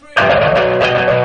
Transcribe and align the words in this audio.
country. 0.00 1.19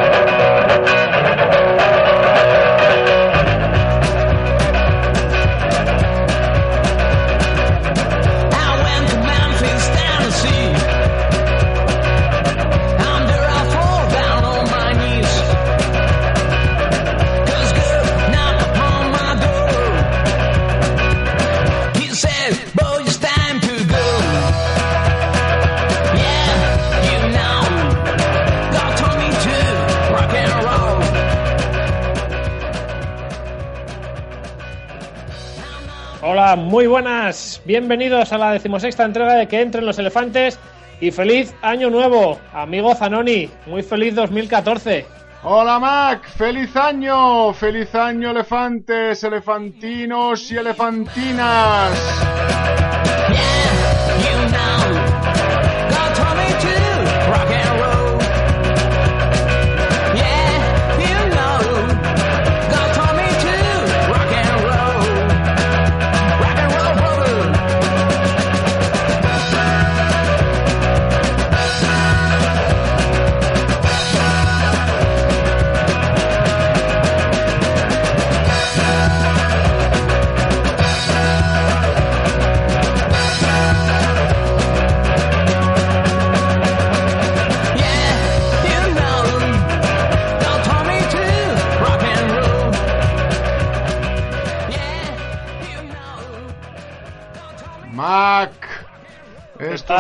Muy 36.56 36.88
buenas. 36.88 37.62
Bienvenidos 37.66 38.32
a 38.32 38.38
la 38.38 38.52
decimosexta 38.52 39.04
entrega 39.04 39.36
de 39.36 39.48
Que 39.48 39.62
entren 39.62 39.86
los 39.86 40.00
elefantes 40.00 40.58
y 41.02 41.12
feliz 41.12 41.54
año 41.62 41.90
nuevo, 41.90 42.40
amigo 42.54 42.96
Zanoni. 42.96 43.50
Muy 43.66 43.84
feliz 43.84 44.16
2014. 44.16 45.06
Hola 45.44 45.80
Mac, 45.80 46.28
feliz 46.28 46.76
año, 46.76 47.54
feliz 47.54 47.94
año 47.94 48.32
elefantes, 48.32 49.24
elefantinos 49.24 50.52
y 50.52 50.58
elefantinas. 50.58 51.92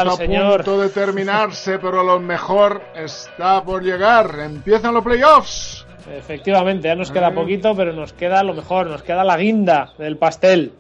Está 0.03 0.23
a 0.23 0.57
punto 0.57 0.81
de 0.81 0.89
terminarse, 0.89 1.79
pero 1.79 2.03
lo 2.03 2.19
mejor 2.19 2.81
está 2.95 3.63
por 3.63 3.83
llegar. 3.83 4.39
Empiezan 4.39 4.93
los 4.93 5.03
playoffs. 5.03 5.85
Efectivamente, 6.11 6.87
ya 6.87 6.95
nos 6.95 7.11
queda 7.11 7.31
poquito, 7.33 7.75
pero 7.75 7.91
nos 7.93 8.13
queda 8.13 8.43
lo 8.43 8.53
mejor, 8.53 8.87
nos 8.87 9.02
queda 9.02 9.23
la 9.23 9.37
guinda 9.37 9.93
del 9.97 10.17
pastel. 10.17 10.73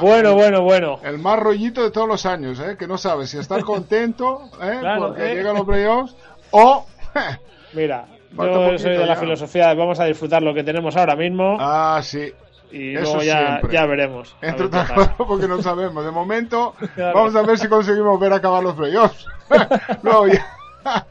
bueno, 0.00 0.34
bueno, 0.34 0.62
bueno. 0.62 1.00
El 1.04 1.18
más 1.18 1.38
rollito 1.38 1.82
de 1.82 1.90
todos 1.90 2.08
los 2.08 2.26
años, 2.26 2.58
¿eh? 2.60 2.76
que 2.76 2.86
no 2.86 2.98
sabes 2.98 3.30
si 3.30 3.38
estar 3.38 3.60
contento 3.64 4.50
¿eh? 4.60 4.80
porque 4.98 5.32
¿eh? 5.32 5.34
llegan 5.36 5.54
los 5.54 5.64
playoffs 5.64 6.16
o... 6.50 6.86
Mira, 7.72 8.06
yo 8.32 8.78
soy 8.78 8.96
de 8.96 9.06
la 9.06 9.14
filosofía 9.14 9.68
de 9.68 9.74
vamos 9.76 10.00
a 10.00 10.04
disfrutar 10.06 10.42
lo 10.42 10.52
que 10.52 10.64
tenemos 10.64 10.96
ahora 10.96 11.14
mismo. 11.14 11.56
Ah, 11.60 12.00
sí 12.02 12.32
y 12.72 12.92
luego 12.92 13.22
ya, 13.22 13.60
ya 13.70 13.86
veremos. 13.86 14.34
Entre 14.40 14.66
otras 14.66 14.90
cosas 14.92 15.14
porque 15.16 15.48
no 15.48 15.62
sabemos. 15.62 16.04
De 16.04 16.10
momento, 16.10 16.74
vamos 16.96 17.34
a 17.34 17.42
ver 17.42 17.58
si 17.58 17.68
conseguimos 17.68 18.18
ver 18.20 18.32
acabar 18.32 18.62
los 18.62 18.74
playoffs. 18.74 19.26
luego 20.02 20.28
ya, 20.28 20.46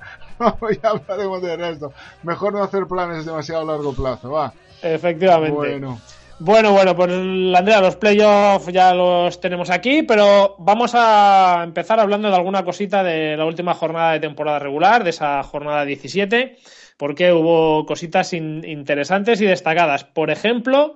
ya 0.82 0.90
hablaremos 0.90 1.42
de 1.42 1.58
resto. 1.58 1.94
Mejor 2.24 2.54
no 2.54 2.64
hacer 2.64 2.86
planes 2.88 3.26
demasiado 3.26 3.62
a 3.62 3.66
largo 3.76 3.94
plazo, 3.94 4.32
va. 4.32 4.54
Efectivamente. 4.82 5.56
Bueno. 5.56 6.00
Bueno, 6.42 6.72
bueno, 6.72 6.96
pues 6.96 7.12
Andrea, 7.12 7.82
los 7.82 7.98
playoffs 7.98 8.72
ya 8.72 8.94
los 8.94 9.42
tenemos 9.42 9.70
aquí, 9.70 10.04
pero 10.04 10.56
vamos 10.58 10.94
a 10.96 11.64
empezar 11.66 12.00
hablando 12.00 12.30
de 12.30 12.36
alguna 12.36 12.64
cosita 12.64 13.04
de 13.04 13.36
la 13.36 13.44
última 13.44 13.74
jornada 13.74 14.14
de 14.14 14.22
temporada 14.22 14.58
regular, 14.58 15.04
de 15.04 15.10
esa 15.10 15.44
jornada 15.44 15.84
17, 15.84 16.56
porque 16.96 17.34
hubo 17.34 17.86
cositas 17.86 18.32
interesantes 18.32 19.42
y 19.42 19.48
destacadas. 19.48 20.06
Por 20.06 20.32
ejemplo, 20.32 20.96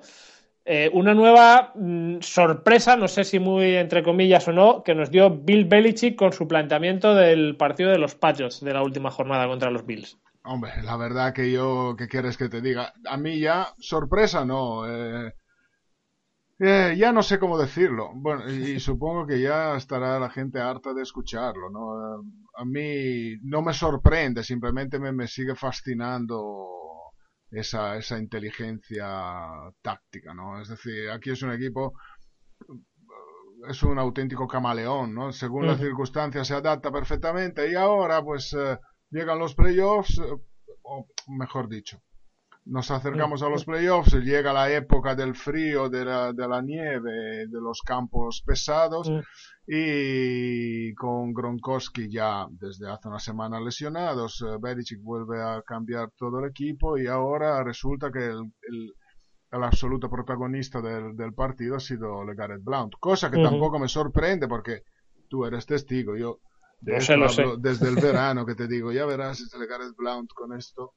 eh, 0.66 0.90
una 0.94 1.14
nueva 1.14 1.74
mm, 1.76 2.20
sorpresa, 2.22 2.96
no 2.96 3.10
sé 3.10 3.26
si 3.26 3.38
muy 3.40 3.76
entre 3.76 4.02
comillas 4.02 4.48
o 4.48 4.54
no, 4.54 4.82
que 4.84 4.96
nos 4.96 5.12
dio 5.12 5.30
Bill 5.30 5.66
Belichick 5.66 6.16
con 6.16 6.32
su 6.32 6.48
planteamiento 6.48 7.14
del 7.16 7.58
partido 7.58 7.92
de 7.92 7.98
los 7.98 8.16
Patriots 8.16 8.62
de 8.62 8.74
la 8.74 8.82
última 8.82 9.12
jornada 9.12 9.48
contra 9.48 9.72
los 9.72 9.86
Bills. 9.86 10.18
Hombre, 10.44 10.72
la 10.84 10.96
verdad 10.96 11.34
que 11.34 11.52
yo, 11.52 11.96
¿qué 11.98 12.08
quieres 12.08 12.38
que 12.38 12.50
te 12.50 12.62
diga? 12.62 12.94
A 13.10 13.18
mí 13.18 13.40
ya, 13.40 13.74
sorpresa 13.80 14.46
no. 14.46 14.86
Eh, 14.90 15.34
eh, 16.60 16.96
ya 16.98 17.12
no 17.12 17.24
sé 17.24 17.40
cómo 17.40 17.58
decirlo. 17.58 18.12
Bueno, 18.14 18.50
y, 18.50 18.80
supongo 18.80 19.26
que 19.28 19.42
ya 19.42 19.76
estará 19.76 20.20
la 20.20 20.30
gente 20.30 20.60
harta 20.60 20.94
de 20.94 21.02
escucharlo, 21.02 21.70
¿no? 21.70 22.24
a 22.56 22.66
mí 22.66 23.38
no 23.42 23.62
me 23.64 23.74
sorprende, 23.74 24.44
simplemente 24.44 25.00
me 25.00 25.28
sigue 25.28 25.56
fascinando 25.56 26.83
esa, 27.54 27.98
esa 27.98 28.18
inteligencia 28.18 29.06
táctica, 29.82 30.34
¿no? 30.34 30.62
Es 30.62 30.70
decir, 30.70 31.10
aquí 31.10 31.32
es 31.32 31.42
un 31.44 31.52
equipo, 31.52 31.94
es 33.70 33.84
un 33.84 34.00
auténtico 34.00 34.48
camaleón, 34.48 35.14
¿no? 35.14 35.32
Según 35.32 35.68
las 35.68 35.80
circunstancias 35.80 36.48
se 36.48 36.56
adapta 36.56 36.92
perfectamente 36.92 37.72
y 37.72 37.76
ahora 37.76 38.24
pues 38.24 38.54
eh, 38.54 38.80
llegan 39.10 39.40
los 39.40 39.56
playoffs, 39.56 40.18
eh, 40.18 40.36
o 40.84 41.08
mejor 41.28 41.70
dicho, 41.70 42.02
nos 42.66 42.92
acercamos 42.92 43.44
a 43.44 43.50
los 43.50 43.66
playoffs, 43.66 44.14
llega 44.14 44.54
la 44.54 44.72
época 44.72 45.16
del 45.16 45.36
frío, 45.36 45.90
de 45.90 46.06
la, 46.06 46.32
de 46.32 46.48
la 46.48 46.62
nieve, 46.62 47.48
de 47.48 47.62
los 47.62 47.82
campos 47.82 48.42
pesados 48.46 49.12
y 49.68 50.94
con 50.96 51.34
Gronkowski 51.34 52.10
ya 52.10 52.48
desde 52.50 52.90
hace 52.90 53.08
una 53.08 53.20
semana 53.20 53.60
lesionados, 53.60 54.42
eh, 54.42 54.58
Belichick 54.60 55.02
vuelve 55.02 55.42
a 55.42 55.62
cambiar 55.62 56.12
todo 56.18 56.40
el 56.40 56.50
equipo 56.50 56.98
y 56.98 57.08
ahora 57.08 57.64
resulta 57.64 58.12
que 58.12 58.26
el, 58.26 58.52
el, 59.52 59.64
absoluto 59.64 60.10
protagonista 60.10 60.82
del, 60.82 61.16
del, 61.16 61.34
partido 61.34 61.76
ha 61.76 61.80
sido 61.80 62.26
Legarrette 62.26 62.64
Blount, 62.64 62.94
cosa 63.00 63.30
que 63.30 63.42
tampoco 63.42 63.80
me 63.80 63.88
sorprende 63.88 64.48
porque 64.48 64.84
tú 65.30 65.46
eres 65.46 65.66
testigo, 65.66 66.16
yo 66.16 66.40
desde 66.82 67.88
el 67.88 67.96
verano 67.96 68.46
que 68.46 68.56
te 68.56 68.68
digo, 68.68 68.92
ya 68.92 69.06
verás 69.06 69.40
este 69.40 69.58
Legarrette 69.60 69.96
Blount 69.96 70.32
con 70.34 70.54
esto 70.54 70.96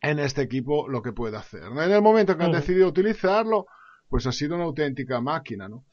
en 0.00 0.18
este 0.18 0.42
equipo 0.42 0.88
lo 0.88 1.02
que 1.02 1.12
puede 1.12 1.36
hacer. 1.36 1.64
En 1.64 1.78
el 1.92 2.02
momento 2.02 2.36
que 2.36 2.44
han 2.44 2.52
decidido 2.52 2.88
utilizarlo, 2.88 3.66
pues 4.08 4.26
ha 4.26 4.32
sido 4.32 4.56
una 4.56 4.64
auténtica 4.64 5.20
máquina, 5.20 5.68
¿no? 5.68 5.86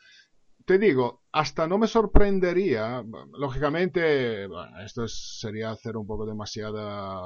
Te 0.66 0.78
digo, 0.78 1.23
hasta 1.31 1.68
no 1.68 1.78
me 1.78 1.88
sorprendería, 1.88 3.03
lógicamente, 3.38 4.47
bueno, 4.47 4.79
esto 4.81 5.07
sería 5.07 5.72
hacer 5.72 5.95
un 5.95 6.06
poco 6.06 6.25
demasiada 6.25 7.22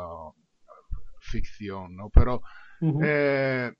ficción, 1.19 1.95
¿no? 1.95 2.09
Pero 2.09 2.41
eh, 3.03 3.71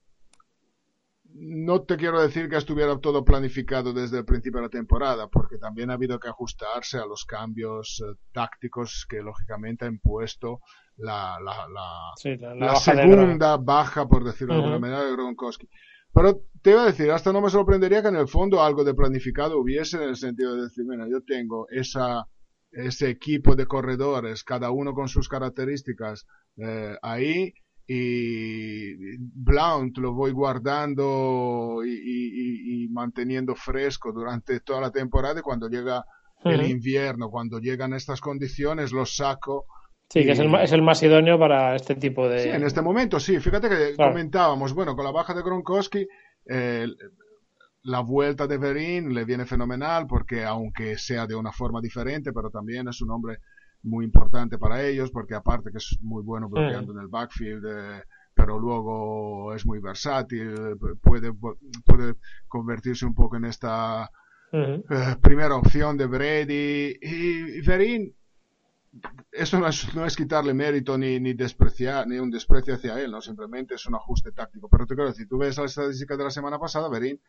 no 1.34 1.84
te 1.84 1.98
quiero 1.98 2.22
decir 2.22 2.50
que 2.50 2.58
estuviera 2.58 3.00
todo 3.00 3.24
planificado 3.24 3.94
desde 3.94 4.20
el 4.20 4.26
principio 4.26 4.60
de 4.60 4.68
la 4.68 4.70
temporada, 4.70 5.28
porque 5.28 5.58
también 5.58 5.90
ha 5.90 5.94
habido 5.94 6.20
que 6.20 6.28
ajustarse 6.28 6.98
a 6.98 7.06
los 7.06 7.26
cambios 7.26 8.02
eh, 8.06 8.18
tácticos 8.34 9.06
que 9.10 9.22
lógicamente 9.22 9.86
ha 9.86 9.88
impuesto 9.88 10.60
la, 10.98 11.38
la, 11.44 11.68
la, 11.68 12.76
segunda 12.76 13.58
baja, 13.58 14.08
por 14.08 14.24
decirlo 14.24 14.54
de 14.54 14.60
alguna 14.60 14.80
manera, 14.80 15.04
de 15.04 15.12
Gronkowski. 15.14 15.70
Pero 16.14 16.42
te 16.62 16.72
iba 16.72 16.84
a 16.84 16.88
decir, 16.88 17.10
hasta 17.12 17.32
no 17.32 17.42
me 17.42 17.50
sorprendería 17.50 18.02
que 18.02 18.10
en 18.10 18.18
el 18.18 18.28
fondo 18.28 18.62
algo 18.62 18.84
de 18.84 18.94
planificado 18.94 19.60
hubiese 19.60 19.98
en 19.98 20.10
el 20.10 20.16
sentido 20.18 20.56
de 20.56 20.64
decir, 20.64 20.84
mira, 20.86 21.08
yo 21.10 21.24
tengo 21.24 21.68
esa, 21.70 22.28
ese 22.72 23.10
equipo 23.10 23.56
de 23.56 23.66
corredores, 23.66 24.44
cada 24.44 24.72
uno 24.72 24.94
con 24.94 25.08
sus 25.08 25.30
características 25.30 26.28
eh, 26.58 26.96
ahí, 27.02 27.54
y 27.94 29.18
Blount 29.18 29.98
lo 29.98 30.14
voy 30.14 30.32
guardando 30.32 31.82
y, 31.86 32.88
manteniendo 32.90 33.54
fresco 33.54 34.14
durante 34.14 34.62
toda 34.62 34.80
la 34.80 34.92
temporada 34.92 35.40
y 35.40 35.44
cuando 35.44 35.68
llega 35.68 36.06
el 36.46 36.70
invierno, 36.70 37.30
cuando 37.30 37.60
llegan 37.60 37.94
estas 37.94 38.22
condiciones, 38.22 38.94
lo 38.94 39.06
saco 39.06 39.66
Sí, 40.10 40.26
que 40.26 40.32
es 40.32 40.40
el, 40.40 40.54
es 40.56 40.74
el, 40.74 40.82
más 40.82 41.02
idóneo 41.04 41.40
para 41.40 41.74
este 41.74 41.96
tipo 41.96 42.28
de. 42.28 42.40
Sí, 42.40 42.50
en 42.50 42.64
este 42.64 42.82
momento 42.82 43.18
sí. 43.18 43.40
Fíjate 43.40 43.70
que 43.70 43.96
comentábamos, 43.96 44.74
bueno, 44.74 44.94
con 44.94 45.06
la 45.06 45.12
baja 45.12 45.34
de 45.34 45.42
Gronkowski, 45.42 46.06
eh, 46.50 46.86
la 47.84 48.02
vuelta 48.02 48.46
de 48.46 48.58
Verín 48.58 49.14
le 49.14 49.24
viene 49.24 49.46
fenomenal 49.46 50.08
porque, 50.08 50.44
aunque 50.44 50.98
sea 50.98 51.28
de 51.28 51.36
una 51.36 51.54
forma 51.54 51.80
diferente, 51.80 52.34
pero 52.34 52.50
también 52.50 52.90
es 52.90 53.02
un 53.02 53.12
hombre 53.12 53.38
muy 53.84 54.06
importante 54.06 54.58
para 54.58 54.84
ellos, 54.86 55.12
porque 55.12 55.36
aparte 55.36 55.72
que 55.72 55.78
es 55.78 55.98
muy 56.02 56.24
bueno 56.24 56.50
bloqueando 56.50 56.94
en 56.94 57.00
el 57.00 57.08
backfield, 57.08 57.66
eh, 57.66 58.04
pero 58.34 58.60
luego 58.60 59.54
es 59.54 59.66
muy 59.66 59.80
versátil, 59.80 60.78
puede, 61.02 61.34
puede 61.34 62.16
convertirse 62.48 63.06
un 63.06 63.14
poco 63.14 63.38
en 63.38 63.46
esta 63.46 64.10
eh, 64.52 64.84
primera 65.22 65.56
opción 65.56 65.98
de 65.98 66.06
Brady. 66.06 66.98
Y, 67.02 67.58
y 67.58 67.62
Verín, 67.62 68.16
eso 69.32 69.60
no 69.60 69.68
es, 69.68 69.94
no 69.96 70.06
es, 70.06 70.16
quitarle 70.16 70.54
mérito 70.54 70.98
ni, 70.98 71.20
ni 71.20 71.34
despreciar, 71.34 72.08
ni 72.08 72.20
un 72.20 72.30
desprecio 72.30 72.76
hacia 72.76 73.00
él, 73.00 73.12
no, 73.12 73.22
simplemente 73.22 73.76
es 73.76 73.86
un 73.86 73.96
ajuste 73.96 74.32
táctico. 74.32 74.70
Pero 74.70 74.86
te 74.86 74.96
quiero 74.96 75.10
decir, 75.10 75.28
tú 75.28 75.38
ves 75.38 75.58
la 75.58 75.66
estadística 75.66 76.16
de 76.16 76.24
la 76.24 76.32
semana 76.32 76.60
pasada, 76.60 76.90
Verín 76.90 77.20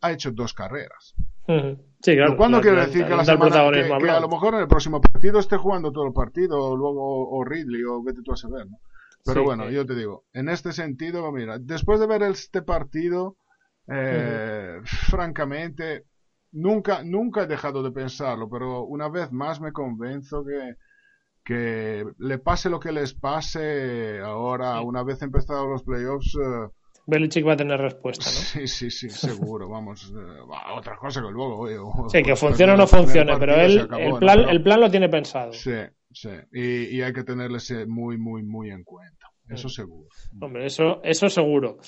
ha 0.00 0.12
hecho 0.12 0.30
dos 0.32 0.54
carreras. 0.54 1.14
Sí, 1.46 2.14
claro. 2.14 2.36
¿Cuándo 2.36 2.60
quiere 2.60 2.80
decir 2.86 3.04
que, 3.04 3.14
la 3.14 3.24
semana, 3.24 3.70
que, 3.72 4.10
a 4.10 4.20
lo 4.20 4.28
mejor 4.28 4.54
en 4.54 4.60
el 4.60 4.68
próximo 4.68 5.00
partido 5.00 5.40
esté 5.40 5.56
jugando 5.56 5.90
todo 5.92 6.06
el 6.06 6.12
partido, 6.12 6.58
o 6.62 6.76
luego 6.76 7.28
o 7.28 7.44
Ridley, 7.44 7.82
o 7.82 8.02
vete 8.02 8.22
tú 8.22 8.32
a 8.32 8.36
saber, 8.36 8.66
¿no? 8.66 8.78
Pero 9.24 9.44
bueno, 9.44 9.68
yo 9.68 9.84
te 9.84 9.94
digo, 9.94 10.24
en 10.32 10.48
este 10.48 10.72
sentido, 10.72 11.30
mira, 11.32 11.58
después 11.58 12.00
de 12.00 12.06
ver 12.06 12.22
este 12.22 12.62
partido, 12.62 13.36
eh, 13.86 14.80
francamente, 14.84 16.06
nunca, 16.52 17.02
nunca 17.02 17.42
he 17.42 17.46
dejado 17.46 17.82
de 17.82 17.90
pensarlo, 17.90 18.48
pero 18.48 18.84
una 18.84 19.08
vez 19.08 19.30
más 19.30 19.60
me 19.60 19.72
convenzo 19.72 20.44
que, 20.44 20.76
que 21.44 22.04
le 22.18 22.38
pase 22.38 22.70
lo 22.70 22.80
que 22.80 22.92
les 22.92 23.12
pase 23.12 24.20
ahora, 24.20 24.80
una 24.80 25.02
vez 25.02 25.20
empezados 25.20 25.68
los 25.68 25.82
playoffs. 25.82 26.34
Eh, 26.36 26.68
Belichick 27.10 27.46
va 27.46 27.54
a 27.54 27.56
tener 27.56 27.80
respuesta, 27.80 28.24
¿no? 28.24 28.30
Sí, 28.30 28.66
sí, 28.66 28.90
sí, 28.90 29.10
seguro, 29.10 29.68
vamos. 29.68 30.12
Eh, 30.16 30.40
otra 30.74 30.96
cosa 30.96 31.20
que 31.20 31.30
luego. 31.30 32.08
sí, 32.08 32.22
que 32.22 32.36
funcione 32.36 32.72
o 32.72 32.76
no 32.76 32.86
funcione, 32.86 33.36
pero 33.38 33.56
él, 33.56 33.88
el, 33.98 34.18
plan, 34.18 34.48
el 34.48 34.62
plan 34.62 34.80
lo 34.80 34.90
tiene 34.90 35.08
pensado. 35.08 35.52
Sí, 35.52 35.74
sí. 36.12 36.30
Y, 36.52 36.96
y 36.96 37.02
hay 37.02 37.12
que 37.12 37.24
tenerle 37.24 37.58
muy, 37.86 38.16
muy, 38.16 38.42
muy 38.42 38.70
en 38.70 38.84
cuenta. 38.84 39.26
Eso 39.48 39.68
seguro. 39.68 40.08
Hombre, 40.40 40.66
eso, 40.66 41.00
eso 41.02 41.28
seguro. 41.28 41.78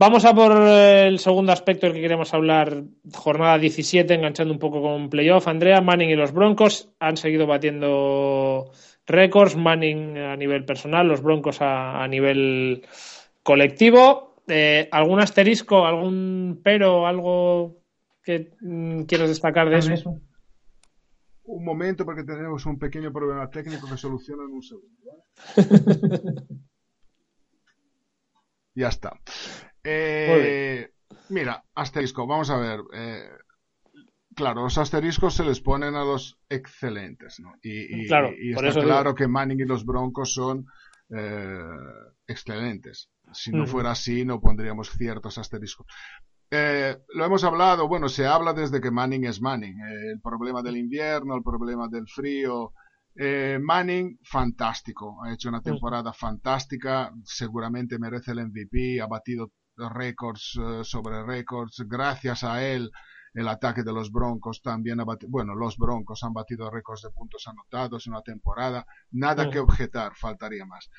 Vamos 0.00 0.24
a 0.24 0.32
por 0.32 0.52
el 0.52 1.18
segundo 1.18 1.50
aspecto 1.50 1.86
del 1.86 1.94
que 1.96 2.02
queremos 2.02 2.32
hablar, 2.32 2.84
jornada 3.12 3.58
17, 3.58 4.14
enganchando 4.14 4.54
un 4.54 4.60
poco 4.60 4.80
con 4.80 5.10
playoff. 5.10 5.48
Andrea, 5.48 5.80
Manning 5.80 6.10
y 6.10 6.14
los 6.14 6.32
Broncos 6.32 6.88
han 7.00 7.16
seguido 7.16 7.48
batiendo 7.48 8.70
récords, 9.08 9.56
Manning 9.56 10.16
a 10.18 10.36
nivel 10.36 10.64
personal, 10.64 11.08
los 11.08 11.20
Broncos 11.20 11.58
a, 11.60 12.06
nivel 12.06 12.86
colectivo. 13.42 14.36
Eh, 14.48 14.88
¿Algún 14.90 15.20
asterisco, 15.20 15.86
algún 15.86 16.60
pero, 16.64 17.06
algo 17.06 17.82
que 18.22 18.56
mm, 18.60 19.02
quieras 19.02 19.28
destacar 19.28 19.68
de 19.68 19.78
eso? 19.78 20.20
Un 21.44 21.64
momento 21.64 22.04
porque 22.04 22.24
tenemos 22.24 22.66
un 22.66 22.78
pequeño 22.78 23.12
problema 23.12 23.48
técnico 23.50 23.88
que 23.88 23.96
soluciona 23.96 24.44
en 24.44 24.50
un 24.50 24.62
segundo. 24.62 25.24
ya 28.74 28.88
está. 28.88 29.18
Eh, 29.82 30.90
mira, 31.30 31.64
asterisco, 31.74 32.26
vamos 32.26 32.50
a 32.50 32.58
ver. 32.58 32.80
Eh, 32.92 33.30
claro, 34.34 34.62
los 34.62 34.78
asteriscos 34.78 35.34
se 35.34 35.44
les 35.44 35.60
ponen 35.60 35.94
a 35.94 36.04
los 36.04 36.38
excelentes, 36.48 37.40
¿no? 37.40 37.54
Y, 37.62 38.06
claro, 38.06 38.30
está 38.38 38.80
claro 38.80 39.14
que 39.14 39.26
Manning 39.26 39.60
y 39.60 39.64
los 39.64 39.84
Broncos 39.84 40.34
son 40.34 40.66
eh, 41.10 41.60
excelentes. 42.26 43.10
Si 43.32 43.50
no 43.52 43.66
fuera 43.66 43.92
así, 43.92 44.24
no 44.24 44.40
pondríamos 44.40 44.90
ciertos 44.90 45.38
asteriscos. 45.38 45.86
lo 46.50 47.24
hemos 47.24 47.44
hablado, 47.44 47.88
bueno, 47.88 48.08
se 48.08 48.26
habla 48.26 48.52
desde 48.52 48.80
que 48.80 48.90
Manning 48.90 49.24
es 49.24 49.40
Manning. 49.40 49.80
el 49.80 50.20
problema 50.20 50.62
del 50.62 50.76
invierno, 50.76 51.36
el 51.36 51.42
problema 51.42 51.88
del 51.88 52.06
frío. 52.08 52.72
Manning, 53.60 54.18
fantástico. 54.22 55.18
Ha 55.24 55.32
hecho 55.32 55.48
una 55.48 55.60
temporada 55.60 56.12
fantástica. 56.12 57.12
Seguramente 57.24 57.98
merece 57.98 58.32
el 58.32 58.46
MVP. 58.46 59.00
Ha 59.00 59.06
batido 59.06 59.52
récords 59.78 60.58
eh, 60.60 60.80
sobre 60.82 61.22
récords. 61.24 61.84
Gracias 61.86 62.44
a 62.44 62.64
él, 62.64 62.90
el 63.34 63.48
ataque 63.48 63.82
de 63.82 63.92
los 63.92 64.10
Broncos 64.10 64.60
también 64.62 65.00
ha 65.00 65.04
batido, 65.04 65.30
bueno, 65.30 65.54
los 65.54 65.76
Broncos 65.76 66.24
han 66.24 66.32
batido 66.32 66.70
récords 66.70 67.02
de 67.02 67.10
puntos 67.10 67.46
anotados 67.46 68.06
en 68.06 68.14
una 68.14 68.22
temporada. 68.22 68.86
Nada 69.12 69.50
que 69.50 69.60
objetar, 69.60 70.12
faltaría 70.16 70.64
más. 70.66 70.90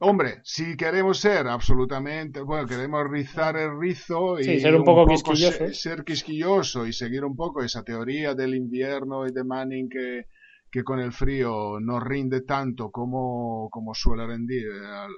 Hombre, 0.00 0.40
si 0.44 0.76
queremos 0.76 1.18
ser 1.18 1.46
absolutamente, 1.46 2.42
bueno, 2.42 2.66
queremos 2.66 3.08
rizar 3.08 3.56
el 3.56 3.78
rizo 3.80 4.38
y 4.38 4.60
ser 4.60 4.76
un 4.76 4.84
poco, 4.84 5.06
quisquilloso. 5.06 5.72
Ser, 5.72 6.04
quisquilloso 6.04 6.86
y 6.86 6.92
seguir 6.92 7.24
un 7.24 7.34
poco 7.34 7.62
esa 7.62 7.82
teoría 7.82 8.34
del 8.34 8.54
invierno 8.54 9.26
y 9.26 9.32
de 9.32 9.44
Manning 9.44 9.88
que, 9.88 10.26
que 10.70 10.84
con 10.84 11.00
el 11.00 11.12
frío 11.12 11.80
no 11.80 12.00
rinde 12.00 12.42
tanto 12.42 12.90
como, 12.90 13.70
como 13.70 13.94
suele 13.94 14.26
rendir 14.26 14.66
al, 14.70 15.10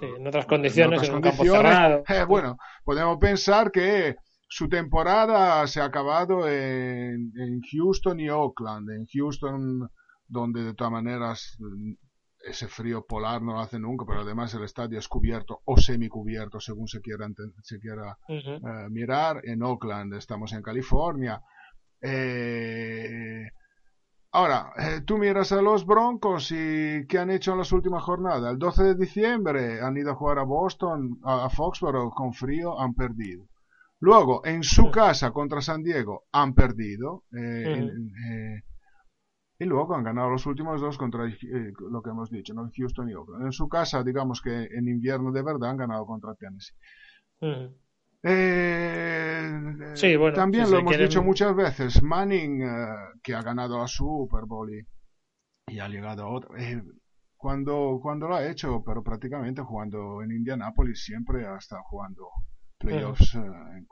Sí, 0.00 0.06
en 0.06 0.26
otras 0.26 0.46
condiciones, 0.46 1.08
en, 1.08 1.14
un 1.14 1.20
campo 1.20 1.44
cerrado. 1.44 2.02
Eh, 2.08 2.24
bueno, 2.24 2.58
podemos 2.84 3.18
pensar 3.18 3.70
que 3.70 4.16
su 4.48 4.68
temporada 4.68 5.66
se 5.68 5.80
ha 5.80 5.84
acabado 5.84 6.48
en, 6.48 7.30
Houston 7.70 8.18
y 8.18 8.28
Oakland. 8.28 8.90
En 8.90 9.06
Houston, 9.06 9.88
donde 10.26 10.64
de 10.64 10.74
todas 10.74 10.92
maneras 10.92 11.56
ese 12.46 12.68
frío 12.68 13.04
polar 13.06 13.42
no 13.42 13.54
lo 13.54 13.60
hace 13.60 13.78
nunca, 13.78 14.04
pero 14.06 14.20
además 14.20 14.54
el 14.54 14.64
estadio 14.64 14.98
es 14.98 15.08
cubierto 15.08 15.60
o 15.64 15.76
semicubierto, 15.76 16.60
según 16.60 16.88
se 16.88 17.00
quiera, 17.00 17.26
se 17.62 17.78
quiera 17.78 18.18
eh, 18.28 18.88
mirar. 18.90 19.40
En 19.44 19.62
Oakland 19.62 20.14
estamos 20.14 20.52
en 20.52 20.62
California. 20.62 21.40
Eh, 22.00 23.48
Ahora, 24.34 24.72
eh, 24.76 25.02
tú 25.06 25.16
miras 25.16 25.52
a 25.52 25.62
los 25.62 25.86
Broncos 25.86 26.50
y 26.50 27.06
¿qué 27.06 27.18
han 27.20 27.30
hecho 27.30 27.52
en 27.52 27.58
las 27.58 27.70
últimas 27.70 28.02
jornadas? 28.02 28.50
El 28.50 28.58
12 28.58 28.82
de 28.82 28.94
diciembre 28.96 29.80
han 29.80 29.96
ido 29.96 30.10
a 30.10 30.16
jugar 30.16 30.40
a 30.40 30.42
Boston, 30.42 31.20
a, 31.22 31.48
Foxborough 31.48 32.12
con 32.12 32.32
frío, 32.32 32.80
han 32.80 32.94
perdido. 32.94 33.44
Luego, 34.00 34.44
en 34.44 34.64
su 34.64 34.90
casa 34.90 35.30
contra 35.30 35.60
San 35.60 35.84
Diego, 35.84 36.24
han 36.32 36.52
perdido. 36.52 37.22
Y 39.58 39.64
luego 39.64 39.94
han 39.94 40.04
ganado 40.04 40.30
los 40.30 40.46
últimos 40.46 40.80
dos 40.80 40.98
contra 40.98 41.24
lo 41.24 42.02
que 42.02 42.10
hemos 42.10 42.30
dicho, 42.30 42.54
¿no? 42.54 42.70
Houston 42.76 43.08
y 43.08 43.14
Oakland. 43.14 43.46
En 43.46 43.52
su 43.52 43.68
casa, 43.68 44.02
digamos 44.02 44.40
que 44.40 44.64
en 44.64 44.88
invierno 44.88 45.30
de 45.30 45.42
verdad 45.42 45.70
han 45.70 45.76
ganado 45.76 46.04
contra 46.06 46.34
Tennessee. 46.34 46.74
Eh, 48.26 49.92
sí, 49.94 50.16
bueno, 50.16 50.34
también 50.34 50.70
lo 50.70 50.78
hemos 50.78 50.98
dicho 50.98 51.22
muchas 51.22 51.54
veces. 51.54 52.02
Manning, 52.02 52.62
eh, 52.62 52.86
que 53.22 53.34
ha 53.34 53.42
ganado 53.42 53.78
la 53.78 53.86
Super 53.86 54.44
Bowl 54.46 54.70
y, 55.68 55.78
ha 55.78 55.88
llegado 55.88 56.24
a 56.24 56.28
otro. 56.30 56.56
Eh, 56.56 56.82
cuando, 57.36 58.00
cuando 58.02 58.26
lo 58.26 58.36
ha 58.36 58.48
hecho, 58.48 58.82
pero 58.84 59.02
prácticamente 59.02 59.62
jugando 59.62 60.22
en 60.22 60.32
Indianapolis, 60.32 61.04
siempre 61.04 61.46
ha 61.46 61.58
estado 61.58 61.82
jugando 61.84 62.30
playoffs 62.78 63.34
en, 63.34 63.86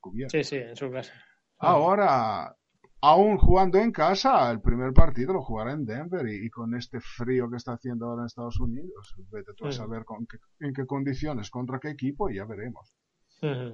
cubierto. 0.00 0.38
Sí, 0.38 0.44
sí, 0.44 0.56
en 0.56 0.76
su 0.76 0.90
casa. 0.90 1.12
Ahora, 1.58 2.56
aún 3.02 3.36
jugando 3.36 3.78
en 3.78 3.92
casa, 3.92 4.50
el 4.50 4.60
primer 4.60 4.92
partido 4.92 5.34
lo 5.34 5.42
jugará 5.42 5.72
en 5.72 5.84
Denver 5.84 6.26
y, 6.28 6.48
con 6.50 6.74
este 6.74 7.00
frío 7.00 7.50
que 7.50 7.56
está 7.56 7.72
haciendo 7.72 8.06
ahora 8.06 8.22
en 8.22 8.26
Estados 8.26 8.60
Unidos, 8.60 9.14
vete 9.30 9.52
tú 9.54 9.66
a 9.66 9.72
saber 9.72 10.04
con 10.04 10.26
en 10.60 10.72
qué 10.72 10.86
condiciones, 10.86 11.50
contra 11.50 11.80
qué 11.80 11.90
equipo 11.90 12.30
y 12.30 12.36
ya 12.36 12.44
veremos. 12.44 12.94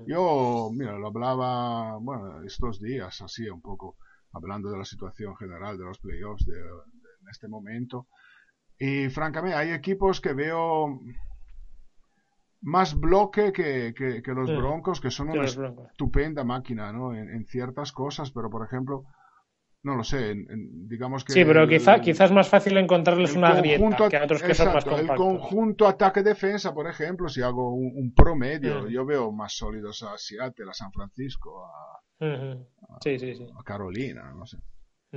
Yo, 0.06 0.70
mira, 0.73 0.99
lo 0.99 1.08
hablaba, 1.08 1.99
bueno, 1.99 2.42
estos 2.42 2.80
días, 2.80 3.20
así 3.20 3.47
un 3.50 3.61
poco, 3.61 3.99
hablando 4.32 4.70
de 4.70 4.78
la 4.78 4.85
situación 4.87 5.37
general 5.37 5.76
de 5.76 5.85
los 5.85 5.99
playoffs 5.99 6.47
de, 6.47 6.58
en 6.58 7.28
este 7.30 7.49
momento. 7.49 8.06
Y 8.78 9.11
francamente, 9.11 9.56
hay 9.56 9.73
equipos 9.73 10.23
que 10.23 10.32
veo 10.32 11.00
más 12.62 12.99
bloque 12.99 13.52
que, 13.52 13.94
que, 13.94 14.32
los 14.32 14.49
Broncos, 14.56 15.00
que 15.00 15.11
son 15.11 15.30
una 15.30 15.44
estupenda 15.44 16.44
máquina, 16.44 16.92
¿no? 16.92 17.14
En, 17.14 17.44
ciertas 17.47 17.92
cosas, 17.92 18.30
pero 18.30 18.50
por 18.50 18.64
ejemplo, 18.64 19.04
no 19.82 19.94
lo 19.94 20.04
sé, 20.04 20.35
digamos 20.87 21.25
que... 21.25 21.32
Sí, 21.32 21.44
pero 21.44 21.66
quizá, 21.68 22.00
quizás 22.00 22.30
es 22.30 22.35
más 22.35 22.49
fácil 22.49 22.76
encontrarles 22.76 23.35
una 23.35 23.54
grieta 23.54 24.08
que 24.08 24.16
a 24.16 24.25
otros 24.25 24.42
que 24.42 24.54
son 24.54 24.73
más 24.73 24.85
compactos. 24.85 25.11
El 25.11 25.16
conjunto 25.16 25.87
ataque-defensa, 25.87 26.75
por 26.75 26.88
ejemplo, 26.88 27.28
si 27.28 27.42
hago 27.42 27.73
un, 27.73 28.12
promedio, 28.14 28.88
yo 28.88 29.06
veo 29.06 29.30
más 29.30 29.56
sólidos 29.56 30.02
a 30.02 30.18
Seattle, 30.18 30.70
a 30.70 30.75
San 30.75 30.92
Francisco, 30.92 31.66
a, 31.66 32.00
Carolina, 33.64 34.32
no 34.35 34.47
sé. 34.47 34.58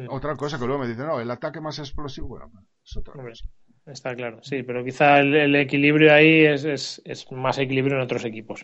Otra 0.07 0.35
cosa 0.35 0.57
que 0.57 0.65
luego 0.65 0.81
me 0.81 0.87
dicen, 0.87 1.07
no, 1.07 1.19
el 1.19 1.29
ataque 1.31 1.59
más 1.59 1.79
explosivo, 1.79 2.27
bueno, 2.27 2.49
es 2.83 2.97
otra 2.97 3.13
cosa. 3.13 3.45
Está 3.87 4.15
claro, 4.15 4.43
sí, 4.43 4.61
pero 4.61 4.85
quizá 4.85 5.19
el, 5.19 5.55
equilibrio 5.55 6.13
ahí 6.13 6.45
es, 6.45 6.65
es, 6.65 7.01
es, 7.03 7.31
más 7.31 7.57
equilibrio 7.57 7.95
en 7.95 8.03
otros 8.03 8.23
equipos. 8.25 8.63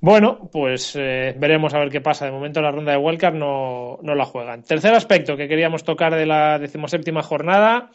Bueno, 0.00 0.48
pues 0.52 0.94
eh, 0.94 1.34
veremos 1.38 1.74
a 1.74 1.78
ver 1.80 1.90
qué 1.90 2.00
pasa. 2.00 2.24
De 2.24 2.30
momento 2.30 2.62
la 2.62 2.70
ronda 2.70 2.92
de 2.92 2.98
Wildcard 2.98 3.34
no, 3.34 3.98
no 4.02 4.14
la 4.14 4.24
juegan. 4.24 4.62
Tercer 4.62 4.94
aspecto 4.94 5.36
que 5.36 5.48
queríamos 5.48 5.82
tocar 5.82 6.14
de 6.14 6.26
la 6.26 6.58
decimoséptima 6.58 7.22
jornada. 7.22 7.90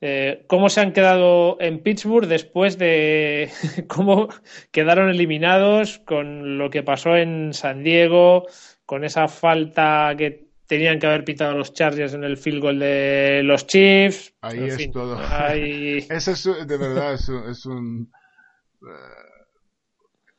Eh, 0.00 0.44
cómo 0.46 0.68
se 0.68 0.80
han 0.80 0.92
quedado 0.92 1.56
en 1.58 1.82
Pittsburgh 1.82 2.26
después 2.26 2.76
de 2.76 3.50
cómo 3.88 4.28
quedaron 4.70 5.08
eliminados 5.08 6.00
con 6.00 6.58
lo 6.58 6.68
que 6.68 6.82
pasó 6.82 7.16
en 7.16 7.54
San 7.54 7.82
Diego, 7.82 8.46
con 8.84 9.04
esa 9.04 9.26
falta 9.28 10.14
que 10.18 10.48
tenían 10.66 10.98
que 10.98 11.06
haber 11.06 11.24
pitado 11.24 11.56
los 11.56 11.72
Chargers 11.72 12.12
en 12.12 12.24
el 12.24 12.36
field 12.36 12.60
goal 12.60 12.78
de 12.78 13.42
los 13.44 13.66
Chiefs. 13.66 14.34
Ahí 14.42 14.64
es 14.64 14.90
todo. 14.90 15.18
Ese 15.54 16.32
es, 16.32 16.44
de 16.44 16.76
verdad, 16.76 17.14
es, 17.14 17.66
un... 17.66 18.12
Eh, 18.82 19.35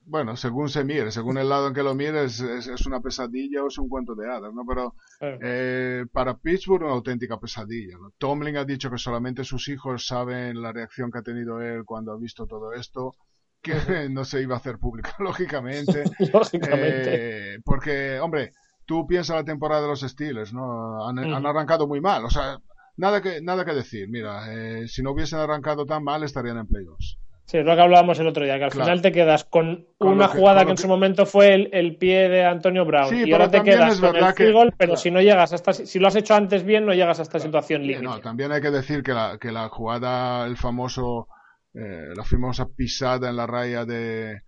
bueno, 0.07 0.37
según 0.37 0.69
se 0.69 0.85
mire, 0.85 1.11
según 1.11 1.37
el 1.37 1.49
lado 1.49 1.67
en 1.67 1.73
que 1.73 1.83
lo 1.83 1.93
mires, 1.93 2.39
es, 2.39 2.85
una 2.85 3.01
pesadilla 3.01 3.63
o 3.63 3.67
es 3.67 3.77
un 3.77 3.89
cuento 3.89 4.15
de 4.15 4.29
hadas, 4.29 4.53
¿no? 4.53 4.65
Pero 4.65 4.95
eh, 5.19 6.05
para 6.11 6.37
Pittsburgh 6.37 6.83
una 6.83 6.93
auténtica 6.93 7.37
pesadilla. 7.39 7.97
¿no? 7.97 8.11
Tomlin 8.17 8.55
ha 8.55 8.63
dicho 8.63 8.89
que 8.89 8.97
solamente 8.97 9.43
sus 9.43 9.67
hijos 9.67 10.07
saben 10.07 10.61
la 10.61 10.71
reacción 10.71 11.11
que 11.11 11.19
ha 11.19 11.23
tenido 11.23 11.61
él 11.61 11.83
cuando 11.83 12.13
ha 12.13 12.17
visto 12.17 12.47
todo 12.47 12.71
esto 12.73 13.15
que 13.61 13.73
no 14.09 14.23
se 14.23 14.41
iba 14.41 14.55
a 14.55 14.59
hacer 14.59 14.77
pública, 14.77 15.13
lógicamente. 15.19 16.03
lógicamente. 16.33 17.55
Eh, 17.55 17.59
porque, 17.65 18.19
hombre, 18.19 18.53
tú 18.85 19.05
piensas 19.05 19.35
la 19.35 19.43
temporada 19.43 19.81
de 19.81 19.87
los 19.89 20.01
Steelers, 20.01 20.53
¿no? 20.53 21.05
Han, 21.07 21.19
arrancado 21.45 21.85
muy 21.85 21.99
mal, 21.99 22.23
o 22.23 22.29
sea, 22.29 22.59
nada 22.95 23.21
que, 23.21 23.41
nada 23.41 23.65
que 23.65 23.73
decir. 23.73 24.07
Mira, 24.09 24.53
eh, 24.53 24.87
si 24.87 25.03
no 25.03 25.11
hubiesen 25.11 25.39
arrancado 25.39 25.85
tan 25.85 26.03
mal, 26.03 26.23
estarían 26.23 26.57
en 26.57 26.67
playoffs. 26.67 27.17
Sí, 27.47 27.59
es 27.59 27.65
lo 27.65 27.75
que 27.75 27.81
hablábamos 27.81 28.19
el 28.19 28.27
otro 28.27 28.43
día, 28.43 28.57
que 28.57 28.65
al 28.65 28.71
final 28.73 29.01
te 29.01 29.09
quedas 29.09 29.45
con, 29.45 29.87
una 29.99 30.27
jugada 30.27 30.65
que, 30.65 30.71
en 30.71 30.77
su 30.77 30.89
momento 30.89 31.25
fue 31.25 31.69
el, 31.71 31.95
pie 31.95 32.27
de 32.27 32.43
Antonio 32.43 32.83
Brown 32.83 33.25
y 33.25 33.31
ahora 33.31 33.49
te 33.49 33.63
quedas 33.63 34.01
con 34.01 34.17
el 34.17 34.33
field 34.33 34.53
goal, 34.53 34.73
pero 34.77 34.97
si 34.97 35.11
no 35.11 35.21
llegas 35.21 35.53
hasta 35.53 35.71
si 35.71 35.97
lo 35.97 36.09
has 36.09 36.17
hecho 36.17 36.35
antes 36.35 36.65
bien, 36.65 36.85
no 36.85 36.93
llegas 36.93 37.19
a 37.19 37.21
esta 37.21 37.39
situación 37.39 37.83
límite. 37.83 38.03
No, 38.03 38.19
también 38.19 38.51
hay 38.51 38.59
que 38.59 38.69
decir 38.69 39.01
que 39.01 39.13
la, 39.13 39.37
que 39.39 39.53
la 39.53 39.69
jugada, 39.69 40.45
el 40.45 40.57
famoso, 40.57 41.29
eh, 41.73 42.09
la 42.13 42.25
famosa 42.25 42.67
pisada 42.67 43.29
en 43.29 43.37
la 43.37 43.47
raya 43.47 43.85
de, 43.85 44.41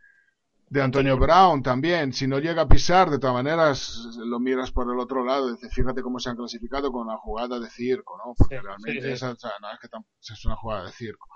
de 0.68 0.82
Antonio 0.82 1.18
Brown 1.18 1.63
también. 1.63 2.12
Si 2.12 2.27
no 2.27 2.39
llega 2.39 2.63
a 2.63 2.68
pisar, 2.68 3.10
de 3.10 3.20
todas 3.20 3.34
maneras, 3.34 4.10
lo 4.18 4.41
miras 4.41 4.72
por 4.72 4.91
el 4.91 5.00
otro 5.00 5.24
lado. 5.24 5.53
Dices, 5.53 5.74
fíjate 5.74 6.01
cómo 6.01 6.20
se 6.20 6.32
han 6.32 6.36
clasificado 6.36 6.91
con 6.91 7.08
una 7.08 7.15
jugada 7.15 7.62
de 7.62 7.70
circo, 7.70 8.18
¿no? 8.18 8.34
Porque 8.38 8.60
realmente 8.60 9.10
Esa, 9.10 9.32
es, 9.32 9.38
que 9.39 10.34
es 10.34 10.46
una 10.46 10.58
jugada 10.58 10.84
de 10.84 10.91
circo. 10.91 11.27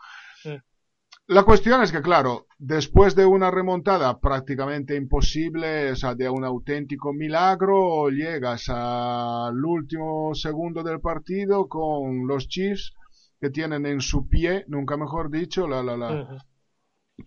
La 1.27 1.43
cuestión 1.43 1.81
es 1.81 1.91
que, 1.91 2.01
claro, 2.01 2.47
después 2.57 3.15
de 3.15 3.25
una 3.25 3.49
remontada 3.49 4.19
prácticamente 4.19 4.95
imposible, 4.95 5.91
o 5.91 5.95
sea, 5.95 6.15
de 6.15 6.29
un 6.29 6.43
auténtico 6.43 7.13
milagro, 7.13 8.09
llegas 8.09 8.67
al 8.67 9.63
último 9.63 10.35
segundo 10.35 10.83
del 10.83 10.99
partido 10.99 11.69
con 11.69 12.27
los 12.27 12.49
Chiefs 12.49 12.93
que 13.39 13.49
tienen 13.49 13.85
en 13.85 14.01
su 14.01 14.27
pie, 14.27 14.65
nunca 14.67 14.97
mejor 14.97 15.31
dicho, 15.31 15.65
la, 15.65 15.81
la, 15.81 15.95
la, 15.95 16.45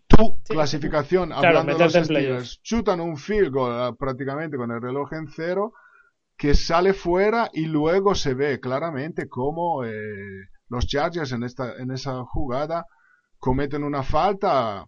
tu 0.06 0.42
clasificación, 0.46 1.32
hablando 1.32 1.72
de 1.72 1.84
los 1.84 1.92
Steelers, 1.92 2.60
chutan 2.62 3.00
un 3.00 3.16
field 3.16 3.50
goal 3.50 3.72
ah, 3.72 3.94
prácticamente 3.98 4.58
con 4.58 4.70
el 4.72 4.80
reloj 4.82 5.12
en 5.14 5.28
cero, 5.28 5.72
que 6.36 6.54
sale 6.54 6.92
fuera 6.92 7.48
y 7.52 7.64
luego 7.64 8.14
se 8.14 8.34
ve 8.34 8.60
claramente 8.60 9.26
cómo 9.26 9.84
eh, 9.84 10.48
los 10.68 10.86
Chargers 10.86 11.32
en, 11.32 11.44
esta, 11.44 11.76
en 11.76 11.90
esa 11.90 12.24
jugada 12.24 12.84
cometen 13.38 13.84
una 13.84 14.02
falta 14.02 14.86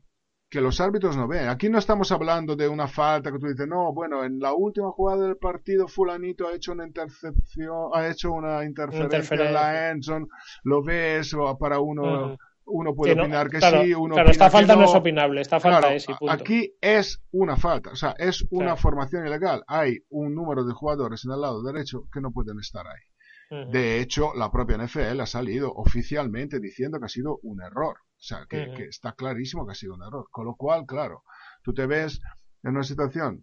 que 0.51 0.61
los 0.61 0.81
árbitros 0.81 1.17
no 1.17 1.29
ven. 1.29 1.49
Aquí 1.49 1.69
no 1.69 1.79
estamos 1.79 2.11
hablando 2.11 2.57
de 2.57 2.69
una 2.69 2.89
falta 2.89 3.31
que 3.31 3.39
tú 3.39 3.49
dices, 3.49 3.69
no, 3.69 3.93
bueno, 3.93 4.25
en 4.25 4.39
la 4.39 4.55
última 4.55 4.91
jugada 4.91 5.27
del 5.27 5.37
partido 5.37 5.89
fulanito 5.89 6.49
ha 6.49 6.55
hecho 6.55 6.73
una 6.73 6.87
intercepción, 6.87 7.91
ha 7.93 8.09
hecho 8.09 8.33
una 8.33 8.65
interferencia, 8.65 9.37
en 9.37 9.53
la 9.53 9.91
endzone, 9.91 10.27
lo 10.65 10.83
ves 10.83 11.37
para 11.59 11.81
uno 11.81 12.37
uno 12.71 12.95
puede 12.95 13.19
opinar 13.19 13.49
que 13.49 13.61
sí, 13.61 13.95
uno 13.95 14.15
claro, 14.15 14.31
esta 14.31 14.51
falta 14.51 14.77
no. 14.77 14.85
es 14.85 14.95
opinable, 14.95 15.41
esta 15.41 15.59
falta 15.59 15.93
es 15.95 16.05
y 16.05 16.15
punto. 16.15 16.33
Aquí 16.33 16.75
es 16.81 17.21
una 17.31 17.57
falta, 17.57 17.91
o 17.91 17.97
sea, 17.97 18.15
es 18.19 18.45
una 18.51 18.77
formación 18.77 19.27
ilegal. 19.27 19.65
Hay 19.67 19.99
un 20.11 20.35
número 20.35 20.65
de 20.65 20.73
jugadores 20.73 21.25
en 21.25 21.33
el 21.33 21.41
lado 21.41 21.63
derecho 21.63 22.07
que 22.13 22.21
no 22.21 22.31
pueden 22.31 22.59
estar 22.59 22.87
ahí. 22.87 23.65
De 23.73 24.01
hecho, 24.01 24.35
la 24.35 24.51
propia 24.51 24.77
NFL 24.77 25.21
ha 25.21 25.27
salido 25.27 25.73
oficialmente 25.73 26.61
diciendo 26.61 26.99
que 26.99 27.07
ha 27.07 27.09
sido 27.09 27.39
un 27.43 27.63
error. 27.63 27.97
O 28.19 28.23
sea, 28.23 28.47
que, 28.49 28.65
está 28.89 29.13
clarísimo 29.13 29.65
que 29.65 29.73
ha 29.73 29.75
sido 29.75 29.95
un 29.95 30.03
error. 30.03 30.27
Con 30.31 30.47
lo 30.47 30.55
cual, 30.57 30.87
claro, 30.87 31.23
tú 31.63 31.73
te 31.73 31.87
ves 31.87 32.21
en 32.63 32.73
una 32.73 32.83
situación, 32.83 33.41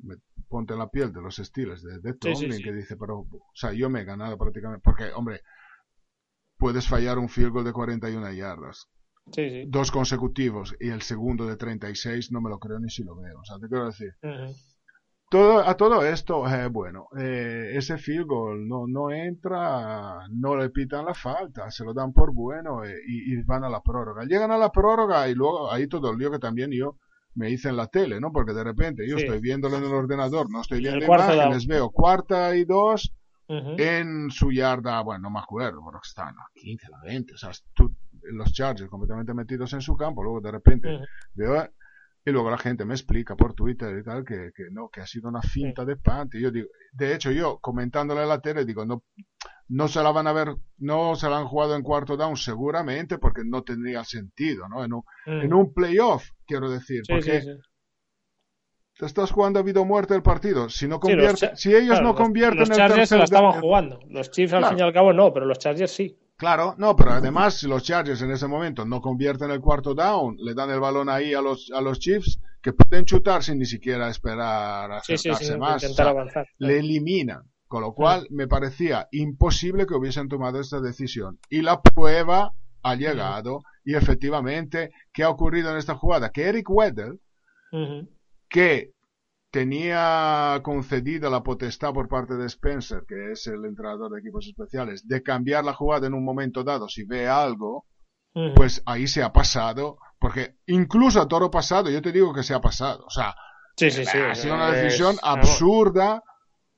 ponte 0.49 0.73
en 0.73 0.79
la 0.79 0.89
piel 0.89 1.13
de 1.13 1.21
los 1.21 1.39
estilos 1.39 1.81
de, 1.81 1.99
de 1.99 2.13
Tomlin, 2.13 2.61
que 2.61 2.73
dice, 2.73 2.97
pero, 2.97 3.19
o 3.19 3.51
sea, 3.53 3.71
yo 3.71 3.89
me 3.89 4.01
he 4.01 4.05
ganado 4.05 4.37
prácticamente, 4.37 4.81
porque, 4.83 5.11
hombre, 5.13 5.41
puedes 6.57 6.87
fallar 6.87 7.17
un 7.17 7.29
field 7.29 7.51
goal 7.51 7.65
de 7.65 7.73
41 7.73 8.31
yardas 8.33 8.89
dos 9.67 9.91
consecutivos 9.91 10.75
y 10.79 10.89
el 10.89 11.01
segundo 11.01 11.47
de 11.47 11.57
36 11.57 12.31
no 12.31 12.41
me 12.41 12.49
lo 12.49 12.59
creo 12.59 12.79
ni 12.79 12.89
si 12.89 13.03
lo 13.03 13.15
veo. 13.15 13.39
O 13.39 13.45
sea, 13.45 13.57
te 13.57 13.67
quiero 13.67 13.87
decir. 13.87 14.13
Todo, 15.35 15.59
a 15.59 15.75
todo 15.75 16.05
esto, 16.05 16.47
eh, 16.47 16.67
bueno, 16.67 17.09
eh, 17.19 17.71
ese 17.73 17.97
field 17.97 18.25
goal 18.25 18.67
no, 18.67 18.87
no 18.87 19.11
entra, 19.11 20.27
no 20.29 20.55
le 20.55 20.69
pitan 20.69 21.05
la 21.05 21.13
falta, 21.13 21.69
se 21.69 21.83
lo 21.83 21.93
dan 21.93 22.13
por 22.13 22.33
bueno 22.33 22.85
eh, 22.85 22.95
y, 23.05 23.41
van 23.43 23.65
a 23.65 23.69
la 23.69 23.81
prórroga. 23.81 24.23
Llegan 24.23 24.51
a 24.51 24.57
la 24.57 24.71
prórroga 24.71 25.27
y 25.27 25.35
luego 25.35 25.69
ahí 25.71 25.87
todo 25.87 26.11
el 26.11 26.17
lío 26.17 26.31
que 26.31 26.39
también 26.39 26.71
yo 26.71 26.97
me 27.33 27.49
hice 27.49 27.67
en 27.67 27.75
la 27.75 27.87
tele, 27.87 28.21
¿no? 28.21 28.31
Porque 28.31 28.53
de 28.53 28.63
repente 28.63 29.05
yo 29.07 29.17
estoy 29.17 29.41
viéndolo 29.41 29.75
en 29.75 29.83
el 29.83 29.93
ordenador, 29.93 30.49
no 30.49 30.61
estoy 30.61 30.79
viendo 30.79 31.05
imágenes, 31.05 31.67
veo 31.67 31.89
cuarta 31.89 32.55
y 32.55 32.63
dos 32.63 33.13
en 33.47 34.31
su 34.31 34.51
yarda, 34.51 35.01
bueno, 35.01 35.23
no 35.23 35.31
me 35.31 35.39
acuerdo, 35.39 35.81
porque 35.83 36.07
están 36.07 36.29
a 36.29 36.47
15, 36.55 36.87
a 36.87 37.05
20, 37.05 37.33
o 37.33 37.37
sea, 37.37 37.51
tú, 37.73 37.93
los 38.23 38.53
Chargers 38.53 38.89
completamente 38.89 39.33
metidos 39.33 39.73
en 39.73 39.81
su 39.81 39.95
campo, 39.95 40.23
luego 40.23 40.41
de 40.41 40.51
repente 40.51 40.99
veo 41.33 41.69
y 42.25 42.31
luego 42.31 42.49
la 42.49 42.57
gente 42.57 42.85
me 42.85 42.95
explica 42.95 43.35
por 43.35 43.53
Twitter 43.53 43.99
y 43.99 44.03
tal 44.03 44.25
que, 44.25 44.51
que 44.55 44.63
no, 44.71 44.89
que 44.89 44.99
ha 44.99 45.05
sido 45.05 45.29
una 45.29 45.43
finta 45.43 45.85
de 45.85 45.95
pante. 45.95 46.39
Y 46.39 46.41
yo 46.41 46.51
digo, 46.51 46.67
de 46.91 47.13
hecho 47.13 47.31
yo 47.31 47.59
comentándole 47.59 48.21
a 48.21 48.25
la 48.25 48.41
tele 48.41 48.65
digo, 48.65 48.83
no, 48.83 49.03
no 49.67 49.87
se 49.87 50.01
la 50.01 50.11
van 50.11 50.25
a 50.25 50.33
ver, 50.33 50.55
no 50.79 51.15
se 51.15 51.29
la 51.29 51.37
han 51.37 51.45
jugado 51.45 51.75
en 51.75 51.83
cuarto 51.83 52.17
down 52.17 52.35
seguramente 52.35 53.19
porque 53.19 53.43
no 53.45 53.61
tendría 53.61 54.03
sentido, 54.03 54.67
¿no? 54.67 54.83
En 54.83 54.93
un, 54.93 55.03
en 55.27 55.53
un 55.53 55.71
playoff, 55.71 56.27
quiero 56.47 56.71
decir, 56.71 57.03
porque 57.07 57.43
te 58.97 59.05
estás 59.05 59.31
jugando 59.31 59.59
a 59.59 59.63
vida 59.63 59.81
o 59.81 59.85
muerte 59.85 60.15
el 60.15 60.23
partido. 60.23 60.67
Si 60.69 60.87
no 60.87 60.99
convierte, 60.99 61.55
si 61.55 61.75
ellos 61.75 62.01
no 62.01 62.15
convierten 62.15 62.59
los, 62.59 62.69
los 62.69 62.77
Chargers 62.77 63.09
se 63.09 63.17
la 63.17 63.25
estaban 63.25 63.61
jugando. 63.61 63.99
Los 64.09 64.31
Chiefs 64.31 64.53
al 64.53 64.65
fin 64.65 64.79
y 64.79 64.81
al 64.81 64.93
cabo 64.93 65.13
no, 65.13 65.31
pero 65.31 65.45
los 65.45 65.59
Chargers 65.59 65.91
sí. 65.91 66.17
Claro, 66.37 66.75
no, 66.77 66.95
pero 66.95 67.11
además 67.11 67.55
si 67.55 67.67
los 67.67 67.83
Chargers 67.83 68.21
en 68.21 68.31
ese 68.31 68.47
momento 68.47 68.85
no 68.85 68.99
convierten 69.01 69.51
el 69.51 69.61
cuarto 69.61 69.93
down, 69.93 70.35
le 70.37 70.53
dan 70.53 70.69
el 70.69 70.81
balón 70.81 71.07
ahí 71.07 71.33
a 71.33 71.41
los, 71.41 71.71
a 71.71 71.79
los 71.79 71.99
Chiefs, 71.99 72.39
que 72.61 72.73
pueden 72.73 73.05
chutar 73.05 73.41
sin 73.41 73.59
ni 73.59 73.65
siquiera 73.65 74.09
esperar 74.09 74.91
a 74.91 74.97
acercarse 74.97 75.57
más. 75.57 75.85
Le 76.57 76.79
eliminan. 76.79 77.43
Con 77.67 77.81
lo 77.81 77.93
cual 77.93 78.27
me 78.29 78.47
parecía 78.47 79.07
imposible 79.11 79.87
que 79.87 79.95
hubiesen 79.95 80.29
tomado 80.29 80.59
esta 80.59 80.79
decisión. 80.79 81.39
Y 81.49 81.61
la 81.61 81.81
prueba 81.81 82.53
ha 82.83 82.95
llegado. 82.95 83.63
Y 83.83 83.95
efectivamente, 83.95 84.91
¿qué 85.11 85.23
ha 85.23 85.29
ocurrido 85.29 85.71
en 85.71 85.77
esta 85.77 85.95
jugada? 85.95 86.31
Que 86.31 86.43
Eric 86.43 86.69
Weddle, 86.69 87.19
que 88.49 88.93
tenía 89.55 90.59
concedida 90.63 91.29
la 91.29 91.41
potestad 91.41 91.93
por 91.93 92.09
parte 92.09 92.35
de 92.35 92.45
Spencer, 92.47 93.05
que 93.07 93.31
es 93.31 93.47
el 93.47 93.63
entrenador 93.63 94.11
de 94.11 94.19
equipos 94.19 94.45
especiales, 94.45 95.07
de 95.07 95.23
cambiar 95.23 95.63
la 95.63 95.71
jugada 95.71 96.07
en 96.07 96.13
un 96.13 96.25
momento 96.25 96.65
dado 96.65 96.89
si 96.89 97.05
ve 97.05 97.29
algo, 97.29 97.85
pues 98.53 98.83
ahí 98.85 99.07
se 99.07 99.23
ha 99.23 99.31
pasado, 99.31 99.97
porque 100.19 100.57
incluso 100.67 101.21
a 101.21 101.29
toro 101.29 101.49
pasado, 101.49 101.89
yo 101.89 102.01
te 102.01 102.11
digo 102.11 102.33
que 102.33 102.43
se 102.43 102.53
ha 102.53 102.59
pasado, 102.59 103.05
o 103.05 103.09
sea, 103.09 103.33
ha 104.29 104.35
sido 104.35 104.55
una 104.55 104.71
decisión 104.71 105.15
absurda 105.23 106.21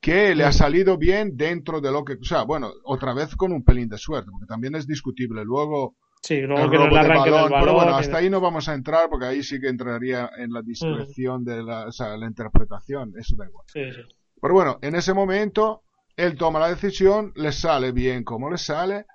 que 0.00 0.36
le 0.36 0.44
ha 0.44 0.52
salido 0.52 0.96
bien 0.96 1.36
dentro 1.36 1.80
de 1.80 1.90
lo 1.90 2.04
que, 2.04 2.12
o 2.12 2.24
sea, 2.24 2.44
bueno, 2.44 2.70
otra 2.84 3.12
vez 3.12 3.34
con 3.34 3.50
un 3.50 3.64
pelín 3.64 3.88
de 3.88 3.98
suerte, 3.98 4.30
porque 4.30 4.46
también 4.46 4.76
es 4.76 4.86
discutible. 4.86 5.44
Luego, 5.44 5.96
Sí, 6.22 6.40
luego 6.40 6.70
que 6.70 6.78
no 6.78 6.88
le 6.88 6.98
arranque 6.98 7.30
balón, 7.30 7.60
Pero 7.60 7.74
bueno, 7.74 7.96
hasta 7.96 8.18
ahí 8.18 8.28
no 8.28 8.40
vamos 8.40 8.68
a 8.68 8.74
entrar 8.74 9.08
porque 9.08 9.26
ahí 9.26 9.42
sí 9.42 9.60
que 9.60 9.68
entraría 9.68 10.30
en 10.36 10.52
la 10.52 10.62
discreción 10.62 11.44
de 11.44 11.62
la, 11.62 11.86
o 11.86 11.92
sea, 11.92 12.16
la 12.16 12.26
interpretación, 12.26 13.12
eso 13.18 13.36
da 13.36 13.46
igual. 13.46 13.64
Sí, 13.72 13.92
sí. 13.92 14.00
Pero 14.40 14.54
bueno, 14.54 14.78
en 14.82 14.94
ese 14.94 15.14
momento 15.14 15.84
él 16.16 16.36
toma 16.36 16.58
la 16.58 16.68
decisión, 16.68 17.32
le 17.36 17.52
sale 17.52 17.92
bien 17.92 18.24
como 18.24 18.50
le 18.50 18.58
sale, 18.58 19.06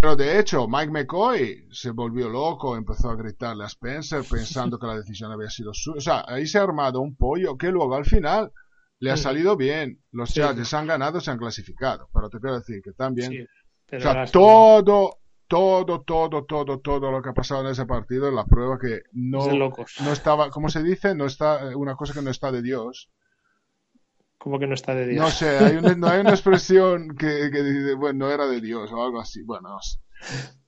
pero 0.00 0.16
de 0.16 0.40
hecho 0.40 0.66
Mike 0.66 0.90
McCoy 0.90 1.68
se 1.70 1.90
volvió 1.90 2.28
loco, 2.28 2.76
empezó 2.76 3.10
a 3.10 3.14
gritarle 3.14 3.62
a 3.64 3.68
Spencer 3.68 4.24
pensando 4.28 4.76
que 4.78 4.86
la 4.88 4.96
decisión 4.96 5.30
había 5.30 5.50
sido 5.50 5.72
suya. 5.72 5.98
O 5.98 6.00
sea, 6.00 6.24
ahí 6.26 6.46
se 6.46 6.58
ha 6.58 6.62
armado 6.62 7.00
un 7.00 7.14
pollo 7.14 7.56
que 7.56 7.70
luego 7.70 7.94
al 7.94 8.04
final 8.04 8.50
le 8.98 9.10
ha 9.12 9.16
salido 9.16 9.56
bien. 9.56 10.00
Los 10.10 10.34
Chargers 10.34 10.74
han 10.74 10.88
ganado, 10.88 11.20
se 11.20 11.30
han 11.30 11.38
clasificado. 11.38 12.08
Pero 12.12 12.28
te 12.28 12.40
quiero 12.40 12.58
decir 12.58 12.82
que 12.82 12.92
también... 12.92 13.46
o 13.92 14.00
sea, 14.00 14.24
todo, 14.26 15.18
todo, 15.52 16.00
todo, 16.00 16.46
todo, 16.46 16.80
todo 16.80 17.10
lo 17.10 17.20
que 17.20 17.28
ha 17.28 17.34
pasado 17.34 17.60
en 17.60 17.72
ese 17.72 17.84
partido 17.84 18.26
es 18.26 18.32
la 18.32 18.46
prueba 18.46 18.78
que 18.78 19.02
no, 19.12 19.46
no 19.46 20.10
estaba, 20.10 20.48
¿cómo 20.48 20.70
se 20.70 20.82
dice? 20.82 21.14
No 21.14 21.26
está, 21.26 21.70
eh, 21.70 21.74
una 21.74 21.94
cosa 21.94 22.14
que 22.14 22.22
no 22.22 22.30
está 22.30 22.50
de 22.50 22.62
Dios. 22.62 23.10
Como 24.38 24.58
que 24.58 24.66
no 24.66 24.72
está 24.72 24.94
de 24.94 25.08
Dios. 25.08 25.22
No 25.22 25.30
sé, 25.30 25.58
hay 25.58 25.76
una, 25.76 25.94
no 25.94 26.06
hay 26.06 26.20
una 26.20 26.30
expresión 26.30 27.14
que, 27.18 27.50
que 27.52 27.62
dice, 27.62 27.92
bueno, 27.96 28.20
no 28.24 28.32
era 28.32 28.46
de 28.46 28.62
Dios 28.62 28.90
o 28.92 29.04
algo 29.04 29.20
así. 29.20 29.42
Bueno, 29.42 29.76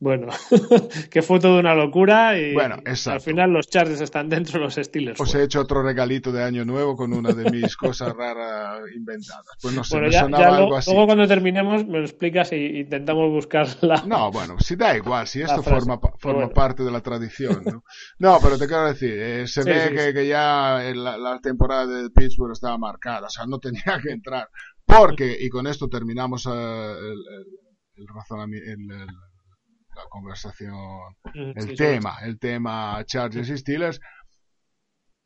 Bueno, 0.04 0.26
que 1.10 1.22
fue 1.22 1.40
toda 1.40 1.60
una 1.60 1.74
locura 1.74 2.38
y 2.38 2.52
bueno, 2.52 2.76
al 2.84 3.20
final 3.22 3.52
los 3.52 3.68
Chargers 3.68 4.02
están 4.02 4.28
dentro, 4.28 4.60
los 4.60 4.74
Steelers. 4.74 5.18
Os 5.18 5.34
he 5.34 5.42
hecho 5.42 5.62
otro 5.62 5.82
regalito 5.82 6.30
de 6.30 6.42
Año 6.42 6.66
Nuevo 6.66 6.94
con 6.94 7.14
una 7.14 7.32
de 7.32 7.50
mis 7.50 7.74
cosas 7.74 8.12
raras 8.14 8.82
inventadas. 8.94 9.56
Pues 9.62 9.74
no 9.74 9.82
sé, 9.82 9.98
bueno, 9.98 10.10
ya, 10.10 10.50
Luego 10.50 11.06
cuando 11.06 11.26
terminemos 11.26 11.86
me 11.86 12.00
lo 12.00 12.04
explicas 12.04 12.52
y 12.52 12.80
intentamos 12.80 13.30
buscarla. 13.30 14.04
No, 14.06 14.30
bueno, 14.30 14.58
si 14.58 14.76
da 14.76 14.94
igual, 14.94 15.26
si 15.26 15.40
esto 15.40 15.62
forma, 15.62 15.98
forma 16.18 16.50
parte 16.50 16.82
de 16.82 16.90
la 16.90 17.00
tradición. 17.00 17.62
¿no? 17.64 17.82
no 18.18 18.38
pero 18.42 18.58
te 18.58 18.66
quiero 18.66 18.86
decir, 18.86 19.18
eh, 19.18 19.46
se 19.46 19.64
ve 19.64 20.12
que, 20.12 20.26
ya 20.26 20.82
la, 20.94 21.38
temporada 21.42 21.86
de 21.86 22.10
Pittsburgh 22.10 22.52
estaba 22.52 22.76
marcada, 22.76 23.28
o 23.28 23.30
sea, 23.30 23.46
no 23.46 23.58
tenía 23.58 23.98
que 24.02 24.12
entrar. 24.12 24.48
Porque, 24.84 25.34
y 25.40 25.48
con 25.48 25.66
esto 25.66 25.88
terminamos 25.88 26.44
eh, 26.44 26.50
el, 26.50 27.18
el, 27.96 28.06
razonamiento, 28.06 28.94
la 29.94 30.08
conversación, 30.08 31.16
el 31.34 31.76
tema, 31.76 32.18
el 32.22 32.38
tema 32.38 33.02
Chargers 33.04 33.48
y 33.48 33.58
Steelers. 33.58 34.00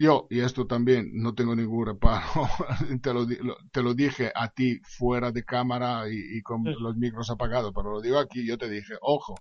Yo, 0.00 0.28
y 0.30 0.40
esto 0.40 0.66
también 0.66 1.10
no 1.14 1.34
tengo 1.34 1.56
ningún 1.56 1.86
reparo, 1.86 2.24
te, 3.02 3.12
lo, 3.12 3.26
te 3.72 3.82
lo 3.82 3.94
dije 3.94 4.30
a 4.32 4.48
ti 4.48 4.80
fuera 4.84 5.32
de 5.32 5.44
cámara 5.44 6.04
y, 6.08 6.40
con 6.42 6.62
los 6.64 6.96
micros 6.96 7.30
apagados, 7.30 7.72
pero 7.74 7.90
lo 7.90 8.00
digo 8.00 8.18
aquí, 8.18 8.46
yo 8.46 8.56
te 8.58 8.68
dije, 8.68 8.94
ojo, 9.00 9.34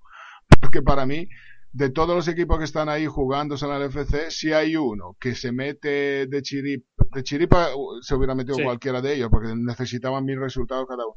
porque 0.59 0.81
para 0.81 1.05
mí, 1.05 1.29
de 1.73 1.91
todos 1.91 2.15
los 2.15 2.27
equipos 2.27 2.57
que 2.57 2.63
están 2.63 2.89
ahí 2.89 3.05
jugándose 3.05 3.67
en 3.67 3.73
el 3.73 3.83
FC, 3.83 4.31
si 4.31 4.51
hay 4.51 4.75
uno 4.75 5.15
que 5.19 5.35
se 5.35 5.51
mete 5.51 6.25
de 6.25 6.41
chiripa, 6.41 7.05
de 7.13 7.23
chiripa 7.23 7.67
se 8.01 8.15
hubiera 8.15 8.33
metido 8.33 8.57
cualquiera 8.63 8.99
de 8.99 9.13
ellos, 9.13 9.29
porque 9.29 9.53
necesitaban 9.55 10.25
mil 10.25 10.39
resultados 10.39 10.87
cada 10.87 11.05
uno 11.05 11.15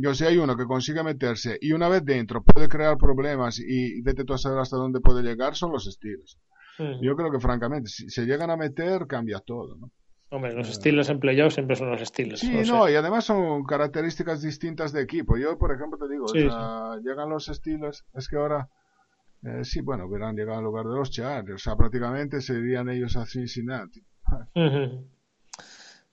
yo 0.00 0.14
si 0.14 0.24
hay 0.24 0.38
uno 0.38 0.56
que 0.56 0.64
consigue 0.64 1.02
meterse 1.02 1.58
y 1.60 1.72
una 1.72 1.88
vez 1.88 2.04
dentro 2.04 2.42
puede 2.42 2.68
crear 2.68 2.96
problemas 2.96 3.58
y 3.58 4.00
vete 4.02 4.24
tú 4.24 4.34
a 4.34 4.38
saber 4.38 4.58
hasta 4.58 4.76
dónde 4.76 5.00
puede 5.00 5.22
llegar, 5.22 5.54
son 5.54 5.72
los 5.72 5.86
estilos. 5.86 6.38
Yo 7.02 7.14
creo 7.14 7.30
que 7.30 7.40
francamente, 7.40 7.90
si 7.90 8.08
se 8.08 8.24
llegan 8.24 8.50
a 8.50 8.56
meter, 8.56 9.06
cambia 9.06 9.38
todo, 9.40 9.76
¿no? 9.76 9.90
Hombre, 10.30 10.54
los 10.54 10.70
estilos 10.70 11.10
en 11.10 11.18
playoff 11.18 11.52
siempre 11.52 11.76
son 11.76 11.90
los 11.90 12.00
estilos. 12.00 12.40
Sí, 12.40 12.62
no, 12.66 12.88
y 12.88 12.94
además 12.94 13.24
son 13.24 13.64
características 13.64 14.40
distintas 14.40 14.92
de 14.92 15.02
equipo. 15.02 15.36
Yo, 15.36 15.58
por 15.58 15.74
ejemplo, 15.74 15.98
te 15.98 16.08
digo, 16.10 16.26
llegan 16.32 17.28
los 17.28 17.48
estilos, 17.48 18.06
es 18.14 18.28
que 18.28 18.36
ahora, 18.36 18.68
eh, 19.42 19.64
sí, 19.64 19.80
bueno, 19.82 20.08
verán 20.08 20.36
llegar 20.36 20.58
al 20.58 20.64
lugar 20.64 20.86
de 20.86 20.94
los 20.94 21.10
Chargers, 21.10 21.54
o 21.54 21.58
sea, 21.58 21.76
prácticamente 21.76 22.40
serían 22.40 22.88
ellos 22.88 23.16
a 23.16 23.26
Cincinnati. 23.26 24.02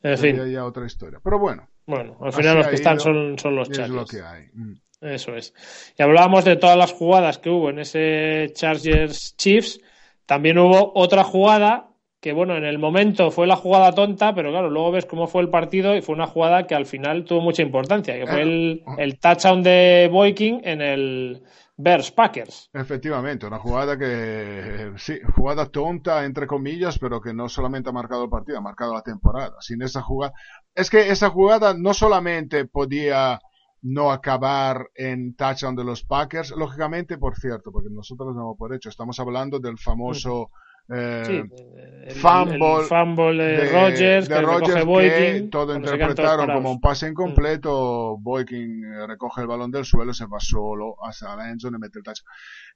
En 0.02 0.18
fin. 0.18 0.52
ya 0.52 0.66
otra 0.66 0.86
historia. 0.86 1.20
Pero 1.24 1.40
bueno. 1.40 1.70
Bueno, 1.88 2.18
al 2.22 2.34
final 2.34 2.58
los 2.58 2.68
que 2.68 2.76
están 2.76 3.00
son, 3.00 3.40
son 3.40 3.56
los 3.56 3.70
Chargers. 3.70 3.90
Es 3.90 3.96
lo 3.96 4.06
que 4.06 4.22
hay. 4.22 4.50
Mm. 4.54 4.74
Eso 5.02 5.36
es. 5.36 5.54
Y 5.98 6.04
hablábamos 6.04 6.44
de 6.44 6.58
todas 6.58 6.78
las 6.78 6.92
jugadas 6.92 7.38
que 7.38 7.50
hubo 7.50 7.70
en 7.70 7.80
ese 7.80 8.52
Chargers 8.54 9.36
Chiefs. 9.38 9.80
También 10.26 10.58
hubo 10.58 10.92
otra 10.96 11.24
jugada 11.24 11.90
que, 12.20 12.34
bueno, 12.34 12.58
en 12.58 12.66
el 12.66 12.78
momento 12.78 13.32
fue 13.32 13.48
la 13.48 13.56
jugada 13.56 13.94
tonta, 13.94 14.34
pero 14.34 14.50
claro, 14.50 14.70
luego 14.70 14.92
ves 14.92 15.06
cómo 15.06 15.28
fue 15.28 15.42
el 15.44 15.50
partido 15.50 15.96
y 15.96 16.02
fue 16.02 16.16
una 16.16 16.28
jugada 16.28 16.68
que 16.68 16.76
al 16.76 16.86
final 16.86 17.24
tuvo 17.24 17.42
mucha 17.42 17.62
importancia, 17.62 18.16
que 18.16 18.28
fue 18.28 18.42
el, 18.42 18.84
el 18.98 19.20
touchdown 19.20 19.64
de 19.64 20.10
Boykin 20.12 20.62
en 20.64 20.82
el, 20.82 21.44
Bears 21.80 22.12
Packers. 22.12 22.70
Efectivamente, 22.74 23.46
una 23.46 23.60
jugada 23.60 23.98
que, 23.98 24.94
sí, 24.98 25.20
jugada 25.36 25.68
tonta, 25.68 26.26
entre 26.26 26.48
comillas, 26.48 26.98
pero 26.98 27.22
que 27.22 27.36
no 27.36 27.48
solamente 27.48 27.90
ha 27.90 27.94
marcado 27.94 28.24
el 28.24 28.30
partido, 28.32 28.58
ha 28.58 28.62
marcado 28.62 28.96
la 28.96 29.04
temporada. 29.04 29.56
Sin 29.60 29.84
esa 29.84 30.02
jugada, 30.02 30.34
es 30.74 30.90
que 30.90 31.10
esa 31.10 31.30
jugada 31.30 31.76
no 31.76 31.94
solamente 31.94 32.66
podía 32.66 33.40
no 33.84 34.12
acabar 34.12 34.90
en 34.96 35.36
touchdown 35.36 35.76
de 35.76 35.84
los 35.84 36.04
Packers, 36.04 36.50
lógicamente, 36.52 37.20
por 37.20 37.36
cierto, 37.36 37.72
porque 37.72 37.90
nosotros 37.92 38.36
no 38.36 38.56
por 38.58 38.74
hecho, 38.74 38.90
estamos 38.90 39.20
hablando 39.20 39.60
del 39.60 39.78
famoso 39.78 40.50
eh, 40.90 41.44
fumble, 42.16 43.44
de, 43.44 43.70
Rogers, 43.72 44.30
que, 44.30 45.48
todo 45.52 45.76
interpretaron 45.76 46.50
como 46.54 46.72
un 46.72 46.80
pase 46.80 47.10
incompleto. 47.10 48.18
Mm. 48.18 48.24
Boykin 48.24 48.86
eh, 48.86 49.08
recoge 49.08 49.42
el 49.42 49.48
balón 49.48 49.72
del 49.72 49.84
suelo, 49.84 50.14
se 50.14 50.26
va 50.26 50.40
solo 50.40 50.96
hasta 51.04 51.36
la 51.36 51.50
endzone 51.50 51.78
y 51.78 51.82
mete 51.82 52.00
el 52.00 52.04
touchdown. 52.04 52.34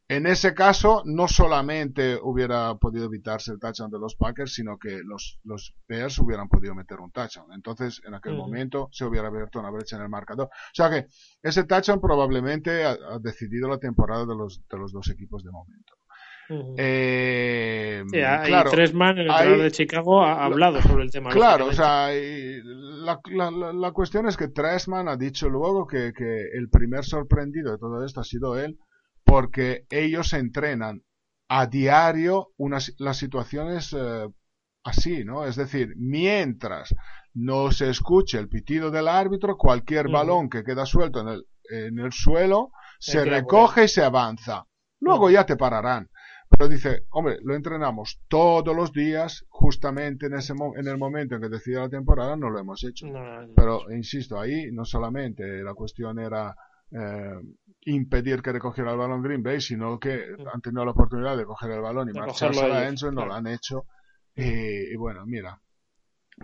En 0.09 0.27
ese 0.27 0.53
caso, 0.53 1.03
no 1.05 1.29
solamente 1.29 2.19
hubiera 2.21 2.75
podido 2.75 3.05
evitarse 3.05 3.53
el 3.53 3.59
touchdown 3.59 3.89
de 3.89 3.99
los 3.99 4.15
Packers, 4.15 4.53
sino 4.53 4.77
que 4.77 4.99
los, 5.05 5.39
los 5.45 5.73
Bears 5.87 6.19
hubieran 6.19 6.49
podido 6.49 6.75
meter 6.75 6.99
un 6.99 7.11
touchdown. 7.11 7.53
Entonces, 7.53 8.01
en 8.05 8.15
aquel 8.15 8.35
momento, 8.35 8.89
se 8.91 9.05
hubiera 9.05 9.29
abierto 9.29 9.59
una 9.59 9.69
brecha 9.69 9.95
en 9.95 10.01
el 10.01 10.09
marcador. 10.09 10.47
O 10.47 10.73
sea 10.73 10.89
que 10.89 11.05
ese 11.41 11.63
touchdown 11.63 12.01
probablemente 12.01 12.83
ha, 12.83 12.91
ha 12.91 13.19
decidido 13.19 13.69
la 13.69 13.77
temporada 13.77 14.25
de 14.25 14.35
los, 14.35 14.61
de 14.67 14.77
los 14.77 14.91
dos 14.91 15.09
equipos 15.09 15.45
de 15.45 15.51
momento. 15.51 16.00
Eh, 16.77 18.03
claro, 18.11 18.71
Tresman, 18.71 19.17
el 19.17 19.27
entrenador 19.27 19.61
de 19.61 19.71
Chicago, 19.71 20.21
ha 20.21 20.43
hablado 20.43 20.81
sobre 20.81 21.03
el 21.03 21.11
tema. 21.11 21.29
Claro, 21.29 21.67
o 21.67 21.73
sea, 21.73 22.09
la, 22.11 23.19
la, 23.31 23.73
la, 23.73 23.91
cuestión 23.91 24.27
es 24.27 24.35
que 24.35 24.49
Tresman 24.49 25.07
ha 25.07 25.15
dicho 25.15 25.47
luego 25.47 25.87
que, 25.87 26.11
que, 26.13 26.47
el 26.53 26.69
primer 26.69 27.05
sorprendido 27.05 27.71
de 27.71 27.77
todo 27.77 28.03
esto 28.05 28.19
ha 28.19 28.25
sido 28.25 28.59
él, 28.59 28.77
porque 29.23 29.85
ellos 29.89 30.33
entrenan 30.33 31.03
a 31.47 31.67
diario 31.67 32.49
unas, 32.57 32.93
las 32.97 33.17
situaciones 33.17 33.93
eh, 33.97 34.27
así, 34.83 35.23
¿no? 35.23 35.45
Es 35.45 35.55
decir, 35.55 35.93
mientras 35.97 36.95
no 37.33 37.71
se 37.71 37.89
escuche 37.89 38.37
el 38.39 38.49
pitido 38.49 38.91
del 38.91 39.07
árbitro, 39.07 39.57
cualquier 39.57 40.09
balón 40.09 40.49
que 40.49 40.63
queda 40.63 40.85
suelto 40.85 41.21
en 41.21 41.27
el, 41.29 41.45
en 41.69 41.99
el 41.99 42.11
suelo 42.11 42.71
se 42.99 43.25
recoge 43.25 43.85
y 43.85 43.87
se 43.87 44.03
avanza. 44.03 44.65
Luego 44.99 45.29
ya 45.29 45.45
te 45.45 45.57
pararán. 45.57 46.10
Pero 46.51 46.67
dice, 46.69 47.05
hombre, 47.11 47.37
lo 47.43 47.55
entrenamos 47.55 48.21
todos 48.27 48.75
los 48.75 48.91
días, 48.91 49.45
justamente 49.49 50.25
en, 50.25 50.33
ese 50.33 50.53
en 50.53 50.87
el 50.87 50.97
momento 50.97 51.35
en 51.35 51.41
que 51.41 51.49
decide 51.49 51.79
la 51.79 51.89
temporada, 51.89 52.35
no 52.35 52.49
lo 52.49 52.59
hemos 52.59 52.83
hecho. 52.83 53.07
Pero, 53.55 53.91
insisto, 53.91 54.39
ahí 54.39 54.71
no 54.71 54.85
solamente 54.85 55.63
la 55.63 55.73
cuestión 55.73 56.19
era 56.19 56.55
eh, 56.91 57.39
impedir 57.85 58.41
que 58.41 58.51
recogiera 58.51 58.91
el 58.91 58.97
balón 58.97 59.23
Green 59.23 59.41
Bay, 59.41 59.61
sino 59.61 59.97
que 59.99 60.25
han 60.53 60.61
tenido 60.61 60.85
la 60.85 60.91
oportunidad 60.91 61.37
de 61.37 61.45
coger 61.45 61.71
el 61.71 61.81
balón 61.81 62.09
y 62.09 62.13
marcharse 62.13 62.65
a 62.65 62.87
Enzo 62.87 63.07
y 63.11 63.15
no 63.15 63.25
lo 63.25 63.33
han 63.33 63.47
hecho. 63.47 63.85
y 64.35 64.95
bueno, 64.97 65.25
mira, 65.25 65.59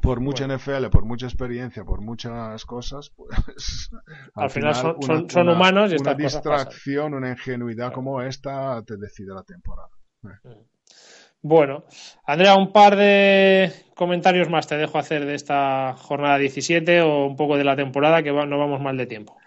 por 0.02 0.20
mucha 0.20 0.48
NFL, 0.48 0.88
por 0.92 1.06
mucha 1.06 1.28
experiencia, 1.28 1.84
por 1.84 2.02
muchas 2.02 2.66
cosas, 2.66 3.12
pues 3.16 3.90
al, 4.36 4.50
final, 4.50 4.76
son, 4.76 5.50
humanos 5.50 5.92
y 5.92 5.96
una 5.96 6.14
distracción, 6.14 7.14
una 7.14 7.32
ingenuidad 7.32 7.94
como 7.94 8.22
esta 8.22 8.82
te 8.84 8.98
decide 8.98 9.34
la 9.34 9.44
temporada. 9.44 9.90
Mm. 10.22 10.30
Bueno, 11.42 11.86
Andrea, 12.26 12.56
un 12.56 12.74
par 12.74 12.96
de 12.96 13.72
comentarios 13.96 14.50
más 14.50 14.68
te 14.68 14.76
dejo 14.76 14.98
hacer 14.98 15.26
de 15.26 15.36
esta 15.36 15.94
jornada 15.98 16.38
17 16.38 17.02
o 17.02 17.26
un 17.26 17.36
poco 17.36 17.58
de 17.58 17.64
la 17.64 17.76
temporada 17.76 18.22
que 18.22 18.32
no 18.32 18.58
vamos 18.58 18.82
mal 18.82 18.98
de 18.98 19.06
tiempo. 19.06 19.38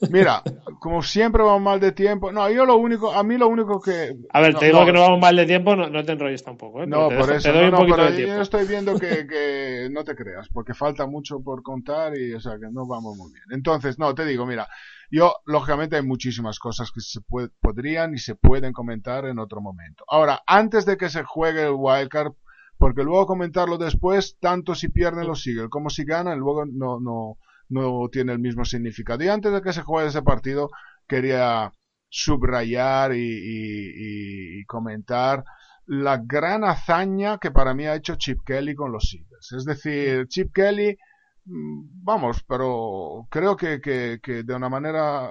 Mira, 0.10 0.42
como 0.80 1.02
siempre 1.02 1.42
vamos 1.42 1.62
mal 1.62 1.78
de 1.78 1.92
tiempo. 1.92 2.32
No, 2.32 2.50
yo 2.50 2.64
lo 2.64 2.76
único, 2.76 3.12
a 3.12 3.22
mí 3.22 3.36
lo 3.36 3.48
único 3.48 3.80
que. 3.80 4.16
A 4.30 4.40
ver, 4.40 4.54
te 4.54 4.66
digo 4.66 4.84
que 4.84 4.92
no 4.92 5.02
vamos 5.02 5.20
mal 5.20 5.36
de 5.36 5.46
tiempo, 5.46 5.76
no, 5.76 6.04
te 6.04 6.12
enrolles 6.12 6.42
tampoco. 6.42 6.82
¿eh? 6.82 6.86
No, 6.86 7.08
por 7.08 7.32
eso. 7.32 7.50
Te 7.50 7.56
doy 7.56 7.66
un 7.66 7.76
poquito 7.76 8.04
de 8.04 8.12
tiempo. 8.12 8.34
Yo 8.34 8.42
estoy 8.42 8.66
viendo 8.66 8.98
que, 8.98 9.26
que, 9.28 9.88
no 9.90 10.04
te 10.04 10.16
creas, 10.16 10.48
porque 10.52 10.74
falta 10.74 11.06
mucho 11.06 11.40
por 11.40 11.62
contar 11.62 12.16
y, 12.16 12.34
o 12.34 12.40
sea, 12.40 12.58
que 12.58 12.70
no 12.70 12.86
vamos 12.86 13.16
muy 13.16 13.32
bien. 13.32 13.44
Entonces, 13.50 13.98
no, 13.98 14.14
te 14.14 14.24
digo, 14.24 14.46
mira, 14.46 14.68
yo, 15.10 15.36
lógicamente, 15.44 15.96
hay 15.96 16.02
muchísimas 16.02 16.58
cosas 16.58 16.90
que 16.92 17.00
se 17.00 17.20
podrían 17.60 18.14
y 18.14 18.18
se 18.18 18.34
pueden 18.34 18.72
comentar 18.72 19.26
en 19.26 19.38
otro 19.38 19.60
momento. 19.60 20.04
Ahora, 20.08 20.42
antes 20.46 20.84
de 20.86 20.96
que 20.96 21.08
se 21.08 21.22
juegue 21.22 21.64
el 21.64 21.74
wildcard, 21.76 22.32
porque 22.78 23.04
luego 23.04 23.26
comentarlo 23.26 23.78
después, 23.78 24.36
tanto 24.40 24.74
si 24.74 24.88
pierden 24.88 25.26
los 25.26 25.42
siguen 25.42 25.68
como 25.68 25.90
si 25.90 26.04
ganan, 26.04 26.38
luego 26.38 26.66
no, 26.66 27.00
no, 27.00 27.38
no 27.68 28.08
tiene 28.10 28.32
el 28.32 28.38
mismo 28.38 28.64
significado. 28.64 29.22
Y 29.24 29.28
antes 29.28 29.52
de 29.52 29.62
que 29.62 29.72
se 29.72 29.82
juegue 29.82 30.08
ese 30.08 30.22
partido, 30.22 30.70
quería 31.06 31.72
subrayar 32.08 33.14
y, 33.14 34.60
y, 34.60 34.64
comentar 34.64 35.44
la 35.86 36.18
gran 36.18 36.64
hazaña 36.64 37.38
que 37.38 37.50
para 37.50 37.74
mí 37.74 37.86
ha 37.86 37.94
hecho 37.94 38.16
Chip 38.16 38.40
Kelly 38.44 38.74
con 38.74 38.92
los 38.92 39.12
Eagles. 39.14 39.52
Es 39.52 39.64
decir, 39.64 40.26
Chip 40.28 40.52
Kelly 40.52 40.96
vamos, 41.46 42.42
pero 42.44 43.26
creo 43.30 43.56
que, 43.56 43.80
que, 43.80 44.18
que, 44.22 44.42
de 44.42 44.54
una 44.54 44.68
manera 44.68 45.30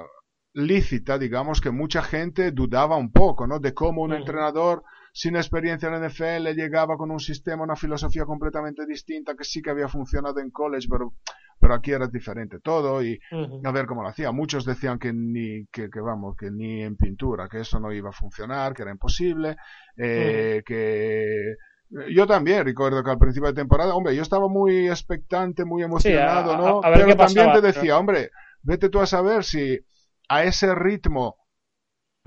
lícita, 0.54 1.17
digamos, 1.17 1.60
que 1.60 1.71
mucha 1.71 2.01
gente 2.01 2.51
dudaba 2.51 2.95
un 2.95 3.12
poco, 3.12 3.45
¿no? 3.45 3.60
De 3.60 3.73
cómo 3.73 4.01
un 4.04 4.13
entrenador 4.13 4.84
sin 5.13 5.36
experiencia 5.36 5.88
en 5.88 6.01
la 6.01 6.10
NFL 6.10 6.54
llegaba 6.56 6.97
con 6.97 7.12
un 7.12 7.19
sistema, 7.19 7.63
una 7.63 7.75
filosofía 7.75 8.25
completamente 8.25 8.86
distinta 8.86 9.36
que 9.36 9.43
sí 9.45 9.62
que 9.62 9.69
había 9.69 9.88
funcionado 9.88 10.39
en 10.39 10.51
college, 10.51 10.88
pero, 10.89 11.13
pero 11.60 11.73
aquí 11.73 11.91
era 11.91 12.08
diferente 12.08 12.60
todo 12.60 13.01
y 13.04 13.19
a 13.63 13.71
ver 13.71 13.86
cómo 13.86 14.01
lo 14.01 14.10
hacía. 14.10 14.32
Muchos 14.32 14.65
decían 14.65 14.99
que 14.99 15.13
ni, 15.13 15.65
que, 15.67 15.89
que, 15.89 15.99
vamos, 16.01 16.36
que 16.38 16.51
ni 16.51 16.84
en 16.84 16.97
pintura, 16.97 17.47
que 17.49 17.62
eso 17.62 17.80
no 17.80 17.93
iba 17.93 18.10
a 18.10 18.13
funcionar, 18.13 18.73
que 18.73 18.82
era 18.82 18.91
imposible, 18.91 19.56
eh, 19.97 20.63
que 20.65 21.56
yo 21.89 22.28
también 22.28 22.65
recuerdo 22.65 23.04
que 23.04 23.12
al 23.12 23.17
principio 23.17 23.50
de 23.50 23.56
temporada, 23.56 23.95
hombre, 23.95 24.15
yo 24.15 24.21
estaba 24.21 24.48
muy 24.48 24.88
expectante, 24.88 25.65
muy 25.65 25.84
emocionado, 25.84 26.58
¿no? 26.58 26.82
Pero 26.82 27.15
también 27.15 27.54
te 27.54 27.62
decía, 27.62 27.98
hombre, 27.98 28.32
vete 28.63 28.89
tú 28.89 29.00
a 29.00 29.06
saber 29.06 29.43
si 29.43 29.80
a 30.28 30.43
ese 30.43 30.74
ritmo 30.74 31.38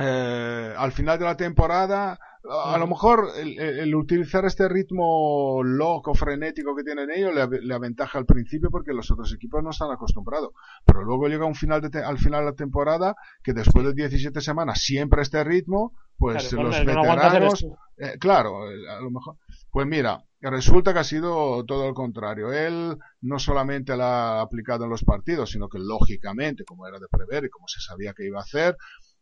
eh, 0.00 0.74
al 0.76 0.92
final 0.92 1.18
de 1.18 1.24
la 1.24 1.36
temporada, 1.36 2.18
a, 2.48 2.78
lo 2.78 2.86
mejor 2.86 3.32
el, 3.36 3.92
utilizar 3.96 4.44
este 4.44 4.68
ritmo 4.68 5.60
loco, 5.64 6.14
frenético 6.14 6.76
que 6.76 6.84
tienen 6.84 7.10
ellos 7.10 7.34
le, 7.34 7.74
aventaja 7.74 8.16
al 8.16 8.24
principio 8.24 8.70
porque 8.70 8.92
los 8.92 9.10
otros 9.10 9.34
equipos 9.34 9.62
no 9.62 9.70
están 9.70 9.90
acostumbrados. 9.90 10.50
Pero 10.84 11.02
luego 11.02 11.26
llega 11.26 11.46
un 11.46 11.56
final 11.56 11.80
de 11.80 12.02
al 12.02 12.18
final 12.18 12.40
de 12.42 12.50
la 12.52 12.56
temporada 12.56 13.16
que 13.42 13.52
después 13.52 13.84
de 13.86 13.92
17 13.92 14.40
semanas 14.40 14.80
siempre 14.80 15.22
este 15.22 15.42
ritmo, 15.42 15.94
pues 16.18 16.52
los 16.52 16.84
veteranos, 16.84 17.66
eh, 17.96 18.18
claro, 18.18 18.64
a 18.64 19.00
lo 19.00 19.10
mejor, 19.10 19.36
pues 19.70 19.86
mira, 19.86 20.24
resulta 20.40 20.92
que 20.92 20.98
ha 20.98 21.04
sido 21.04 21.64
todo 21.64 21.86
lo 21.86 21.94
contrario. 21.94 22.52
Él 22.52 22.98
no 23.20 23.38
solamente 23.38 23.96
la 23.96 24.38
ha 24.38 24.40
aplicado 24.40 24.84
en 24.84 24.90
los 24.90 25.04
partidos, 25.04 25.50
sino 25.50 25.68
que 25.68 25.78
lógicamente, 25.78 26.64
como 26.64 26.86
era 26.86 26.98
de 26.98 27.06
prever 27.08 27.44
y 27.44 27.50
como 27.50 27.68
se 27.68 27.80
sabía 27.80 28.12
que 28.12 28.26
iba 28.26 28.38
a 28.38 28.42
hacer, 28.42 28.76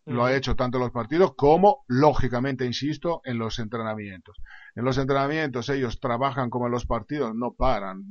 lo 0.06 0.24
ha 0.24 0.34
hecho 0.34 0.54
tanto 0.54 0.78
en 0.78 0.84
los 0.84 0.92
partidos 0.92 1.34
como, 1.36 1.84
lógicamente, 1.88 2.64
insisto, 2.64 3.20
en 3.24 3.38
los 3.38 3.58
entrenamientos. 3.58 4.36
En 4.76 4.84
los 4.84 4.98
entrenamientos 4.98 5.68
ellos 5.68 5.98
trabajan 5.98 6.48
como 6.48 6.66
en 6.66 6.72
los 6.72 6.86
partidos, 6.86 7.34
no 7.34 7.54
paran. 7.54 8.04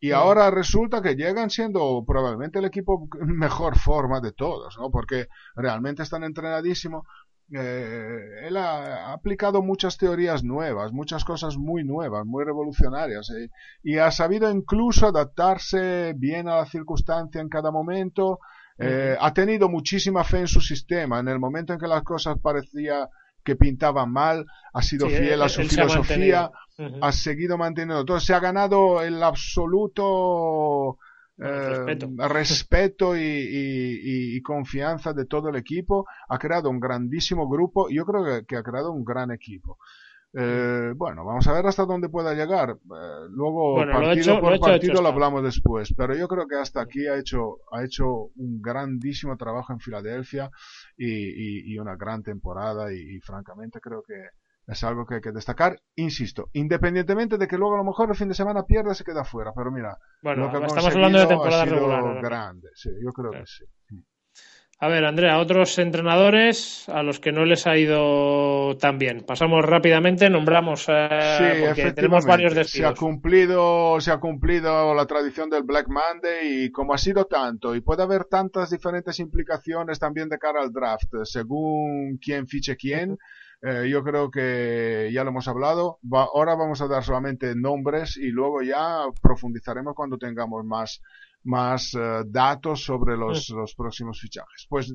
Y 0.00 0.10
ahora 0.10 0.50
resulta 0.50 1.00
que 1.00 1.14
llegan 1.14 1.50
siendo 1.50 2.04
probablemente 2.04 2.58
el 2.58 2.64
equipo 2.64 3.08
mejor 3.24 3.78
forma 3.78 4.20
de 4.20 4.32
todos, 4.32 4.76
¿no? 4.78 4.90
Porque 4.90 5.28
realmente 5.54 6.02
están 6.02 6.24
entrenadísimos. 6.24 7.04
Eh, 7.50 8.46
él 8.46 8.56
ha, 8.58 9.12
aplicado 9.12 9.62
muchas 9.62 9.96
teorías 9.96 10.44
nuevas, 10.44 10.92
muchas 10.92 11.24
cosas 11.24 11.56
muy 11.56 11.82
nuevas, 11.82 12.26
muy 12.26 12.44
revolucionarias, 12.44 13.30
eh, 13.30 13.50
y 13.82 13.96
ha 13.96 14.10
sabido 14.10 14.50
incluso 14.50 15.06
adaptarse 15.06 16.12
bien 16.14 16.48
a 16.48 16.56
la 16.56 16.66
circunstancia 16.66 17.40
en 17.40 17.48
cada 17.48 17.70
momento, 17.70 18.40
eh, 18.78 19.16
ha 19.18 19.32
tenido 19.32 19.68
muchísima 19.68 20.24
fe 20.24 20.40
en 20.40 20.46
su 20.46 20.60
sistema. 20.60 21.18
En 21.18 21.28
el 21.28 21.38
momento 21.38 21.72
en 21.72 21.80
que 21.80 21.88
las 21.88 22.02
cosas 22.02 22.38
parecía 22.40 23.08
que 23.42 23.56
pintaban 23.56 24.12
mal, 24.12 24.46
ha 24.74 24.82
sido 24.82 25.08
fiel 25.08 25.40
a 25.40 25.48
su 25.48 25.62
filosofía, 25.62 26.50
ha, 27.00 27.12
seguido 27.12 27.56
manteniendo. 27.56 28.00
Entonces 28.00 28.26
se 28.26 28.34
ha 28.34 28.40
ganado 28.40 29.02
el 29.02 29.22
absoluto 29.22 30.98
eh, 31.38 31.96
respeto, 32.28 33.16
y, 33.16 34.40
confianza 34.42 35.12
de 35.12 35.26
todo 35.26 35.48
el 35.48 35.56
equipo. 35.56 36.06
Ha 36.28 36.38
creado 36.38 36.70
un 36.70 36.80
grandísimo 36.80 37.48
grupo. 37.48 37.88
Yo 37.90 38.04
creo 38.04 38.46
que 38.46 38.56
ha 38.56 38.62
creado 38.62 38.92
un 38.92 39.04
gran 39.04 39.30
equipo. 39.30 39.78
Eh, 40.34 40.92
bueno, 40.94 41.24
vamos 41.24 41.46
a 41.48 41.52
ver 41.54 41.66
hasta 41.66 41.86
dónde 41.86 42.08
pueda 42.08 42.34
llegar. 42.34 42.70
Eh, 42.70 43.26
luego, 43.30 43.76
partido 43.76 44.40
por 44.40 44.58
partido 44.60 45.00
lo 45.00 45.08
hablamos 45.08 45.42
después. 45.42 45.94
Pero 45.96 46.14
yo 46.14 46.28
creo 46.28 46.46
que 46.46 46.56
hasta 46.56 46.82
aquí 46.82 47.06
ha 47.06 47.18
hecho, 47.18 47.58
ha 47.72 47.84
hecho 47.84 48.06
un 48.36 48.60
grandísimo 48.60 49.36
trabajo 49.36 49.72
en 49.72 49.80
Filadelfia 49.80 50.50
y, 50.96 51.78
una 51.78 51.96
gran 51.96 52.22
temporada. 52.22 52.92
Y, 52.92 53.20
francamente 53.20 53.80
creo 53.80 54.02
que 54.02 54.14
es 54.68 54.84
algo 54.84 55.06
que 55.06 55.16
hay 55.16 55.20
que 55.20 55.32
destacar. 55.32 55.80
Insisto, 55.96 56.50
independientemente 56.52 57.38
de 57.38 57.48
que 57.48 57.56
luego 57.56 57.74
a 57.74 57.78
lo 57.78 57.84
mejor 57.84 58.10
el 58.10 58.16
fin 58.16 58.28
de 58.28 58.34
semana 58.34 58.64
pierda, 58.64 58.94
se 58.94 59.04
queda 59.04 59.24
fuera. 59.24 59.52
Pero 59.56 59.72
mira, 59.72 59.96
lo 60.22 60.50
que 60.50 60.66
estamos 60.66 60.94
hablando 60.94 61.18
de 61.18 61.26
temporada 61.26 61.64
regular. 61.64 62.22
Grande, 62.22 62.68
sí, 62.74 62.90
yo 63.02 63.12
creo 63.12 63.30
que 63.30 63.46
sí. 63.46 63.64
A 64.80 64.86
ver, 64.86 65.04
Andrea, 65.04 65.40
otros 65.40 65.76
entrenadores 65.80 66.88
a 66.88 67.02
los 67.02 67.18
que 67.18 67.32
no 67.32 67.44
les 67.44 67.66
ha 67.66 67.76
ido 67.76 68.76
tan 68.76 68.96
bien. 68.96 69.24
Pasamos 69.26 69.64
rápidamente, 69.64 70.30
nombramos 70.30 70.86
eh, 70.88 71.64
porque 71.66 71.92
tenemos 71.92 72.24
varios 72.24 72.54
despidos. 72.54 72.90
Se 72.90 72.94
ha 72.94 72.94
cumplido, 72.94 74.00
se 74.00 74.12
ha 74.12 74.18
cumplido 74.18 74.94
la 74.94 75.04
tradición 75.06 75.50
del 75.50 75.64
Black 75.64 75.88
Monday 75.88 76.66
y 76.66 76.70
como 76.70 76.94
ha 76.94 76.98
sido 76.98 77.24
tanto 77.24 77.74
y 77.74 77.80
puede 77.80 78.04
haber 78.04 78.26
tantas 78.26 78.70
diferentes 78.70 79.18
implicaciones 79.18 79.98
también 79.98 80.28
de 80.28 80.38
cara 80.38 80.60
al 80.62 80.70
draft, 80.70 81.12
según 81.24 82.18
quién 82.22 82.46
fiche 82.46 82.76
quién. 82.76 83.18
Eh, 83.60 83.88
yo 83.90 84.04
creo 84.04 84.30
que 84.30 85.10
ya 85.12 85.24
lo 85.24 85.30
hemos 85.30 85.48
hablado. 85.48 85.98
ahora 86.12 86.54
vamos 86.54 86.80
a 86.80 86.86
dar 86.86 87.02
solamente 87.02 87.54
nombres 87.56 88.16
y 88.16 88.28
luego 88.28 88.62
ya 88.62 89.02
profundizaremos 89.20 89.94
cuando 89.94 90.16
tengamos 90.16 90.64
más 90.64 91.00
más 91.44 91.94
eh, 91.94 92.22
datos 92.26 92.84
sobre 92.84 93.16
los, 93.16 93.48
los, 93.50 93.74
próximos 93.74 94.20
fichajes. 94.20 94.66
Pues 94.68 94.94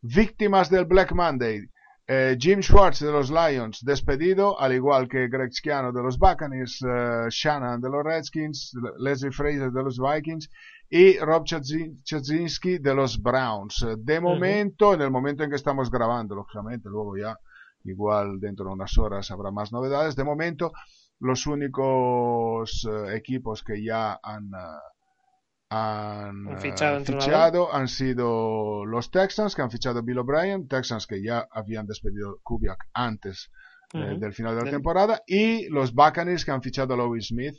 víctimas 0.00 0.68
del 0.68 0.84
Black 0.84 1.12
Monday. 1.12 1.60
Eh, 2.06 2.36
Jim 2.38 2.60
Schwartz 2.60 2.98
de 2.98 3.12
los 3.12 3.30
Lions 3.30 3.80
despedido, 3.84 4.60
al 4.60 4.72
igual 4.72 5.08
que 5.08 5.28
Greg 5.28 5.52
Schiano 5.52 5.92
de 5.92 6.02
los 6.02 6.18
Buccaneers, 6.18 6.82
uh, 6.82 7.28
Shannon 7.30 7.80
de 7.80 7.88
los 7.88 8.04
Redskins, 8.04 8.72
Leslie 8.98 9.30
Fraser 9.30 9.70
de 9.70 9.82
los 9.84 9.98
Vikings 9.98 10.50
y 10.90 11.16
Rob 11.18 11.44
Chazinski 11.44 12.78
de 12.78 12.94
los 12.94 13.22
Browns. 13.22 13.86
De 13.98 14.20
momento, 14.20 14.94
en 14.94 15.02
el 15.02 15.10
momento 15.12 15.44
en 15.44 15.50
que 15.50 15.56
estamos 15.56 15.90
grabando, 15.90 16.34
lógicamente, 16.34 16.88
luego 16.90 17.16
ya 17.16 17.38
igual 17.84 18.40
dentro 18.40 18.66
de 18.66 18.72
unas 18.72 18.96
horas 18.98 19.30
habrá 19.30 19.50
más 19.50 19.72
novedades. 19.72 20.16
De 20.16 20.24
momento, 20.24 20.72
los 21.20 21.46
únicos 21.46 22.88
equipos 23.12 23.62
que 23.62 23.82
ya 23.82 24.18
han 24.22 24.50
han, 25.72 26.48
eh, 26.48 26.56
fichado, 26.58 27.74
han 27.74 27.88
sido 27.88 28.84
los 28.84 29.10
Texans 29.10 29.54
que 29.54 29.62
han 29.62 29.70
fichado 29.70 30.02
Bill 30.02 30.18
O'Brien, 30.18 30.68
Texans 30.68 31.06
que 31.06 31.22
ya 31.22 31.48
habían 31.50 31.86
despedido 31.86 32.40
Kubiak 32.42 32.88
antes 32.92 33.50
eh, 33.94 34.16
del 34.18 34.34
final 34.34 34.54
de 34.56 34.64
la 34.64 34.70
temporada 34.70 35.22
y 35.26 35.68
los 35.70 35.94
Buccaneers 35.94 36.44
que 36.44 36.50
han 36.50 36.62
fichado 36.62 36.92
a 36.92 36.96
Louis 36.98 37.28
Smith. 37.28 37.56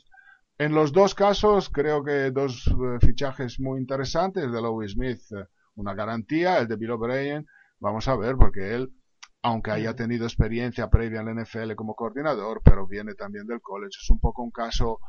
En 0.59 0.75
los 0.75 0.93
dos 0.93 1.15
casos 1.15 1.69
creo 1.69 2.03
que 2.03 2.29
dos 2.29 2.67
eh, 2.67 2.99
fichajes 3.03 3.59
muy 3.59 3.79
interesantes, 3.79 4.43
el 4.43 4.51
de 4.51 4.61
Louis 4.61 4.91
Smith 4.91 5.21
una 5.75 5.95
garantía, 5.95 6.59
el 6.59 6.67
de 6.67 6.75
Bill 6.75 6.91
O'Brien 6.91 7.47
vamos 7.79 8.07
a 8.07 8.15
ver 8.15 8.35
porque 8.35 8.75
él 8.75 8.93
aunque 9.43 9.71
haya 9.71 9.95
tenido 9.95 10.25
experiencia 10.25 10.89
previa 10.89 11.19
en 11.19 11.27
la 11.27 11.43
NFL 11.43 11.75
como 11.75 11.95
coordinador, 11.95 12.61
pero 12.63 12.87
viene 12.87 13.13
también 13.13 13.45
del 13.45 13.61
college, 13.61 13.97
es 14.01 14.09
un 14.09 14.19
poco 14.19 14.41
un 14.41 14.51
caso 14.51 14.99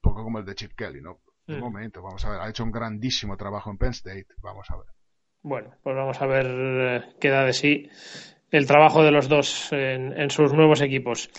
poco 0.00 0.24
como 0.24 0.38
el 0.38 0.44
de 0.44 0.54
Chip 0.54 0.72
Kelly, 0.76 1.00
¿no? 1.00 1.20
De 1.46 1.58
momento, 1.58 2.00
vamos 2.00 2.24
a 2.24 2.30
ver, 2.30 2.40
ha 2.40 2.48
hecho 2.48 2.62
un 2.62 2.70
grandísimo 2.70 3.36
trabajo 3.36 3.70
en 3.70 3.76
Penn 3.76 3.90
State, 3.90 4.26
vamos 4.42 4.70
a 4.70 4.76
ver. 4.76 4.86
Bueno, 5.42 5.74
pues 5.82 5.96
vamos 5.96 6.22
a 6.22 6.26
ver 6.26 6.46
eh, 6.48 7.02
qué 7.20 7.30
da 7.30 7.44
de 7.44 7.52
sí 7.52 7.90
el 8.50 8.66
trabajo 8.66 9.02
de 9.02 9.10
los 9.10 9.28
dos 9.28 9.72
en, 9.72 10.30
sus 10.30 10.52
nuevos 10.52 10.82
equipos. 10.82 11.30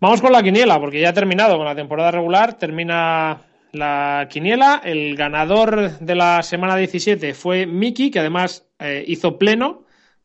Vamos 0.00 0.20
con 0.20 0.32
la 0.32 0.42
quiniela, 0.42 0.80
porque 0.80 1.00
ya 1.00 1.10
ha 1.10 1.14
terminado 1.14 1.56
con 1.56 1.66
la 1.66 1.76
temporada 1.76 2.10
regular, 2.10 2.54
termina 2.54 3.42
la 3.72 4.26
quiniela. 4.28 4.80
El 4.82 5.14
ganador 5.14 5.98
de 5.98 6.14
la 6.14 6.42
semana 6.42 6.76
17 6.76 7.34
fue 7.34 7.66
Miki, 7.66 8.10
que 8.10 8.18
además 8.18 8.66
eh, 8.78 9.04
hizo 9.06 9.38
pleno, 9.38 9.81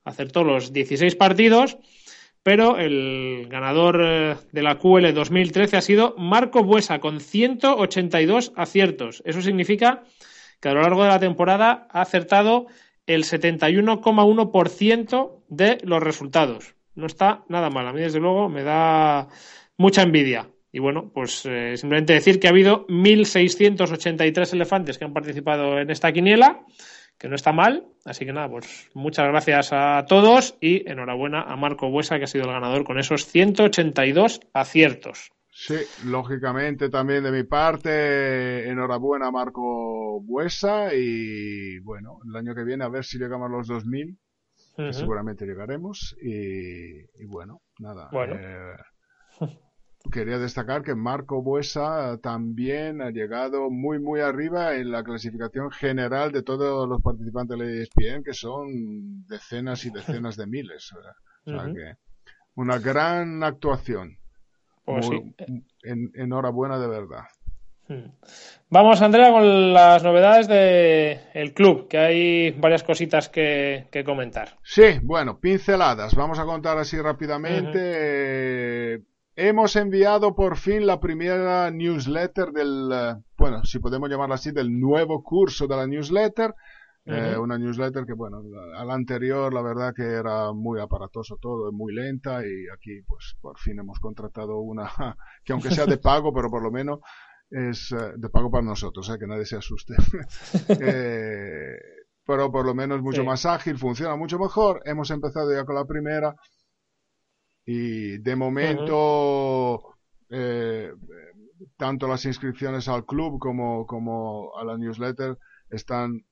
acertó 0.07 0.43
los 0.43 0.73
16 0.73 1.15
partidos 1.15 1.77
pero 2.47 2.77
el 2.77 3.47
ganador 3.49 3.99
eh, 4.01 4.37
de 4.53 4.63
la 4.63 4.79
QL 4.79 5.13
2013 5.13 5.75
ha 5.75 5.81
sido 5.81 6.15
Marco 6.17 6.63
Buesa 6.63 6.99
con 6.99 7.19
182 7.19 8.53
aciertos. 8.55 9.21
Eso 9.25 9.41
significa 9.41 10.03
que 10.61 10.69
a 10.69 10.73
lo 10.73 10.81
largo 10.81 11.03
de 11.03 11.09
la 11.09 11.19
temporada 11.19 11.89
ha 11.91 11.99
acertado 11.99 12.67
el 13.05 13.25
71,1% 13.25 15.41
de 15.49 15.79
los 15.83 16.01
resultados. 16.01 16.75
No 16.95 17.05
está 17.05 17.43
nada 17.49 17.69
mal. 17.69 17.85
A 17.85 17.91
mí, 17.91 17.99
desde 17.99 18.21
luego, 18.21 18.47
me 18.47 18.63
da 18.63 19.27
mucha 19.75 20.03
envidia. 20.03 20.47
Y 20.71 20.79
bueno, 20.79 21.11
pues 21.13 21.45
eh, 21.45 21.75
simplemente 21.75 22.13
decir 22.13 22.39
que 22.39 22.47
ha 22.47 22.51
habido 22.51 22.87
1.683 22.87 24.53
elefantes 24.53 24.97
que 24.97 25.03
han 25.03 25.11
participado 25.11 25.79
en 25.79 25.89
esta 25.89 26.13
quiniela 26.13 26.61
que 27.17 27.27
no 27.27 27.35
está 27.35 27.51
mal. 27.51 27.85
Así 28.05 28.25
que 28.25 28.33
nada, 28.33 28.49
pues 28.49 28.89
muchas 28.93 29.27
gracias 29.27 29.69
a 29.71 30.05
todos 30.07 30.57
y 30.61 30.89
enhorabuena 30.89 31.41
a 31.41 31.55
Marco 31.55 31.89
Buesa, 31.89 32.17
que 32.17 32.25
ha 32.25 32.27
sido 32.27 32.45
el 32.45 32.51
ganador 32.51 32.85
con 32.85 32.99
esos 32.99 33.25
182 33.25 34.39
aciertos. 34.53 35.31
Sí, 35.59 35.75
lógicamente 36.05 36.89
también 36.89 37.23
de 37.23 37.31
mi 37.31 37.43
parte, 37.43 38.69
enhorabuena 38.69 39.27
a 39.27 39.31
Marco 39.31 40.21
Buesa 40.21 40.93
y 40.93 41.79
bueno, 41.79 42.19
el 42.27 42.35
año 42.35 42.53
que 42.53 42.63
viene 42.63 42.83
a 42.83 42.89
ver 42.89 43.03
si 43.03 43.17
llegamos 43.17 43.49
a 43.49 43.55
los 43.55 43.67
2000, 43.67 44.19
seguramente 44.91 45.47
llegaremos 45.47 46.15
y, 46.21 47.25
bueno, 47.25 47.61
nada. 47.79 48.09
Bueno. 48.11 48.35
Eh, 48.35 48.77
quería 50.11 50.37
destacar 50.37 50.83
que 50.83 50.95
Marco 50.95 51.41
Buesa 51.41 52.17
también 52.21 53.01
ha 53.01 53.11
llegado 53.11 53.69
muy 53.69 53.99
muy 53.99 54.21
arriba 54.21 54.75
en 54.75 54.91
la 54.91 55.03
clasificación 55.03 55.71
general 55.71 56.31
de 56.31 56.43
todos 56.43 56.87
los 56.87 57.01
participantes 57.01 57.57
de 57.57 57.65
la 57.65 57.71
ESPN, 57.71 58.23
que 58.23 58.33
son 58.33 59.25
decenas 59.27 59.85
y 59.85 59.89
decenas 59.89 60.37
de 60.37 60.47
miles. 60.47 60.93
O 60.93 61.51
sea 61.51 61.73
que 61.73 61.93
una 62.55 62.79
gran 62.79 63.43
actuación. 63.43 64.17
Pues 64.83 65.09
enhorabuena 65.83 66.79
de 66.79 66.87
verdad. 66.87 67.25
Hmm. 67.89 68.11
Vamos, 68.69 69.01
Andrea, 69.01 69.31
con 69.31 69.73
las 69.73 70.03
novedades 70.03 70.47
del 70.47 71.53
club, 71.53 71.87
que 71.87 71.97
hay 71.97 72.51
varias 72.51 72.83
cositas 72.83 73.29
que, 73.29 73.87
comentar. 74.05 74.57
Sí, 74.63 74.99
bueno, 75.03 75.39
pinceladas. 75.39 76.15
Vamos 76.15 76.39
a 76.39 76.45
contar 76.45 76.77
así 76.77 76.99
rápidamente. 76.99 79.03
Hemos 79.39 79.75
enviado 79.75 80.33
por 80.33 80.57
fin 80.57 80.87
la 80.87 80.99
primera 80.99 81.69
newsletter 81.69 82.51
del, 82.51 82.89
eh, 82.91 83.15
bueno, 83.37 83.63
si 83.65 83.77
podemos 83.77 84.09
llamarla 84.09 84.33
así, 84.33 84.49
del 84.49 84.79
nuevo 84.79 85.21
curso 85.21 85.67
de 85.67 85.75
la 85.75 85.85
newsletter. 85.85 86.55
eh, 87.05 87.37
una 87.37 87.55
newsletter 87.59 88.07
que, 88.07 88.13
bueno, 88.13 88.41
a 88.75 88.83
la 88.83 88.95
anterior 88.95 89.53
la 89.53 89.61
verdad 89.61 89.93
que 89.95 90.01
era 90.01 90.51
muy 90.53 90.79
aparatoso 90.79 91.37
todo, 91.39 91.71
muy 91.71 91.93
lenta 91.93 92.41
y 92.43 92.65
aquí 92.73 93.03
pues 93.07 93.37
por 93.39 93.59
fin 93.59 93.77
hemos 93.77 93.99
contratado 93.99 94.57
una 94.59 94.89
que 95.45 95.53
aunque 95.53 95.69
sea 95.69 95.85
de 95.85 95.99
pago, 95.99 96.33
pero 96.33 96.49
por 96.49 96.63
lo 96.63 96.71
menos 96.71 96.99
es 97.51 97.91
eh, 97.91 98.13
de 98.17 98.29
pago 98.29 98.49
para 98.49 98.65
nosotros, 98.65 99.07
eh, 99.11 99.19
que 99.19 99.27
nadie 99.27 99.45
se 99.45 99.57
asuste. 99.57 99.93
pero 102.25 102.51
por 102.51 102.65
lo 102.65 102.73
menos 102.73 103.03
mucho 103.03 103.23
más 103.23 103.45
ágil, 103.45 103.77
funciona 103.77 104.15
mucho 104.15 104.39
mejor. 104.39 104.81
Hemos 104.83 105.11
empezado 105.11 105.53
ya 105.53 105.63
con 105.63 105.75
la 105.75 105.85
primera 105.85 106.35
y 107.67 108.17
de 108.17 108.35
momento 108.35 109.97
tanto 111.77 112.07
las 112.07 112.25
inscripciones 112.25 112.87
al 112.87 113.05
club 113.05 113.39
como, 113.39 113.85
como 113.85 114.57
a 114.57 114.65
la 114.65 114.77
newsletter 114.77 115.37
están 115.69 116.25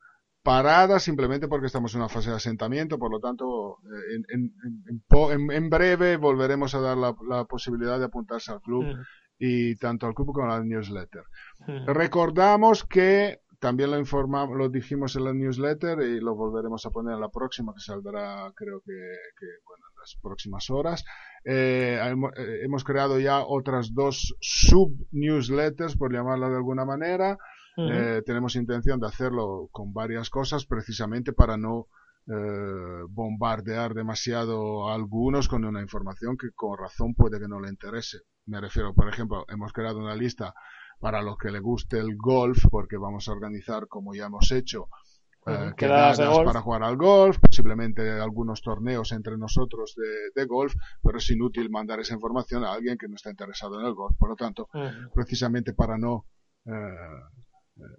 parada 0.43 0.99
simplemente 0.99 1.47
porque 1.47 1.65
estamos 1.65 1.93
en 1.93 2.01
una 2.01 2.09
fase 2.09 2.29
de 2.29 2.35
asentamiento, 2.35 2.99
por 2.99 3.11
lo 3.11 3.19
tanto, 3.19 3.79
eh, 3.83 4.21
en, 4.29 4.53
en, 5.51 5.69
breve 5.69 6.17
volveremos 6.17 6.75
a 6.75 6.79
dar 6.81 6.97
la, 6.97 7.45
posibilidad 7.45 7.97
de 7.97 8.05
apuntarse 8.05 8.51
al 8.51 8.61
club 8.61 8.85
y 9.39 9.75
tanto 9.77 10.05
al 10.05 10.13
club 10.13 10.33
como 10.33 10.51
a 10.51 10.59
la 10.59 10.63
newsletter. 10.63 11.23
Recordamos 11.87 12.85
que 12.85 13.39
también 13.59 13.89
lo 13.89 13.97
informamos, 13.97 14.55
lo 14.55 14.69
dijimos 14.69 15.15
en 15.15 15.23
la 15.23 15.33
newsletter 15.33 15.99
y 16.01 16.19
lo 16.19 16.35
volveremos 16.35 16.85
a 16.85 16.91
poner 16.91 17.15
en 17.15 17.21
la 17.21 17.29
próxima 17.29 17.73
que 17.73 17.79
saldrá, 17.79 18.51
creo 18.55 18.81
que, 18.81 18.93
en 18.93 19.74
las 20.05 20.21
próximas 20.21 20.69
horas. 20.69 21.03
Eh, 21.43 21.99
eh, 21.99 22.59
hemos 22.63 22.83
creado 22.83 23.19
ya 23.19 23.43
otras 23.43 23.93
dos 23.93 24.35
sub 24.39 24.91
newsletters, 25.11 25.97
por 25.97 26.13
llamarlo 26.13 26.49
de 26.49 26.55
alguna 26.55 26.85
manera. 26.85 27.37
Eh, 27.77 28.21
tenemos 28.25 28.55
intención 28.55 28.99
de 29.01 29.07
hacerlo 29.07 29.67
con 29.71 29.93
varias 29.93 30.29
cosas 30.29 30.65
precisamente 30.65 31.33
para 31.33 31.57
no 31.57 31.87
eh, 32.27 33.03
bombardear 33.09 33.93
demasiado 33.93 34.89
a 34.89 34.95
algunos 34.95 35.49
con 35.49 35.65
una 35.65 35.81
información 35.81 36.37
que 36.37 36.51
con 36.55 36.77
razón 36.77 37.13
puede 37.15 37.39
que 37.39 37.49
no 37.49 37.59
le 37.59 37.69
interese. 37.69 38.19
Me 38.45 38.61
refiero, 38.61 38.93
por 38.93 39.09
ejemplo, 39.09 39.45
hemos 39.49 39.73
creado 39.73 39.99
una 39.99 40.15
lista 40.15 40.53
para 41.01 41.21
los 41.21 41.37
que 41.37 41.51
le 41.51 41.59
guste 41.59 41.99
el 41.99 42.15
golf, 42.15 42.63
porque 42.71 42.95
vamos 42.95 43.27
a 43.27 43.33
organizar, 43.33 43.87
como 43.89 44.15
ya 44.15 44.27
hemos 44.27 44.51
hecho, 44.51 44.87
eh, 45.45 45.73
quedadas 45.77 46.19
para 46.19 46.61
jugar 46.61 46.83
al 46.83 46.97
golf, 46.97 47.37
posiblemente 47.39 48.09
algunos 48.09 48.61
torneos 48.61 49.11
entre 49.11 49.37
nosotros 49.37 49.95
de, 50.33 50.45
golf, 50.45 50.73
pero 51.01 51.17
es 51.17 51.29
inútil 51.29 51.69
mandar 51.69 51.99
esa 51.99 52.13
información 52.13 52.63
a 52.63 52.73
alguien 52.73 52.97
que 52.97 53.07
no 53.07 53.15
está 53.15 53.29
interesado 53.29 53.79
en 53.79 53.87
el 53.87 53.93
golf. 53.93 54.15
Por 54.17 54.29
lo 54.29 54.35
tanto, 54.35 54.69
precisamente 55.13 55.73
para 55.73 55.97
no 55.97 56.25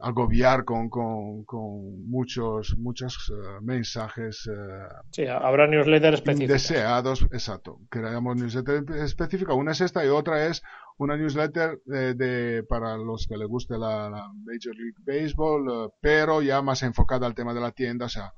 agobiar 0.01 0.65
con, 0.65 0.89
con, 0.89 1.45
con 1.45 2.09
muchos 2.09 2.77
muchos 2.79 3.29
uh, 3.29 3.63
mensajes 3.63 4.47
uh, 4.47 5.07
sí 5.11 5.27
habrá 5.27 5.67
newsletters 5.67 6.15
específicos. 6.15 6.53
deseados 6.53 7.23
exacto. 7.31 7.81
Creamos 7.91 8.37
newsletter 8.37 8.85
específica 8.97 9.53
una 9.53 9.73
es 9.73 9.83
esta 9.83 10.05
y 10.05 10.09
otra 10.09 10.47
es 10.47 10.63
una 10.99 11.17
newsletter 11.17 11.81
de, 11.85 12.15
de 12.15 12.63
para 12.63 12.97
los 12.97 13.27
que 13.27 13.37
les 13.37 13.49
guste 13.49 13.79
la, 13.79 14.09
la 14.09 14.33
Major 14.33 14.75
League 14.75 14.97
Baseball 15.05 15.69
uh, 15.69 15.93
pero 16.01 16.43
ya 16.43 16.63
más 16.63 16.83
enfocada 16.83 17.27
al 17.27 17.35
tema 17.35 17.53
de 17.53 17.61
la 17.61 17.73
tienda 17.73 18.07
o 18.07 18.09
sea 18.09 18.33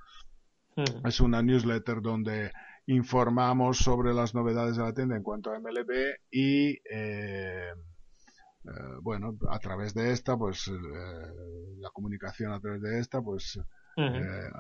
mm. 0.77 1.07
es 1.07 1.21
una 1.21 1.42
newsletter 1.42 2.03
donde 2.03 2.53
informamos 2.87 3.79
sobre 3.79 4.14
las 4.14 4.35
novedades 4.35 4.77
de 4.77 4.83
la 4.83 4.94
tienda 4.94 5.16
en 5.16 5.23
cuanto 5.23 5.53
a 5.53 5.61
MLB 5.61 5.90
y 6.31 6.79
eh, 6.90 7.73
eh, 8.68 8.99
bueno, 9.03 9.37
a 9.51 9.59
través 9.59 9.94
de 9.94 10.12
esta, 10.12 10.37
pues 10.37 10.68
eh, 10.68 10.73
la 11.79 11.90
comunicación 11.90 12.53
a 12.53 12.61
través 12.61 12.83
de 12.83 12.99
esta, 12.99 13.23
pues 13.23 13.59
eh, 13.97 14.51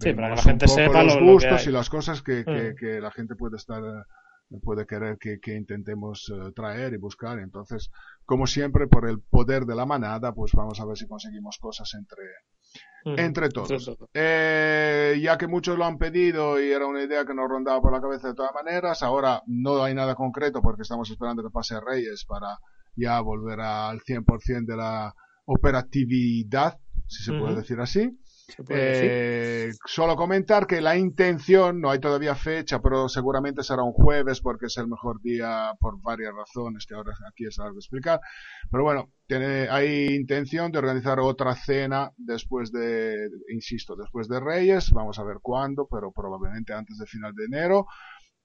sí, 0.00 0.12
para 0.12 0.30
que 0.30 0.36
la 0.36 0.42
gente 0.42 0.68
sepa 0.68 1.02
los 1.02 1.18
gustos 1.20 1.66
y 1.66 1.70
las 1.70 1.88
cosas 1.88 2.22
que, 2.22 2.44
que, 2.44 3.00
la 3.00 3.10
gente 3.10 3.34
puede 3.34 3.56
estar 3.56 3.82
puede 4.62 4.86
querer 4.86 5.18
que, 5.18 5.38
que 5.40 5.54
intentemos 5.54 6.32
traer 6.54 6.94
y 6.94 6.98
buscar. 6.98 7.38
Entonces, 7.38 7.90
como 8.24 8.46
siempre, 8.46 8.86
por 8.86 9.08
el 9.08 9.20
poder 9.20 9.64
de 9.64 9.74
la 9.74 9.86
manada, 9.86 10.32
pues 10.32 10.52
vamos 10.54 10.80
a 10.80 10.86
ver 10.86 10.96
si 10.96 11.06
conseguimos 11.06 11.58
cosas 11.58 11.92
entre, 11.94 12.24
entre 13.16 13.48
todos. 13.48 13.96
ya 14.14 15.38
que 15.38 15.46
muchos 15.46 15.78
lo 15.78 15.84
han 15.84 15.98
pedido 15.98 16.60
y 16.60 16.70
era 16.70 16.86
una 16.86 17.02
idea 17.02 17.24
que 17.24 17.34
nos 17.34 17.48
rondaba 17.48 17.80
por 17.80 17.92
la 17.92 18.00
cabeza 18.00 18.28
de 18.28 18.34
todas 18.34 18.52
maneras, 18.54 19.02
ahora 19.02 19.42
no 19.46 19.82
hay 19.82 19.94
nada 19.94 20.14
concreto 20.14 20.60
porque 20.62 20.82
estamos 20.82 21.10
esperando 21.10 21.42
que 21.42 21.50
pase 21.50 21.80
Reyes 21.80 22.24
para 22.24 22.58
ya 22.96 23.20
volverá 23.20 23.88
al 23.90 24.00
100% 24.00 24.66
de 24.66 24.76
la 24.76 25.14
operatividad, 25.44 26.78
si 27.06 27.22
se 27.22 27.32
puede 27.32 27.56
decir 27.56 27.78
así. 27.78 28.18
Eh, 28.68 29.72
solo 29.84 30.14
comentar 30.14 30.66
que 30.66 30.80
la 30.80 30.96
intención, 30.96 31.80
no 31.80 31.90
hay 31.90 31.98
todavía 31.98 32.34
fecha, 32.34 32.80
pero 32.80 33.08
seguramente 33.08 33.62
será 33.62 33.82
un 33.82 33.92
jueves 33.92 34.40
porque 34.40 34.66
es 34.66 34.76
el 34.76 34.86
mejor 34.86 35.20
día 35.20 35.72
por 35.80 36.00
varias 36.00 36.32
razones 36.32 36.86
que 36.86 36.94
ahora 36.94 37.12
aquí 37.28 37.46
es 37.46 37.56
de 37.56 37.68
explicar. 37.76 38.20
Pero 38.70 38.84
bueno, 38.84 39.10
tiene, 39.26 39.68
hay 39.68 40.06
intención 40.14 40.70
de 40.70 40.78
organizar 40.78 41.18
otra 41.18 41.54
cena 41.56 42.12
después 42.16 42.70
de, 42.70 43.28
insisto, 43.52 43.96
después 43.96 44.28
de 44.28 44.38
Reyes. 44.38 44.90
Vamos 44.90 45.18
a 45.18 45.24
ver 45.24 45.38
cuándo, 45.42 45.88
pero 45.90 46.12
probablemente 46.12 46.72
antes 46.72 46.98
de 46.98 47.06
final 47.06 47.34
de 47.34 47.44
enero. 47.46 47.86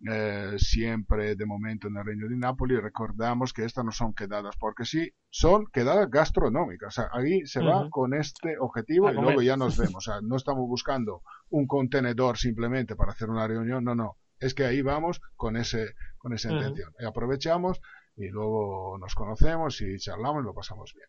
Eh, 0.10 0.56
siempre 0.58 1.36
de 1.36 1.46
momento 1.46 1.88
en 1.88 1.98
el 1.98 2.06
Reino 2.06 2.28
de 2.28 2.36
Nápoles. 2.36 2.82
Recordamos 2.82 3.54
que 3.54 3.66
estas 3.66 3.86
no 3.86 3.92
son 3.92 4.14
quedadas 4.14 4.56
porque 4.58 4.84
sí, 4.84 5.12
son 5.30 5.68
quedadas 5.68 6.10
gastronómicas. 6.10 6.88
O 6.88 7.02
sea, 7.02 7.10
ahí 7.14 7.46
se 7.46 7.62
va 7.62 7.88
con 7.90 8.14
este 8.16 8.58
objetivo 8.60 9.12
y 9.12 9.14
luego 9.14 9.42
ya 9.42 9.58
nos 9.58 9.78
vemos. 9.78 9.92
O 10.02 10.04
sea, 10.04 10.16
no 10.24 10.36
estamos 10.36 10.68
buscando 10.68 11.22
un 11.50 11.68
contenedor 11.68 12.38
simplemente 12.38 12.96
para 12.96 13.12
hacer 13.12 13.30
una 13.30 13.48
reunión, 13.48 13.84
no, 13.84 13.94
no. 13.94 14.18
Es 14.40 14.56
que 14.56 14.66
ahí 14.66 14.82
vamos 14.82 15.22
con 15.36 15.56
ese 15.56 15.94
con 16.18 16.34
esa 16.34 16.52
intención. 16.52 16.92
Y 17.00 17.06
aprovechamos 17.06 17.80
y 18.16 18.30
luego 18.30 18.98
nos 19.00 19.14
conocemos 19.14 19.80
y 19.82 19.98
charlamos 20.00 20.42
y 20.42 20.46
lo 20.46 20.54
pasamos 20.56 20.94
bien. 20.96 21.08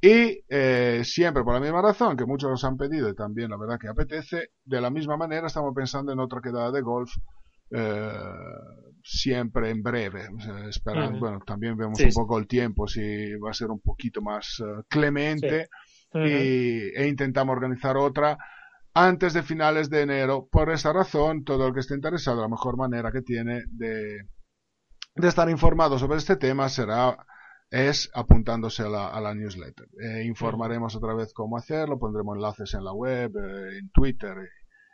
Y 0.00 0.44
eh, 0.48 1.02
siempre 1.04 1.44
por 1.44 1.54
la 1.54 1.60
misma 1.60 1.82
razón 1.82 2.16
que 2.16 2.26
muchos 2.26 2.50
nos 2.50 2.64
han 2.64 2.76
pedido 2.76 3.08
y 3.08 3.14
también 3.14 3.50
la 3.50 3.56
verdad 3.56 3.78
que 3.78 3.88
apetece, 3.88 4.50
de 4.64 4.80
la 4.80 4.90
misma 4.90 5.16
manera 5.16 5.46
estamos 5.46 5.72
pensando 5.74 6.12
en 6.12 6.18
otra 6.18 6.40
quedada 6.40 6.72
de 6.72 6.80
golf 6.80 7.12
siempre 9.06 9.70
en 9.70 9.82
breve. 9.82 10.28
esperando, 10.68 11.18
Bueno, 11.20 11.40
también 11.46 11.76
vemos 11.76 12.00
un 12.00 12.12
poco 12.12 12.38
el 12.38 12.46
tiempo, 12.46 12.88
si 12.88 13.34
va 13.36 13.50
a 13.50 13.54
ser 13.54 13.70
un 13.70 13.80
poquito 13.80 14.20
más 14.20 14.60
eh, 14.60 14.82
clemente. 14.88 15.68
y, 16.14 16.18
e 16.96 17.06
intentamos 17.08 17.54
organizar 17.54 17.96
otra 17.96 18.38
antes 18.94 19.34
de 19.34 19.42
finales 19.42 19.90
de 19.90 20.02
enero. 20.02 20.48
Por 20.50 20.70
esa 20.70 20.92
razón, 20.92 21.44
todo 21.44 21.68
el 21.68 21.74
que 21.74 21.80
esté 21.80 21.94
interesado, 21.94 22.40
la 22.40 22.48
mejor 22.48 22.76
manera 22.76 23.12
que 23.12 23.22
tiene 23.22 23.62
de, 23.68 24.22
de 25.14 25.28
estar 25.28 25.48
informado 25.50 25.98
sobre 25.98 26.18
este 26.18 26.36
tema 26.36 26.68
será 26.68 27.16
es 27.70 28.10
apuntándose 28.14 28.84
a 28.84 28.88
la, 28.88 29.08
a 29.08 29.20
la 29.20 29.34
newsletter. 29.34 29.86
Eh, 30.00 30.24
informaremos 30.24 30.96
otra 30.96 31.14
vez 31.14 31.32
cómo 31.32 31.56
hacerlo, 31.58 31.98
pondremos 31.98 32.36
enlaces 32.36 32.74
en 32.74 32.84
la 32.84 32.92
web, 32.92 33.32
en 33.36 33.90
Twitter 33.90 34.36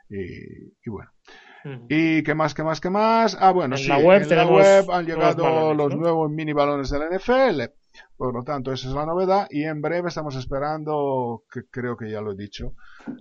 y 0.09 0.91
bueno. 0.91 1.11
¿Y 1.89 2.23
qué 2.23 2.35
más, 2.35 2.55
qué 2.55 2.63
más, 2.63 2.81
qué 2.81 2.91
más? 2.91 3.37
Ah, 3.39 3.53
bueno, 3.53 3.77
sí, 3.77 3.85
en 3.85 3.89
la 3.91 4.47
web 4.47 4.91
han 4.91 5.07
llegado 5.07 5.75
los 5.75 5.95
nuevos 5.97 6.31
mini 6.31 6.53
balones 6.53 6.91
del 6.91 7.03
NFL. 7.11 7.63
Por 8.17 8.35
lo 8.35 8.43
tanto, 8.43 8.73
esa 8.73 8.89
es 8.89 8.95
la 8.95 9.07
novedad. 9.07 9.47
Y 9.51 9.65
en 9.65 9.81
breve 9.81 10.09
estamos 10.09 10.37
esperando, 10.37 11.45
que 11.53 11.63
creo 11.71 11.97
que 11.97 12.11
ya 12.11 12.21
lo 12.21 12.33
he 12.33 12.37
dicho, 12.37 12.75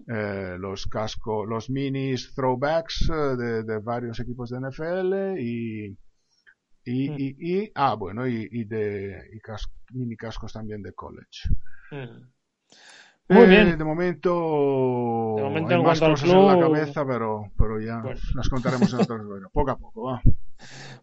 eh, 0.07 0.55
los 0.57 0.87
cascos, 0.87 1.47
los 1.47 1.69
minis 1.69 2.33
throwbacks 2.33 3.09
eh, 3.09 3.63
de, 3.63 3.79
varios 3.79 4.19
equipos 4.19 4.49
de 4.49 4.59
NFL 4.59 5.39
y, 5.39 5.97
y, 6.85 7.09
mm. 7.09 7.15
y, 7.19 7.71
ah, 7.75 7.95
bueno, 7.95 8.27
y, 8.27 8.63
de 8.65 9.29
mini 9.93 10.15
cascos 10.15 10.53
también 10.53 10.81
de 10.81 10.93
college. 10.93 11.49
Mm. 11.91 12.40
Muy 13.31 13.47
bien. 13.47 13.69
Eh, 13.69 13.77
de 13.77 13.83
momento, 13.83 15.35
de 15.37 15.43
momento 15.43 15.73
hay 15.73 15.81
más 15.81 15.99
cosas 15.99 16.29
en 16.29 16.47
la 16.47 16.59
cabeza, 16.59 17.05
pero, 17.05 17.45
pero 17.57 17.79
ya 17.79 18.01
las 18.35 18.49
contaremos 18.49 18.93
en 18.93 18.99
otras 18.99 19.21
Poco 19.53 19.71
a 19.71 19.77
poco, 19.77 20.03
va. 20.03 20.21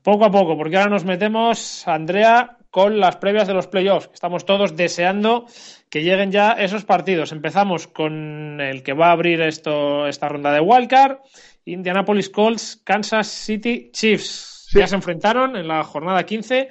Poco 0.03 0.25
a 0.27 0.31
poco, 0.31 0.57
porque 0.57 0.77
ahora 0.77 0.91
nos 0.91 1.05
metemos, 1.05 1.89
Andrea, 1.89 2.59
con 2.71 3.01
las 3.01 3.17
previas 3.17 3.49
de 3.49 3.55
los 3.55 3.67
playoffs. 3.67 4.11
Estamos 4.13 4.45
todos 4.45 4.77
deseando 4.77 5.47
que 5.91 6.03
lleguen 6.03 6.31
ya 6.31 6.53
esos 6.53 6.85
partidos. 6.85 7.33
Empezamos 7.33 7.87
con 7.87 8.61
el 8.61 8.83
que 8.83 8.93
va 8.93 9.09
a 9.09 9.13
abrir 9.13 9.41
esto, 9.41 10.07
esta 10.07 10.29
ronda 10.29 10.53
de 10.53 10.61
Wildcard. 10.61 11.19
Indianapolis 11.65 12.29
Colts, 12.31 12.81
Kansas 12.85 13.27
City 13.27 13.91
Chiefs. 13.93 14.69
Ya 14.75 14.87
se 14.87 14.97
enfrentaron 14.97 15.57
en 15.57 15.67
la 15.67 15.83
jornada 15.83 16.25
15. 16.25 16.69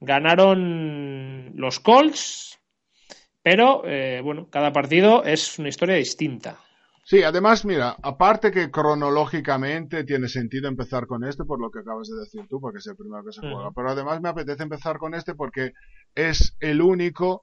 Ganaron 0.00 1.52
los 1.54 1.80
Colts 1.80 2.51
pero, 3.42 3.82
eh, 3.86 4.20
bueno, 4.22 4.48
cada 4.50 4.72
partido 4.72 5.24
es 5.24 5.58
una 5.58 5.68
historia 5.68 5.96
distinta. 5.96 6.58
Sí, 7.04 7.22
además, 7.24 7.64
mira, 7.64 7.96
aparte 8.00 8.52
que 8.52 8.70
cronológicamente 8.70 10.04
tiene 10.04 10.28
sentido 10.28 10.68
empezar 10.68 11.06
con 11.06 11.24
este 11.24 11.44
por 11.44 11.60
lo 11.60 11.70
que 11.70 11.80
acabas 11.80 12.08
de 12.08 12.20
decir 12.20 12.46
tú, 12.48 12.60
porque 12.60 12.78
es 12.78 12.86
el 12.86 12.96
primero 12.96 13.24
que 13.24 13.32
se 13.32 13.40
juega, 13.40 13.72
pero 13.74 13.90
además 13.90 14.20
me 14.20 14.28
apetece 14.28 14.62
empezar 14.62 14.98
con 14.98 15.14
este 15.14 15.34
porque 15.34 15.72
es 16.14 16.56
el 16.60 16.80
único 16.80 17.42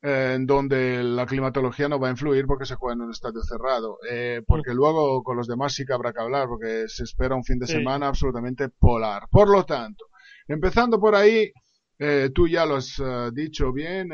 eh, 0.00 0.34
en 0.36 0.46
donde 0.46 1.02
la 1.02 1.26
climatología 1.26 1.88
no 1.88 1.98
va 1.98 2.06
a 2.08 2.12
influir 2.12 2.46
porque 2.46 2.66
se 2.66 2.76
juega 2.76 2.94
en 2.94 3.00
un 3.00 3.10
estadio 3.10 3.42
cerrado. 3.42 3.98
Eh, 4.08 4.42
porque 4.46 4.72
luego 4.72 5.22
con 5.22 5.36
los 5.36 5.48
demás 5.48 5.72
sí 5.74 5.84
que 5.84 5.92
habrá 5.92 6.12
que 6.12 6.20
hablar 6.20 6.46
porque 6.46 6.84
se 6.86 7.02
espera 7.04 7.34
un 7.34 7.44
fin 7.44 7.58
de 7.58 7.66
semana 7.66 8.08
absolutamente 8.08 8.68
polar. 8.68 9.24
Por 9.30 9.48
lo 9.48 9.64
tanto, 9.64 10.04
empezando 10.46 11.00
por 11.00 11.14
ahí, 11.16 11.50
eh, 11.98 12.30
tú 12.34 12.48
ya 12.48 12.64
lo 12.64 12.76
has 12.76 13.00
dicho 13.32 13.72
bien, 13.72 14.10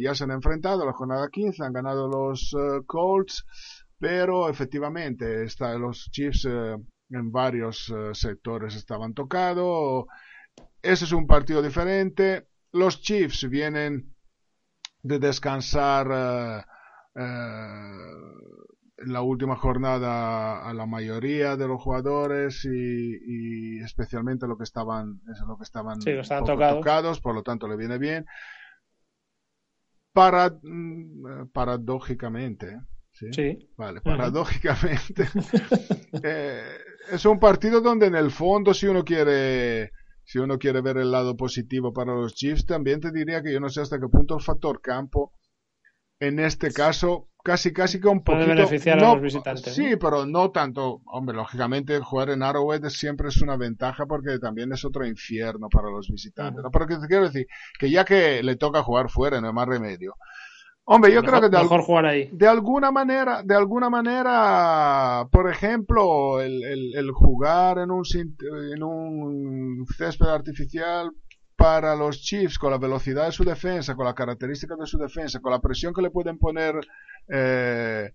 ya 0.00 0.14
se 0.14 0.24
han 0.24 0.30
enfrentado 0.30 0.82
a 0.82 0.86
la 0.86 0.92
jornada 0.92 1.28
15, 1.30 1.64
han 1.64 1.72
ganado 1.72 2.08
los 2.08 2.56
Colts, 2.86 3.44
pero 3.98 4.48
efectivamente 4.48 5.44
está, 5.44 5.76
los 5.78 6.10
Chiefs 6.10 6.46
en 6.46 7.32
varios 7.32 7.92
sectores 8.12 8.74
estaban 8.74 9.14
tocados. 9.14 10.06
Ese 10.82 11.04
es 11.04 11.12
un 11.12 11.26
partido 11.26 11.62
diferente. 11.62 12.48
Los 12.72 13.00
Chiefs 13.00 13.48
vienen 13.48 14.14
de 15.02 15.18
descansar 15.18 16.08
eh, 16.12 16.64
eh, 17.14 18.10
en 18.98 19.12
la 19.12 19.20
última 19.22 19.56
jornada 19.56 20.66
a 20.66 20.72
la 20.72 20.86
mayoría 20.86 21.56
de 21.56 21.68
los 21.68 21.82
jugadores 21.82 22.64
y, 22.64 23.80
especialmente 23.80 24.46
lo 24.46 24.56
que 24.56 24.64
estaban 24.64 25.20
lo 25.46 25.56
que 25.56 25.64
estaban, 25.64 25.98
tocados. 26.00 27.20
por 27.20 27.34
lo 27.34 27.42
tanto 27.42 27.68
le 27.68 27.76
viene 27.76 27.98
bien 27.98 28.26
para 30.12 30.58
paradójicamente 31.52 32.80
¿sí? 33.12 33.70
vale 33.76 34.00
paradójicamente 34.00 35.28
eh, 36.22 36.62
es 37.12 37.24
un 37.26 37.38
partido 37.38 37.80
donde 37.80 38.06
en 38.06 38.14
el 38.14 38.30
fondo 38.30 38.72
si 38.72 38.86
uno 38.86 39.04
quiere 39.04 39.92
si 40.26 40.38
uno 40.38 40.58
quiere 40.58 40.80
ver 40.80 40.96
el 40.96 41.12
lado 41.12 41.36
positivo 41.36 41.92
para 41.92 42.12
los 42.12 42.34
Chiefs, 42.34 42.66
también 42.66 43.00
te 43.00 43.12
diría 43.12 43.42
que 43.42 43.52
yo 43.52 43.60
no 43.60 43.68
sé 43.68 43.80
hasta 43.80 44.00
qué 44.00 44.08
punto 44.08 44.34
el 44.34 44.42
factor 44.42 44.80
campo, 44.80 45.32
en 46.18 46.40
este 46.40 46.72
caso, 46.72 47.28
casi 47.46 47.72
casi 47.72 48.00
que 48.00 48.08
un 48.08 48.24
Puede 48.24 48.44
beneficiar 48.44 48.98
a 48.98 49.14
los 49.14 49.22
visitantes. 49.22 49.72
Sí, 49.72 49.94
pero 50.00 50.26
no 50.26 50.50
tanto. 50.50 51.00
Hombre, 51.06 51.36
lógicamente 51.36 52.00
jugar 52.00 52.30
en 52.30 52.42
Arrowhead 52.42 52.88
siempre 52.88 53.28
es 53.28 53.40
una 53.40 53.56
ventaja 53.56 54.04
porque 54.04 54.40
también 54.40 54.72
es 54.72 54.84
otro 54.84 55.06
infierno 55.06 55.68
para 55.68 55.88
los 55.88 56.08
visitantes. 56.10 56.64
¿no? 56.64 56.72
Pero 56.72 56.88
que 56.88 56.96
te 56.96 57.06
quiero 57.06 57.26
decir 57.26 57.46
que 57.78 57.88
ya 57.88 58.04
que 58.04 58.42
le 58.42 58.56
toca 58.56 58.82
jugar 58.82 59.10
fuera, 59.10 59.40
no 59.40 59.46
hay 59.46 59.52
más 59.52 59.68
remedio. 59.68 60.16
Hombre, 60.88 61.12
yo 61.12 61.22
creo 61.22 61.40
que 61.40 61.48
de, 61.48 61.58
mejor 61.58 61.82
jugar 61.82 62.06
ahí. 62.06 62.28
de 62.32 62.48
alguna 62.48 62.90
manera, 62.90 63.42
de 63.44 63.54
alguna 63.54 63.90
manera, 63.90 65.28
por 65.30 65.48
ejemplo, 65.48 66.40
el, 66.40 66.62
el, 66.94 67.10
jugar 67.12 67.78
en 67.78 67.90
un, 67.92 68.04
en 68.72 68.82
un 68.82 69.86
césped 69.96 70.26
artificial 70.26 71.12
para 71.56 71.96
los 71.96 72.20
Chiefs 72.20 72.58
con 72.58 72.70
la 72.70 72.78
velocidad 72.78 73.26
de 73.26 73.32
su 73.32 73.44
defensa, 73.44 73.96
con 73.96 74.04
las 74.04 74.14
características 74.14 74.78
de 74.78 74.86
su 74.86 74.98
defensa, 74.98 75.40
con 75.40 75.52
la 75.52 75.60
presión 75.60 75.94
que 75.94 76.02
le 76.02 76.10
pueden 76.10 76.38
poner 76.38 76.74
eh, 77.28 78.12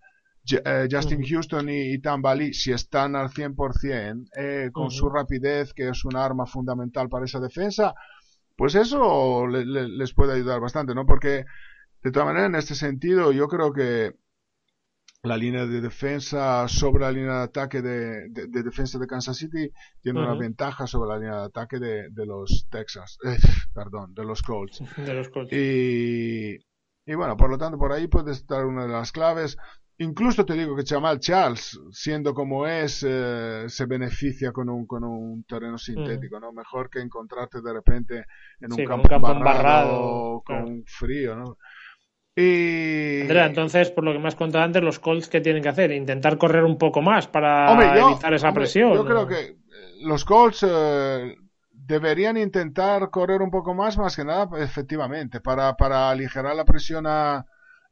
eh 0.66 0.88
Justin 0.90 1.24
Houston 1.24 1.68
y, 1.70 2.00
Tambali 2.00 2.54
si 2.54 2.72
están 2.72 3.16
al 3.16 3.30
100%, 3.30 4.30
eh, 4.38 4.70
con 4.72 4.92
su 4.92 5.10
rapidez, 5.10 5.74
que 5.74 5.90
es 5.90 6.06
un 6.06 6.16
arma 6.16 6.46
fundamental 6.46 7.10
para 7.10 7.26
esa 7.26 7.40
defensa, 7.40 7.96
pues 8.56 8.76
eso 8.76 9.48
les 9.48 10.14
puede 10.14 10.34
ayudar 10.34 10.60
bastante, 10.60 10.94
¿no? 10.94 11.06
Porque 11.06 11.46
de 12.04 12.12
todas 12.12 12.28
maneras, 12.28 12.50
en 12.50 12.56
este 12.56 12.76
sentido, 12.76 13.32
yo 13.32 13.48
creo 13.48 13.74
que 13.74 14.14
la 15.24 15.38
línea 15.38 15.66
de 15.68 15.82
defensa 15.82 16.68
sobre 16.68 17.04
la 17.04 17.12
línea 17.12 17.38
de 17.38 17.44
ataque 17.44 17.82
de, 17.82 18.30
defensa 18.48 18.98
de 18.98 19.06
Kansas 19.06 19.38
City 19.38 19.72
tiene 20.02 20.20
una 20.20 20.34
ventaja 20.36 20.88
sobre 20.88 21.10
la 21.10 21.18
línea 21.18 21.40
de 21.42 21.46
ataque 21.46 21.80
de, 21.80 22.26
los 22.26 22.68
Texas, 22.70 23.18
eh, 23.24 23.38
perdón, 23.74 24.14
de 24.16 24.24
los 24.26 24.42
Colts. 24.42 24.82
Y, 25.52 26.56
y 27.06 27.16
bueno, 27.16 27.38
por 27.38 27.50
lo 27.50 27.58
tanto, 27.58 27.78
por 27.78 27.92
ahí 27.92 28.08
puede 28.08 28.32
estar 28.32 28.66
una 28.66 28.84
de 28.84 28.92
las 28.92 29.12
claves. 29.12 29.58
Incluso 30.00 30.44
te 30.46 30.56
digo 30.56 30.76
que 30.76 30.84
Chamal 30.84 31.20
Charles, 31.20 31.80
siendo 31.92 32.34
como 32.34 32.66
es, 32.66 33.06
eh, 33.08 33.66
se 33.68 33.86
beneficia 33.86 34.52
con 34.52 34.68
un, 34.70 34.88
con 34.88 35.04
un 35.04 35.44
terreno 35.44 35.78
sintético, 35.78 36.40
¿no? 36.40 36.52
Mejor 36.52 36.90
que 36.90 37.00
encontrarte 37.00 37.62
de 37.62 37.72
repente 37.72 38.26
en 38.60 38.74
un, 38.74 38.86
campo, 38.86 39.32
embarrado, 39.32 40.42
con 40.44 40.84
frío, 40.88 41.36
¿no? 41.36 41.58
Y... 42.36 43.22
Andrea, 43.22 43.46
entonces, 43.46 43.92
por 43.92 44.06
lo 44.06 44.14
que 44.14 44.20
me 44.20 44.28
has 44.28 44.36
contado 44.36 44.64
antes, 44.64 44.82
los 44.82 45.00
Colts, 45.00 45.28
¿qué 45.28 45.42
tienen 45.42 45.62
que 45.62 45.70
hacer? 45.70 45.92
¿Intentar 45.92 46.38
correr 46.38 46.64
un 46.64 46.78
poco 46.78 47.02
más 47.02 47.28
para 47.28 47.72
evitar 48.06 48.34
esa 48.34 48.54
presión? 48.54 48.94
Yo 48.94 49.06
creo 49.06 49.28
que 49.28 49.40
eh, 49.40 49.56
los 50.02 50.24
Colts 50.24 50.66
eh, 50.68 51.36
deberían 51.72 52.38
intentar 52.38 53.10
correr 53.10 53.42
un 53.42 53.52
poco 53.52 53.74
más, 53.74 53.98
más 53.98 54.16
que 54.16 54.24
nada, 54.24 54.48
efectivamente, 54.60 55.42
para, 55.42 55.76
para 55.76 56.10
aligerar 56.10 56.56
la 56.56 56.64
presión 56.64 57.06
a, 57.06 57.46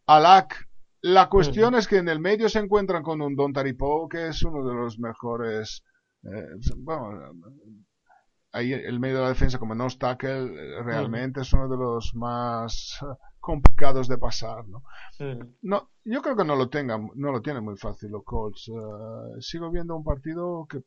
a 0.06 0.20
LAC. 0.20 0.70
La 1.02 1.28
cuestión 1.28 1.76
es 1.76 1.88
que 1.88 1.98
en 1.98 2.10
el 2.10 2.20
medio 2.20 2.50
se 2.50 2.60
encuentran 2.60 3.04
con 3.04 3.22
un 3.22 3.36
Don 3.36 3.54
Taripo, 3.54 4.08
que 4.10 4.28
es 4.28 4.44
uno 4.44 4.66
de 4.68 4.74
los 4.74 5.00
mejores. 5.00 5.84
Eh, 6.24 6.48
bueno, 6.78 7.32
ahí 8.52 8.74
el 8.74 9.00
medio 9.00 9.18
de 9.18 9.22
la 9.24 9.30
defensa 9.30 9.60
como 9.60 9.76
no 9.76 9.88
tackle 9.90 10.82
realmente 10.84 11.42
es 11.42 11.54
uno 11.54 11.70
de 11.70 11.78
los 11.78 12.16
más 12.16 13.00
complicados 13.40 14.08
de 14.08 14.18
pasar, 14.18 14.68
¿no? 14.68 14.84
No, 15.62 15.90
yo 16.04 16.22
creo 16.22 16.36
que 16.36 16.46
no 16.46 16.56
lo 16.56 16.70
tengan, 16.70 17.10
no 17.16 17.32
lo 17.32 17.42
tienen 17.42 17.64
muy 17.64 17.78
fácil 17.78 18.12
los 18.12 18.24
Colts. 18.24 18.70
Eh, 18.70 19.42
sigo 19.42 19.72
viendo 19.72 19.96
un 19.96 20.04
partido 20.04 20.68
que, 20.70 20.82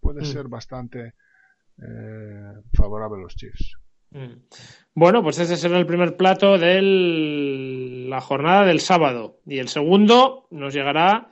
puede 0.00 0.24
ser 0.24 0.46
bastante 0.46 1.14
eh, 1.78 2.52
favorable 2.72 3.18
a 3.18 3.22
los 3.22 3.34
Chiefs. 3.34 3.76
Bueno, 4.94 5.22
pues 5.22 5.38
ese 5.38 5.56
será 5.56 5.78
el 5.78 5.86
primer 5.86 6.16
plato 6.16 6.58
de 6.58 8.06
la 8.08 8.20
jornada 8.20 8.64
del 8.64 8.80
sábado. 8.80 9.40
Y 9.46 9.58
el 9.58 9.68
segundo 9.68 10.46
nos 10.50 10.74
llegará 10.74 11.30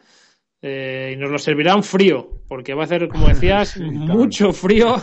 eh, 0.63 1.13
y 1.15 1.17
nos 1.17 1.31
lo 1.31 1.39
servirán 1.39 1.83
frío, 1.83 2.43
porque 2.49 2.75
va 2.75 2.83
a 2.83 2.85
hacer, 2.87 3.09
como 3.09 3.29
decías, 3.29 3.77
mucho 3.81 4.53
frío 4.53 4.97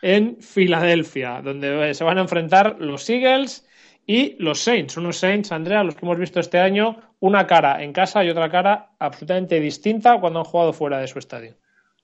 en 0.00 0.40
Filadelfia, 0.40 1.42
donde 1.42 1.94
se 1.94 2.04
van 2.04 2.18
a 2.18 2.22
enfrentar 2.22 2.76
los 2.80 3.08
Eagles 3.08 3.66
y 4.06 4.36
los 4.42 4.60
Saints, 4.60 4.96
unos 4.96 5.18
Saints, 5.18 5.52
Andrea, 5.52 5.84
los 5.84 5.94
que 5.94 6.04
hemos 6.04 6.18
visto 6.18 6.40
este 6.40 6.58
año, 6.58 6.96
una 7.20 7.46
cara 7.46 7.82
en 7.82 7.92
casa 7.92 8.24
y 8.24 8.30
otra 8.30 8.50
cara 8.50 8.94
absolutamente 8.98 9.60
distinta 9.60 10.20
cuando 10.20 10.40
han 10.40 10.44
jugado 10.44 10.72
fuera 10.72 10.98
de 10.98 11.06
su 11.06 11.18
estadio. 11.18 11.56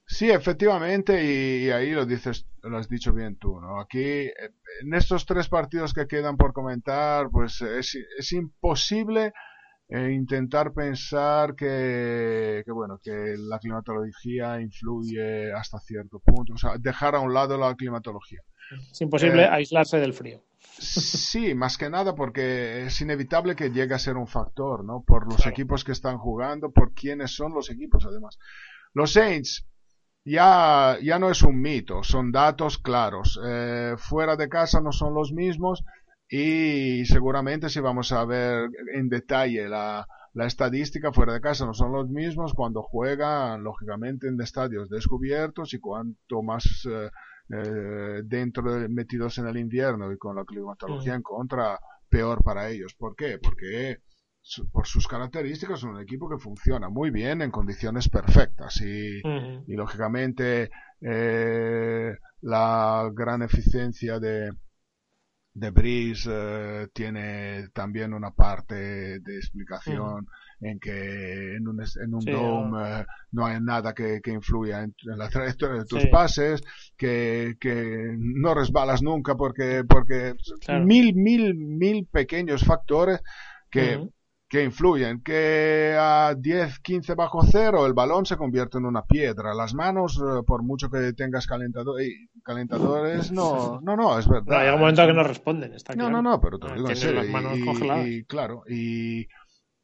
Sí, 0.06 0.30
efectivamente, 0.30 1.22
y, 1.22 1.70
ahí 1.70 1.90
lo 1.90 2.06
dices, 2.06 2.46
lo 2.62 2.78
has 2.78 2.88
dicho 2.88 3.12
bien 3.12 3.36
tú, 3.36 3.60
¿no? 3.60 3.78
Aquí, 3.78 4.00
en 4.00 4.94
estos 4.94 5.26
tres 5.26 5.48
partidos 5.48 5.92
que 5.92 6.06
quedan 6.06 6.36
por 6.38 6.54
comentar, 6.54 7.28
pues 7.30 7.60
es, 7.60 7.94
es 8.16 8.32
imposible 8.32 9.34
eh, 9.90 10.12
intentar 10.12 10.72
pensar 10.72 11.54
que, 11.54 12.62
que, 12.64 12.72
bueno, 12.72 12.98
que 13.02 13.34
la 13.38 13.58
climatología 13.58 14.60
influye 14.60 15.52
hasta 15.52 15.78
cierto 15.78 16.20
punto, 16.20 16.54
o 16.54 16.58
sea, 16.58 16.78
dejar 16.78 17.14
a 17.14 17.20
un 17.20 17.34
lado 17.34 17.58
la 17.58 17.74
climatología. 17.74 18.40
Es 18.90 19.00
imposible 19.00 19.42
eh, 19.42 19.48
aislarse 19.50 19.98
del 19.98 20.12
frío. 20.12 20.42
Sí, 20.60 21.54
más 21.54 21.76
que 21.76 21.90
nada 21.90 22.14
porque 22.14 22.86
es 22.86 23.00
inevitable 23.00 23.56
que 23.56 23.70
llegue 23.70 23.94
a 23.94 23.98
ser 23.98 24.16
un 24.16 24.26
factor, 24.26 24.84
¿no? 24.84 25.02
Por 25.02 25.30
los 25.30 25.46
equipos 25.46 25.84
que 25.84 25.92
están 25.92 26.18
jugando, 26.18 26.70
por 26.70 26.94
quiénes 26.94 27.32
son 27.34 27.52
los 27.52 27.70
equipos, 27.70 28.04
además. 28.06 28.38
Los 28.92 29.12
Saints 29.12 29.66
ya, 30.24 30.98
ya 31.02 31.18
no 31.18 31.30
es 31.30 31.42
un 31.42 31.60
mito, 31.60 32.02
son 32.02 32.30
datos 32.32 32.78
claros. 32.78 33.40
Eh, 33.44 33.94
fuera 33.98 34.36
de 34.36 34.48
casa 34.48 34.80
no 34.80 34.92
son 34.92 35.14
los 35.14 35.32
mismos 35.32 35.84
y 36.28 37.04
seguramente 37.06 37.68
si 37.68 37.80
vamos 37.80 38.12
a 38.12 38.24
ver 38.24 38.68
en 38.94 39.08
detalle 39.08 39.68
la, 39.68 40.06
la 40.34 40.46
estadística 40.46 41.12
fuera 41.12 41.32
de 41.32 41.40
casa 41.40 41.64
no 41.64 41.72
son 41.74 41.92
los 41.92 42.08
mismos 42.10 42.52
cuando 42.52 42.82
juegan 42.82 43.64
lógicamente 43.64 44.28
en 44.28 44.40
estadios 44.40 44.90
descubiertos 44.90 45.72
y 45.72 45.80
cuanto 45.80 46.42
más 46.42 46.86
eh, 46.90 47.10
eh, 47.50 48.22
dentro 48.24 48.74
de, 48.74 48.88
metidos 48.88 49.38
en 49.38 49.46
el 49.46 49.56
invierno 49.56 50.12
y 50.12 50.18
con 50.18 50.36
la 50.36 50.44
climatología 50.44 51.14
en 51.14 51.22
contra, 51.22 51.78
peor 52.08 52.42
para 52.42 52.68
ellos. 52.68 52.94
¿Por 52.94 53.14
qué? 53.16 53.38
Porque 53.38 53.98
por 54.72 54.86
sus 54.86 55.06
características 55.06 55.80
son 55.80 55.90
un 55.90 56.00
equipo 56.00 56.28
que 56.28 56.38
funciona 56.38 56.88
muy 56.88 57.10
bien 57.10 57.42
en 57.42 57.50
condiciones 57.50 58.08
perfectas 58.08 58.80
y, 58.80 59.20
y 59.20 59.76
lógicamente 59.76 60.70
eh, 61.00 62.16
la 62.42 63.10
gran 63.12 63.42
eficiencia 63.42 64.18
de, 64.18 64.52
de 65.52 65.70
Breeze 65.70 66.30
eh, 66.32 66.88
tiene 66.92 67.68
también 67.74 68.14
una 68.14 68.30
parte 68.30 69.20
de 69.20 69.36
explicación 69.36 70.26
en 70.60 70.78
que 70.80 71.56
en 71.56 71.68
un, 71.68 71.80
en 71.80 72.14
un 72.14 72.24
dome 72.24 73.00
eh, 73.00 73.06
no 73.32 73.46
hay 73.46 73.60
nada 73.60 73.94
que, 73.94 74.20
que 74.22 74.32
influya 74.32 74.82
en, 74.82 74.94
la 75.04 75.28
trayectoria 75.28 75.80
de 75.80 75.86
tus 75.86 76.06
pases, 76.06 76.62
que, 76.96 77.56
que 77.60 78.14
no 78.18 78.54
resbalas 78.54 79.02
nunca 79.02 79.36
porque, 79.36 79.84
porque 79.88 80.34
mil, 80.84 81.14
mil, 81.14 81.54
mil 81.54 82.06
pequeños 82.06 82.64
factores 82.64 83.20
que 83.70 84.00
que 84.48 84.64
influyen, 84.64 85.20
que 85.22 85.94
a 85.98 86.34
10, 86.34 86.80
15 86.80 87.14
bajo 87.14 87.42
cero 87.42 87.86
el 87.86 87.92
balón 87.92 88.24
se 88.24 88.36
convierte 88.36 88.78
en 88.78 88.86
una 88.86 89.02
piedra. 89.02 89.54
Las 89.54 89.74
manos, 89.74 90.16
eh, 90.18 90.42
por 90.46 90.62
mucho 90.62 90.88
que 90.88 91.12
tengas 91.12 91.46
calentador, 91.46 92.00
calentadores, 92.42 93.30
no, 93.30 93.78
no, 93.82 93.94
no, 93.94 94.18
es 94.18 94.26
verdad. 94.26 94.60
hay 94.60 94.72
un 94.72 94.80
momento 94.80 95.06
que 95.06 95.12
no 95.12 95.22
responden, 95.22 95.74
está 95.74 95.94
No, 95.94 96.08
no, 96.08 96.22
no, 96.22 96.40
pero 96.40 96.58
te 96.58 96.72
digo 96.72 96.88
en 96.88 96.96
serio. 96.96 97.22
y, 98.06 98.24
claro, 98.24 98.62
y, 98.66 99.28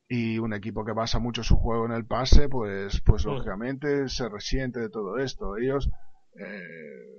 y 0.08 0.38
un 0.38 0.52
equipo 0.52 0.84
que 0.84 0.92
basa 0.92 1.18
mucho 1.18 1.42
su 1.42 1.56
juego 1.56 1.86
en 1.86 1.92
el 1.92 2.06
pase, 2.06 2.48
pues, 2.48 3.00
pues 3.00 3.24
lógicamente 3.24 4.08
se 4.08 4.28
resiente 4.28 4.80
de 4.80 4.90
todo 4.90 5.18
esto. 5.18 5.56
Ellos, 5.56 5.90
eh, 6.38 7.14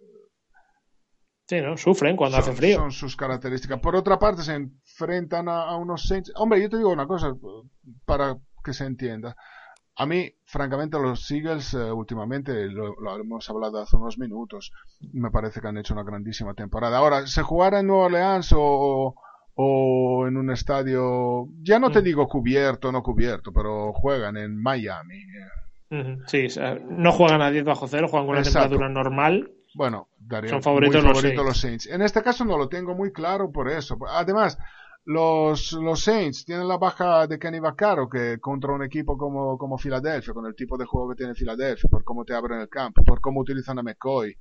Sí, 1.47 1.61
¿no? 1.61 1.77
Sufren 1.77 2.15
cuando 2.15 2.37
hace 2.37 2.53
frío. 2.53 2.77
Son 2.77 2.91
sus 2.91 3.15
características. 3.15 3.79
Por 3.79 3.95
otra 3.95 4.17
parte, 4.17 4.41
se 4.41 4.55
enfrentan 4.55 5.47
a, 5.47 5.75
unos 5.77 6.07
Saints. 6.07 6.31
Hombre, 6.35 6.61
yo 6.61 6.69
te 6.69 6.77
digo 6.77 6.91
una 6.91 7.05
cosa 7.05 7.35
para 8.05 8.37
que 8.63 8.73
se 8.73 8.85
entienda. 8.85 9.35
A 9.97 10.05
mí, 10.07 10.33
francamente, 10.45 10.99
los 10.99 11.29
Eagles 11.29 11.73
eh, 11.75 11.91
últimamente, 11.91 12.67
lo, 12.67 12.95
hemos 13.17 13.49
hablado 13.49 13.79
hace 13.79 13.95
unos 13.95 14.17
minutos, 14.17 14.73
me 15.13 15.31
parece 15.31 15.61
que 15.61 15.67
han 15.67 15.77
hecho 15.77 15.93
una 15.93 16.03
grandísima 16.03 16.53
temporada. 16.53 16.97
Ahora, 16.97 17.27
se 17.27 17.43
jugara 17.43 17.79
en 17.79 17.87
Nueva 17.87 18.05
Orleans 18.05 18.51
o, 18.53 19.15
o 19.55 20.27
en 20.27 20.37
un 20.37 20.51
estadio, 20.51 21.47
ya 21.61 21.79
no 21.79 21.91
te 21.91 22.01
mm. 22.01 22.03
digo 22.03 22.27
cubierto 22.27 22.89
o 22.89 22.91
no 22.91 23.01
cubierto, 23.01 23.51
pero 23.51 23.93
juegan 23.93 24.37
en 24.37 24.61
Miami. 24.61 25.21
Sí, 26.27 26.47
no 26.89 27.11
juegan 27.11 27.41
a 27.41 27.51
10 27.51 27.63
bajo 27.63 27.87
cero, 27.87 28.07
juegan 28.09 28.27
con 28.27 28.35
una 28.35 28.43
temperatura 28.43 28.89
normal 28.89 29.49
bueno, 29.75 30.07
daría 30.17 30.49
Son 30.49 30.63
favoritos, 30.63 31.03
los, 31.03 31.59
Saints. 31.59 31.87
En 31.87 32.01
este 32.01 32.23
caso 32.23 32.45
no 32.45 32.57
lo 32.57 32.69
tengo 32.69 32.95
muy 32.95 33.11
claro 33.11 33.51
por 33.51 33.69
eso. 33.69 33.97
Además, 34.07 34.57
los, 35.03 35.73
los 35.73 36.01
Saints 36.01 36.45
tienen 36.45 36.67
la 36.67 36.77
baja 36.77 37.27
de 37.27 37.37
Kenny 37.37 37.59
Vaccaro 37.59 38.07
que 38.07 38.39
contra 38.39 38.71
un 38.71 38.83
equipo 38.83 39.17
como, 39.17 39.57
como 39.57 39.77
Filadelfia, 39.77 40.33
con 40.33 40.45
el 40.45 40.55
tipo 40.55 40.77
de 40.77 40.85
juego 40.85 41.09
que 41.09 41.17
tiene 41.17 41.35
Filadelfia, 41.35 41.89
por 41.89 42.05
cómo 42.05 42.23
te 42.23 42.33
abren 42.33 42.61
el 42.61 42.69
campo, 42.69 43.03
por 43.03 43.19
cómo 43.19 43.41
utilizan 43.41 43.77
a 43.77 43.83
McCoy. 43.83 44.37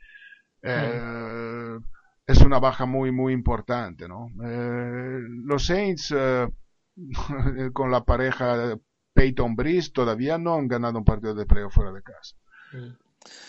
Eh, 0.62 1.78
es 2.26 2.40
una 2.40 2.58
baja 2.58 2.86
muy, 2.86 3.12
muy 3.12 3.32
importante, 3.32 4.08
¿no? 4.08 4.28
Eh, 4.44 5.18
los 5.44 5.66
Saints, 5.66 6.14
eh, 6.16 6.48
con 7.72 7.90
la 7.90 8.04
pareja 8.04 8.78
Peyton 9.12 9.54
Brice, 9.54 9.90
todavía 9.92 10.38
no 10.38 10.54
han 10.54 10.68
ganado 10.68 10.98
un 10.98 11.04
partido 11.04 11.34
de 11.34 11.46
playoff 11.46 11.74
fuera 11.74 11.92
de 11.92 12.02
casa. 12.02 12.36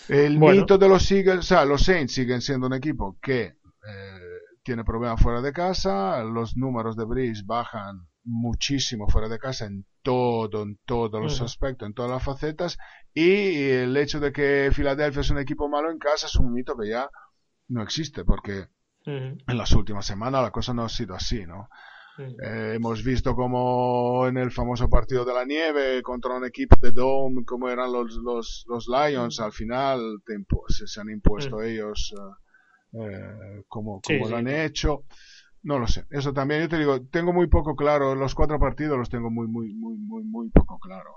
El 0.07 0.39
mito 0.39 0.77
de 0.77 0.87
los 0.87 1.09
Eagles, 1.11 1.39
o 1.39 1.43
sea, 1.43 1.65
los 1.65 1.83
Saints 1.83 2.13
siguen 2.13 2.41
siendo 2.41 2.67
un 2.67 2.73
equipo 2.73 3.17
que 3.21 3.41
eh, 3.43 4.19
tiene 4.63 4.83
problemas 4.83 5.21
fuera 5.21 5.41
de 5.41 5.51
casa, 5.51 6.23
los 6.23 6.55
números 6.55 6.95
de 6.95 7.05
Breeze 7.05 7.43
bajan 7.45 8.07
muchísimo 8.23 9.07
fuera 9.07 9.29
de 9.29 9.39
casa 9.39 9.65
en 9.65 9.85
todo, 10.01 10.63
en 10.63 10.79
todos 10.85 11.21
los 11.21 11.41
aspectos, 11.41 11.87
en 11.87 11.93
todas 11.93 12.11
las 12.11 12.23
facetas, 12.23 12.77
y 13.13 13.69
el 13.69 13.95
hecho 13.97 14.19
de 14.19 14.31
que 14.31 14.69
Filadelfia 14.73 15.21
es 15.21 15.29
un 15.29 15.39
equipo 15.39 15.69
malo 15.69 15.91
en 15.91 15.99
casa 15.99 16.27
es 16.27 16.35
un 16.35 16.53
mito 16.53 16.75
que 16.77 16.89
ya 16.89 17.09
no 17.67 17.81
existe, 17.81 18.23
porque 18.23 18.67
en 19.05 19.37
las 19.45 19.71
últimas 19.73 20.05
semanas 20.05 20.41
la 20.41 20.51
cosa 20.51 20.73
no 20.73 20.83
ha 20.83 20.89
sido 20.89 21.15
así, 21.15 21.45
¿no? 21.45 21.69
Eh, 22.17 22.73
hemos 22.75 23.03
visto 23.03 23.35
como 23.35 24.25
en 24.27 24.37
el 24.37 24.49
famoso 24.49 24.89
partido 24.89 25.25
de 25.25 25.33
la 25.33 25.43
nieve 25.43 26.01
contra 26.01 26.37
un 26.37 26.45
equipo 26.45 26.75
de 26.81 26.91
Dome, 26.91 27.43
como 27.43 27.67
eran 27.69 27.91
los, 27.91 28.15
los, 28.15 28.65
los 28.69 28.87
Lions, 28.87 29.39
al 29.41 29.51
final 29.51 30.21
se, 30.69 30.87
se, 30.87 31.01
han 31.01 31.09
impuesto 31.09 31.61
ellos 31.61 32.15
eh, 32.93 32.99
eh, 33.01 33.63
como, 33.67 34.01
como 34.01 34.29
lo 34.29 34.37
han 34.37 34.47
hecho. 34.47 35.03
No 35.63 35.79
lo 35.79 35.87
sé. 35.87 36.05
Eso 36.11 36.31
también, 36.31 36.61
yo 36.61 36.69
te 36.69 36.77
digo, 36.77 37.01
tengo 37.07 37.33
muy 37.33 37.47
poco 37.47 37.75
claro. 37.75 38.13
Los 38.15 38.35
cuatro 38.35 38.59
partidos 38.59 38.97
los 38.97 39.09
tengo 39.09 39.31
muy, 39.31 39.47
muy, 39.47 39.73
muy, 39.73 39.97
muy, 39.97 40.23
muy 40.23 40.49
poco 40.51 40.77
claro. 40.79 41.09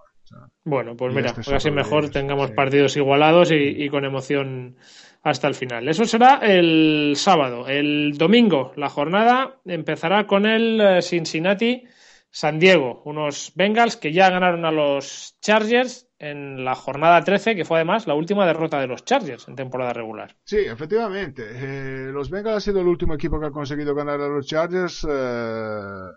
Bueno, 0.64 0.96
pues 0.96 1.14
mira, 1.14 1.30
este 1.30 1.50
casi 1.50 1.70
mejor 1.70 2.10
tengamos 2.10 2.50
partidos 2.52 2.96
igualados 2.96 3.50
y, 3.50 3.54
y 3.54 3.88
con 3.88 4.04
emoción 4.04 4.76
hasta 5.22 5.48
el 5.48 5.54
final. 5.54 5.88
Eso 5.88 6.04
será 6.04 6.40
el 6.42 7.14
sábado. 7.16 7.66
El 7.68 8.16
domingo, 8.16 8.72
la 8.76 8.88
jornada 8.88 9.60
empezará 9.64 10.26
con 10.26 10.46
el 10.46 10.80
eh, 10.80 11.02
Cincinnati 11.02 11.84
San 12.30 12.58
Diego, 12.58 13.02
unos 13.04 13.52
Bengals 13.54 13.96
que 13.96 14.12
ya 14.12 14.30
ganaron 14.30 14.64
a 14.64 14.70
los 14.70 15.36
Chargers 15.40 16.08
en 16.18 16.64
la 16.64 16.74
jornada 16.74 17.22
13, 17.22 17.54
que 17.54 17.64
fue 17.64 17.78
además 17.78 18.06
la 18.06 18.14
última 18.14 18.46
derrota 18.46 18.80
de 18.80 18.86
los 18.86 19.04
Chargers 19.04 19.48
en 19.48 19.56
temporada 19.56 19.92
regular. 19.92 20.36
Sí, 20.44 20.58
efectivamente. 20.58 21.42
Eh, 21.52 22.10
los 22.12 22.28
Bengals 22.28 22.56
ha 22.56 22.60
sido 22.60 22.80
el 22.80 22.86
último 22.86 23.14
equipo 23.14 23.40
que 23.40 23.46
ha 23.46 23.50
conseguido 23.50 23.94
ganar 23.94 24.20
a 24.20 24.28
los 24.28 24.46
Chargers. 24.46 25.06
Eh, 25.08 26.10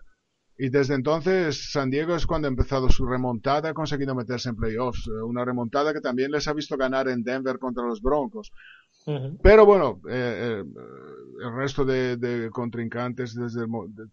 y 0.58 0.68
desde 0.68 0.94
entonces 0.94 1.72
San 1.72 1.90
Diego 1.90 2.14
es 2.14 2.26
cuando 2.26 2.46
ha 2.46 2.50
empezado 2.50 2.88
su 2.88 3.06
remontada, 3.06 3.70
ha 3.70 3.74
conseguido 3.74 4.14
meterse 4.14 4.50
en 4.50 4.56
playoffs. 4.56 5.08
una 5.24 5.44
remontada 5.44 5.92
que 5.92 6.00
también 6.00 6.30
les 6.30 6.46
ha 6.48 6.52
visto 6.52 6.76
ganar 6.76 7.08
en 7.08 7.22
Denver 7.22 7.58
contra 7.58 7.84
los 7.84 8.00
Broncos. 8.00 8.52
Pero 9.42 9.66
bueno, 9.66 10.00
eh, 10.08 10.62
eh, 10.62 10.64
el 11.44 11.54
resto 11.56 11.84
de, 11.84 12.50
contrincantes 12.52 13.34
desde, 13.34 13.66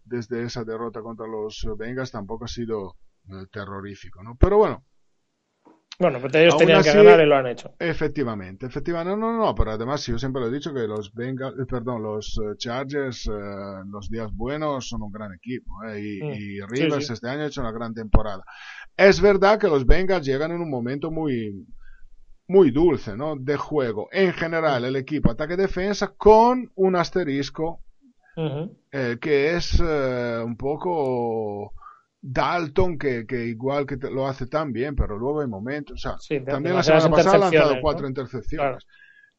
desde, 0.04 0.42
esa 0.42 0.64
derrota 0.64 1.00
contra 1.00 1.26
los 1.26 1.64
Bengals 1.78 2.10
tampoco 2.10 2.46
ha 2.46 2.48
sido 2.48 2.96
eh, 3.28 3.46
terrorífico, 3.52 4.22
¿no? 4.22 4.36
Pero 4.36 4.58
bueno. 4.58 4.84
Bueno, 6.00 6.18
pero 6.20 6.38
ellos 6.38 6.56
tenían 6.56 6.82
que 6.82 6.94
ganar 6.94 7.20
y 7.20 7.26
lo 7.26 7.36
han 7.36 7.46
hecho. 7.46 7.74
Efectivamente, 7.78 8.66
efectivamente. 8.66 9.14
No, 9.14 9.32
no, 9.32 9.38
no, 9.38 9.54
pero 9.54 9.72
además 9.72 10.04
yo 10.06 10.18
siempre 10.18 10.40
lo 10.40 10.48
he 10.48 10.50
dicho 10.50 10.72
que 10.72 10.88
los 10.88 11.12
Bengals, 11.12 11.54
perdón, 11.68 12.02
los 12.02 12.40
Chargers, 12.56 13.26
los 13.26 14.08
días 14.08 14.32
buenos 14.32 14.88
son 14.88 15.02
un 15.02 15.12
gran 15.12 15.34
equipo. 15.34 15.70
Y, 15.94 16.22
mm. 16.22 16.32
y, 16.32 16.60
Rivers 16.62 17.10
este 17.10 17.28
año 17.28 17.42
ha 17.42 17.46
hecho 17.46 17.60
una 17.60 17.70
gran 17.70 17.92
temporada. 17.92 18.42
Es 18.96 19.20
verdad 19.20 19.60
que 19.60 19.68
los 19.68 19.84
Bengals 19.84 20.26
llegan 20.26 20.52
en 20.52 20.62
un 20.62 20.70
momento 20.70 21.10
muy 21.10 21.66
muy 22.50 22.72
dulce, 22.72 23.16
¿no? 23.16 23.36
De 23.36 23.56
juego. 23.56 24.08
En 24.10 24.32
general, 24.32 24.84
el 24.84 24.96
equipo 24.96 25.30
ataque-defensa 25.30 26.14
con 26.16 26.72
un 26.74 26.96
asterisco 26.96 27.80
eh, 28.90 29.18
que 29.20 29.54
es 29.54 29.80
eh, 29.80 30.42
un 30.44 30.56
poco 30.56 31.74
Dalton, 32.22 32.98
que, 32.98 33.24
igual 33.46 33.86
que 33.86 33.96
lo 33.96 34.26
hace 34.26 34.46
tan 34.46 34.72
bien, 34.72 34.94
pero 34.94 35.18
luego 35.18 35.40
hay 35.40 35.48
momentos. 35.48 36.04
O 36.04 36.18
sea, 36.18 36.44
también 36.44 36.76
la 36.76 36.82
semana 36.82 37.10
pasada 37.10 37.36
ha 37.36 37.38
lanzado 37.38 37.74
cuatro 37.80 38.06
intercepciones. 38.06 38.86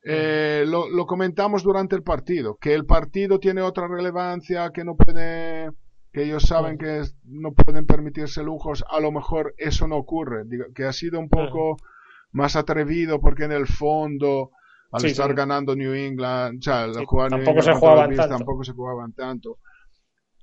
Eh, 0.03 0.63
lo, 0.67 0.89
lo, 0.89 1.05
comentamos 1.05 1.61
durante 1.61 1.95
el 1.95 2.01
partido, 2.01 2.57
que 2.59 2.73
el 2.73 2.85
partido 2.85 3.39
tiene 3.39 3.61
otra 3.61 3.87
relevancia, 3.87 4.71
que 4.71 4.83
no 4.83 4.95
puede, 4.95 5.69
que 6.11 6.23
ellos 6.23 6.41
saben 6.43 6.79
que 6.79 7.03
no 7.25 7.51
pueden 7.51 7.85
permitirse 7.85 8.41
lujos, 8.41 8.83
a 8.89 8.99
lo 8.99 9.11
mejor 9.11 9.53
eso 9.59 9.87
no 9.87 9.97
ocurre, 9.97 10.45
que 10.73 10.85
ha 10.85 10.93
sido 10.93 11.19
un 11.19 11.29
poco 11.29 11.77
más 12.31 12.55
atrevido 12.55 13.21
porque 13.21 13.43
en 13.43 13.51
el 13.51 13.67
fondo 13.67 14.51
al 14.91 15.05
estar 15.05 15.33
ganando 15.33 15.75
New 15.75 15.93
England, 15.93 16.59
o 16.59 16.61
sea, 16.61 16.91
tampoco, 16.91 17.61
se 17.61 17.73
jugaban 17.73 18.15
tampoco 18.15 18.63
se 18.63 18.73
jugaban 18.73 19.13
tanto. 19.13 19.59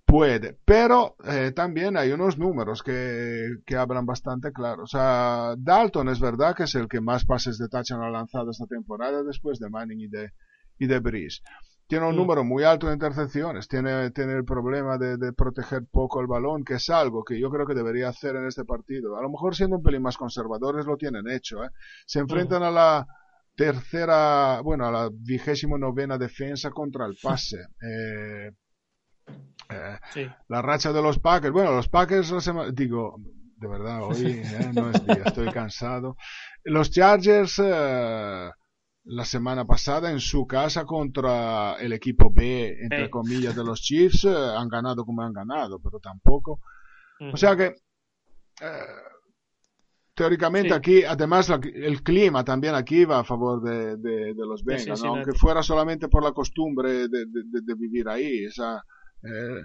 Puede, 0.09 0.57
pero 0.65 1.17
eh, 1.23 1.53
también 1.55 1.99
hay 1.99 2.13
unos 2.13 2.39
números 2.39 2.83
que, 2.83 3.59
que 3.67 3.77
hablan 3.77 4.07
bastante 4.07 4.53
claro. 4.53 4.85
O 4.85 4.87
sea, 4.87 5.55
Dalton 5.59 6.09
es 6.09 6.19
verdad 6.19 6.57
que 6.57 6.63
es 6.63 6.75
el 6.77 6.89
que 6.89 7.03
más 7.03 7.27
pases 7.27 7.59
de 7.59 7.69
touchdown 7.69 8.03
ha 8.03 8.11
lanzado 8.11 8.51
esta 8.51 8.65
temporada 8.65 9.23
después 9.23 9.59
de 9.59 9.69
Manning 9.69 10.01
y 10.01 10.09
de, 10.09 10.33
y 10.79 10.87
de 10.87 10.99
Breeze 11.01 11.43
tiene 11.89 12.07
un 12.07 12.15
mm. 12.15 12.19
número 12.19 12.45
muy 12.45 12.65
alto 12.65 12.87
de 12.87 12.93
intercepciones, 12.93 13.67
tiene, 13.67 14.11
tiene 14.13 14.35
el 14.35 14.45
problema 14.45 14.99
de, 14.99 15.33
proteger 15.33 15.85
poco 15.91 16.21
el 16.21 16.27
balón, 16.27 16.63
que 16.63 16.75
es 16.75 16.89
algo 16.91 17.25
que 17.25 17.41
yo 17.41 17.51
creo 17.51 17.67
que 17.67 17.75
debería 17.75 18.09
hacer 18.09 18.37
en 18.37 18.47
este 18.47 18.65
partido. 18.65 19.17
A 19.17 19.23
lo 19.23 19.31
mejor 19.31 19.57
siendo 19.57 19.77
un 19.77 19.83
pelín 19.83 20.03
más 20.03 20.17
conservadores 20.17 20.87
lo 20.87 20.97
tienen 20.97 21.29
hecho. 21.29 21.65
¿eh? 21.65 21.71
Se 22.07 22.19
enfrentan 22.19 22.63
a 22.63 22.71
la 22.71 23.07
tercera, 23.57 24.61
bueno, 24.63 24.87
a 24.87 24.93
la 24.93 25.11
vigésimo 25.11 25.79
novena 25.79 26.19
defensa 26.19 26.71
contra 26.71 27.07
el 27.07 27.17
pase. 27.23 27.57
Eh, 27.57 28.53
eh, 29.69 30.31
la 30.49 30.63
racha 30.63 30.93
de 30.93 31.03
los 31.03 31.19
Packers, 31.19 31.53
bueno, 31.53 31.73
los 31.73 31.89
Packers, 31.89 32.33
digo, 32.73 33.21
de 33.57 33.69
verdad, 33.69 34.03
hoy 34.03 34.43
no 34.75 34.91
es 34.91 35.07
día, 35.07 35.23
estoy 35.27 35.51
cansado. 35.51 36.17
Los 36.65 36.91
Chargers 36.91 37.61
la 39.09 39.25
semana 39.25 39.65
pasada 39.65 40.11
en 40.11 40.21
su 40.21 40.47
casa 40.47 40.85
contra 40.85 41.77
el 41.81 41.93
equipo 41.93 42.31
B, 42.31 42.77
entre 42.81 43.09
comillas, 43.09 43.57
de 43.57 43.65
los 43.65 43.81
Chiefs. 43.81 44.25
Eh, 44.25 44.35
han 44.35 44.69
ganado 44.69 45.05
como 45.05 45.23
han 45.23 45.33
ganado, 45.33 45.81
pero 45.81 45.99
tampoco. 45.99 46.61
O 47.33 47.37
sea 47.37 47.57
que, 47.57 47.65
eh, 47.65 48.87
teóricamente 50.15 50.75
aquí, 50.75 51.05
además 51.05 51.51
el 51.51 52.03
clima 52.03 52.45
también 52.45 52.75
aquí 52.75 53.07
va 53.07 53.21
a 53.21 53.25
favor 53.25 53.63
de, 53.63 53.97
de, 53.97 54.35
los 54.35 54.63
Bengals, 54.63 55.03
aunque 55.03 55.33
fuera 55.33 55.63
solamente 55.63 56.09
por 56.09 56.23
la 56.23 56.33
costumbre 56.33 57.09
de, 57.09 57.75
vivir 57.77 58.09
ahí. 58.09 58.47
O 58.47 58.51
eh, 59.23 59.63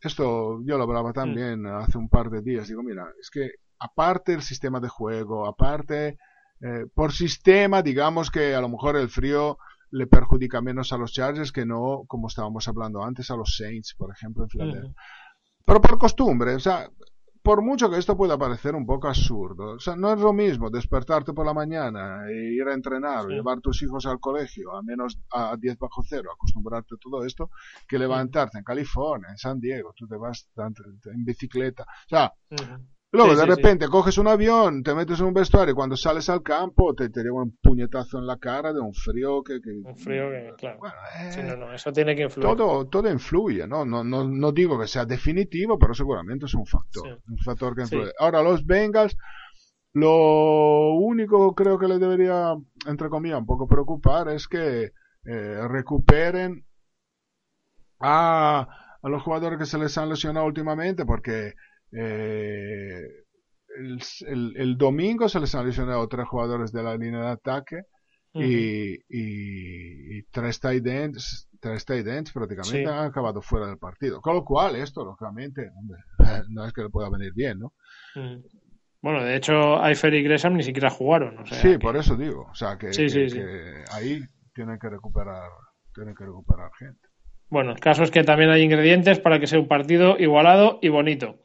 esto 0.00 0.60
yo 0.64 0.76
lo 0.76 0.84
hablaba 0.84 1.12
también 1.12 1.62
mm. 1.62 1.66
hace 1.66 1.98
un 1.98 2.08
par 2.08 2.30
de 2.30 2.42
días. 2.42 2.68
Digo, 2.68 2.82
mira, 2.82 3.06
es 3.20 3.30
que 3.30 3.50
aparte 3.78 4.34
el 4.34 4.42
sistema 4.42 4.80
de 4.80 4.88
juego, 4.88 5.46
aparte 5.46 6.18
eh, 6.60 6.86
por 6.94 7.12
sistema, 7.12 7.82
digamos 7.82 8.30
que 8.30 8.54
a 8.54 8.60
lo 8.60 8.68
mejor 8.68 8.96
el 8.96 9.08
frío 9.08 9.58
le 9.90 10.06
perjudica 10.06 10.60
menos 10.60 10.92
a 10.92 10.98
los 10.98 11.12
Chargers 11.12 11.52
que 11.52 11.66
no, 11.66 12.04
como 12.06 12.28
estábamos 12.28 12.66
hablando 12.68 13.04
antes, 13.04 13.30
a 13.30 13.36
los 13.36 13.56
Saints, 13.56 13.94
por 13.94 14.10
ejemplo, 14.10 14.44
en 14.44 14.50
Filadelfia. 14.50 14.94
Pero 15.64 15.80
por 15.80 15.98
costumbre, 15.98 16.54
o 16.54 16.60
sea, 16.60 16.88
por 17.46 17.62
mucho 17.62 17.88
que 17.88 17.96
esto 17.96 18.16
pueda 18.16 18.36
parecer 18.36 18.74
un 18.74 18.84
poco 18.84 19.06
absurdo, 19.06 19.74
o 19.74 19.78
sea, 19.78 19.94
no 19.94 20.12
es 20.12 20.18
lo 20.18 20.32
mismo 20.32 20.68
despertarte 20.68 21.32
por 21.32 21.46
la 21.46 21.54
mañana 21.54 22.28
e 22.28 22.54
ir 22.54 22.66
a 22.66 22.74
entrenar 22.74 23.24
o 23.24 23.28
llevar 23.28 23.60
tus 23.60 23.80
hijos 23.84 24.04
al 24.06 24.18
colegio 24.18 24.74
a 24.74 24.82
menos 24.82 25.16
a 25.30 25.56
10 25.56 25.78
bajo 25.78 26.02
cero, 26.02 26.30
acostumbrarte 26.34 26.96
a 26.96 26.98
todo 26.98 27.24
esto, 27.24 27.50
que 27.86 28.00
levantarte 28.00 28.58
en 28.58 28.64
California, 28.64 29.28
en 29.30 29.38
San 29.38 29.60
Diego, 29.60 29.92
tú 29.96 30.08
te 30.08 30.16
vas 30.16 30.48
en 30.56 31.24
bicicleta. 31.24 31.84
O 31.84 32.08
sea, 32.08 32.32
Luego, 33.16 33.34
de 33.34 33.46
repente, 33.46 33.88
coges 33.88 34.18
un 34.18 34.28
avión, 34.28 34.82
te 34.82 34.94
metes 34.94 35.20
en 35.20 35.26
un 35.26 35.34
vestuario 35.34 35.72
y 35.72 35.74
cuando 35.74 35.96
sales 35.96 36.28
al 36.28 36.42
campo 36.42 36.94
te, 36.94 37.08
te 37.08 37.22
lleva 37.22 37.42
un 37.42 37.56
puñetazo 37.62 38.18
en 38.18 38.26
la 38.26 38.36
cara 38.38 38.72
de 38.72 38.80
un 38.80 38.92
frío 38.92 39.42
que... 39.42 39.58
un 39.84 39.96
frío 39.96 40.30
que, 40.30 40.52
claro. 40.56 40.78
Bueno, 40.78 40.94
eh, 41.18 41.42
no, 41.42 41.56
no, 41.56 41.72
eso 41.72 41.92
tiene 41.92 42.14
que 42.14 42.22
influir. 42.22 42.46
Todo, 42.46 42.86
todo 42.88 43.10
influye, 43.10 43.66
¿no? 43.66 43.84
No, 43.84 44.04
¿no? 44.04 44.24
no 44.24 44.52
digo 44.52 44.78
que 44.78 44.86
sea 44.86 45.04
definitivo, 45.04 45.78
pero 45.78 45.94
seguramente 45.94 46.46
es 46.46 46.54
un 46.54 46.66
factor. 46.66 47.20
Un 47.28 47.38
factor 47.38 47.74
que 47.74 47.82
influye. 47.82 48.12
Ahora, 48.18 48.42
los 48.42 48.64
Bengals, 48.64 49.16
lo 49.92 50.94
único 50.94 51.54
creo 51.54 51.78
que 51.78 51.88
les 51.88 51.98
debería, 51.98 52.54
entre 52.86 53.08
comillas, 53.08 53.38
un 53.38 53.46
poco 53.46 53.66
preocupar 53.66 54.28
es 54.28 54.46
que 54.46 54.92
eh, 55.24 55.68
recuperen 55.68 56.66
a, 57.98 58.68
a 59.02 59.08
los 59.08 59.22
jugadores 59.22 59.58
que 59.58 59.66
se 59.66 59.78
les 59.78 59.96
han 59.96 60.08
lesionado 60.08 60.46
últimamente, 60.46 61.06
porque 61.06 61.54
eh, 61.96 63.08
el, 64.26 64.76
domingo 64.76 65.28
se 65.28 65.40
les 65.40 65.54
han 65.54 65.66
lesionado 65.66 66.06
tres 66.08 66.28
jugadores 66.28 66.72
de 66.72 66.82
la 66.82 66.96
línea 66.96 67.20
de 67.20 67.28
ataque 67.28 67.82
y, 68.34 70.22
tres 70.24 70.60
tight 70.60 70.86
ends, 70.86 71.48
tres 71.58 71.86
tight 71.86 72.06
ends 72.06 72.32
prácticamente 72.32 72.86
han 72.86 73.06
acabado 73.06 73.40
fuera 73.40 73.66
del 73.66 73.78
partido. 73.78 74.20
Con 74.20 74.34
lo 74.34 74.44
cual, 74.44 74.76
esto, 74.76 75.04
lógicamente, 75.04 75.70
no 76.50 76.66
es 76.66 76.72
que 76.72 76.82
le 76.82 76.90
pueda 76.90 77.08
venir 77.08 77.32
bien, 77.34 77.60
¿no? 77.60 77.72
Bueno, 79.00 79.24
de 79.24 79.36
hecho, 79.36 79.84
Eifer 79.86 80.14
y 80.14 80.22
Gresham 80.22 80.54
ni 80.54 80.62
siquiera 80.62 80.90
jugaron. 80.90 81.46
sí, 81.46 81.78
por 81.78 81.96
eso 81.96 82.16
digo. 82.16 82.48
O 82.50 82.54
sea, 82.54 82.76
que, 82.76 82.90
que 82.90 83.84
ahí 83.92 84.20
tienen 84.54 84.78
que 84.78 84.90
recuperar, 84.90 85.48
tienen 85.94 86.14
que 86.14 86.24
recuperar 86.24 86.70
gente. 86.78 87.08
Bueno, 87.48 87.70
el 87.70 87.80
caso 87.80 88.02
es 88.02 88.10
que 88.10 88.24
también 88.24 88.50
hay 88.50 88.62
ingredientes 88.62 89.20
para 89.20 89.38
que 89.38 89.46
sea 89.46 89.60
un 89.60 89.68
partido 89.68 90.18
igualado 90.18 90.78
y 90.82 90.88
bonito. 90.88 91.38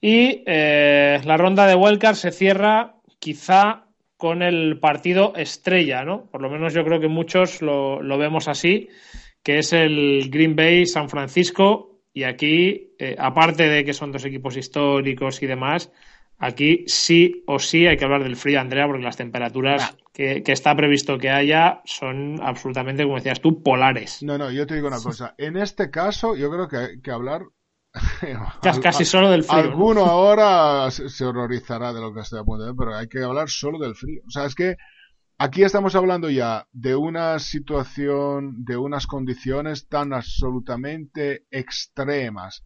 Y 0.00 0.42
eh, 0.46 1.20
la 1.24 1.36
ronda 1.36 1.66
de 1.66 1.74
Wildcard 1.74 2.14
se 2.14 2.32
cierra 2.32 2.94
quizá 3.18 3.84
con 4.16 4.42
el 4.42 4.78
partido 4.78 5.34
estrella, 5.36 6.04
¿no? 6.04 6.26
Por 6.30 6.42
lo 6.42 6.50
menos 6.50 6.74
yo 6.74 6.84
creo 6.84 7.00
que 7.00 7.08
muchos 7.08 7.62
lo, 7.62 8.00
vemos 8.18 8.48
así, 8.48 8.88
que 9.42 9.58
es 9.58 9.72
el 9.72 10.28
Green 10.30 10.56
Bay 10.56 10.86
San 10.86 11.08
Francisco. 11.08 12.00
Y 12.12 12.24
aquí, 12.24 12.94
eh, 12.98 13.14
aparte 13.18 13.68
de 13.68 13.84
que 13.84 13.92
son 13.92 14.12
dos 14.12 14.24
equipos 14.24 14.56
históricos 14.56 15.42
y 15.42 15.46
demás, 15.46 15.92
aquí 16.38 16.84
sí 16.86 17.44
o 17.46 17.58
sí 17.58 17.86
hay 17.86 17.96
que 17.96 18.04
hablar 18.04 18.24
del 18.24 18.36
frío, 18.36 18.60
Andrea, 18.60 18.86
porque 18.86 19.04
las 19.04 19.16
temperaturas 19.16 19.96
que, 20.12 20.42
está 20.46 20.74
previsto 20.74 21.18
que 21.18 21.30
haya 21.30 21.80
son 21.84 22.40
absolutamente, 22.42 23.04
como 23.04 23.16
decías 23.16 23.40
tú, 23.40 23.62
polares. 23.62 24.22
No, 24.22 24.36
no, 24.36 24.50
yo 24.50 24.66
te 24.66 24.74
digo 24.74 24.88
una 24.88 25.00
cosa. 25.00 25.34
En 25.38 25.56
este 25.56 25.90
caso, 25.90 26.34
yo 26.36 26.50
creo 26.50 26.68
que 26.68 26.76
hay 26.76 27.00
que 27.00 27.10
hablar 27.10 27.42
Casi 28.82 29.04
solo 29.04 29.30
del 29.30 29.42
frío. 29.44 29.58
Alguno 29.58 30.04
ahora 30.04 30.90
se 30.90 31.24
horrorizará 31.24 31.92
de 31.92 32.00
lo 32.00 32.14
que 32.14 32.20
estoy 32.20 32.38
a 32.38 32.44
punto 32.44 32.64
de 32.64 32.74
pero 32.74 32.94
hay 32.94 33.08
que 33.08 33.22
hablar 33.22 33.48
solo 33.48 33.78
del 33.78 33.94
frío. 33.94 34.22
O 34.26 34.30
sea, 34.30 34.44
es 34.44 34.54
que 34.54 34.76
aquí 35.38 35.62
estamos 35.62 35.94
hablando 35.94 36.30
ya 36.30 36.66
de 36.72 36.94
una 36.94 37.38
situación, 37.38 38.64
de 38.64 38.76
unas 38.76 39.06
condiciones 39.06 39.88
tan 39.88 40.12
absolutamente 40.12 41.46
extremas, 41.50 42.62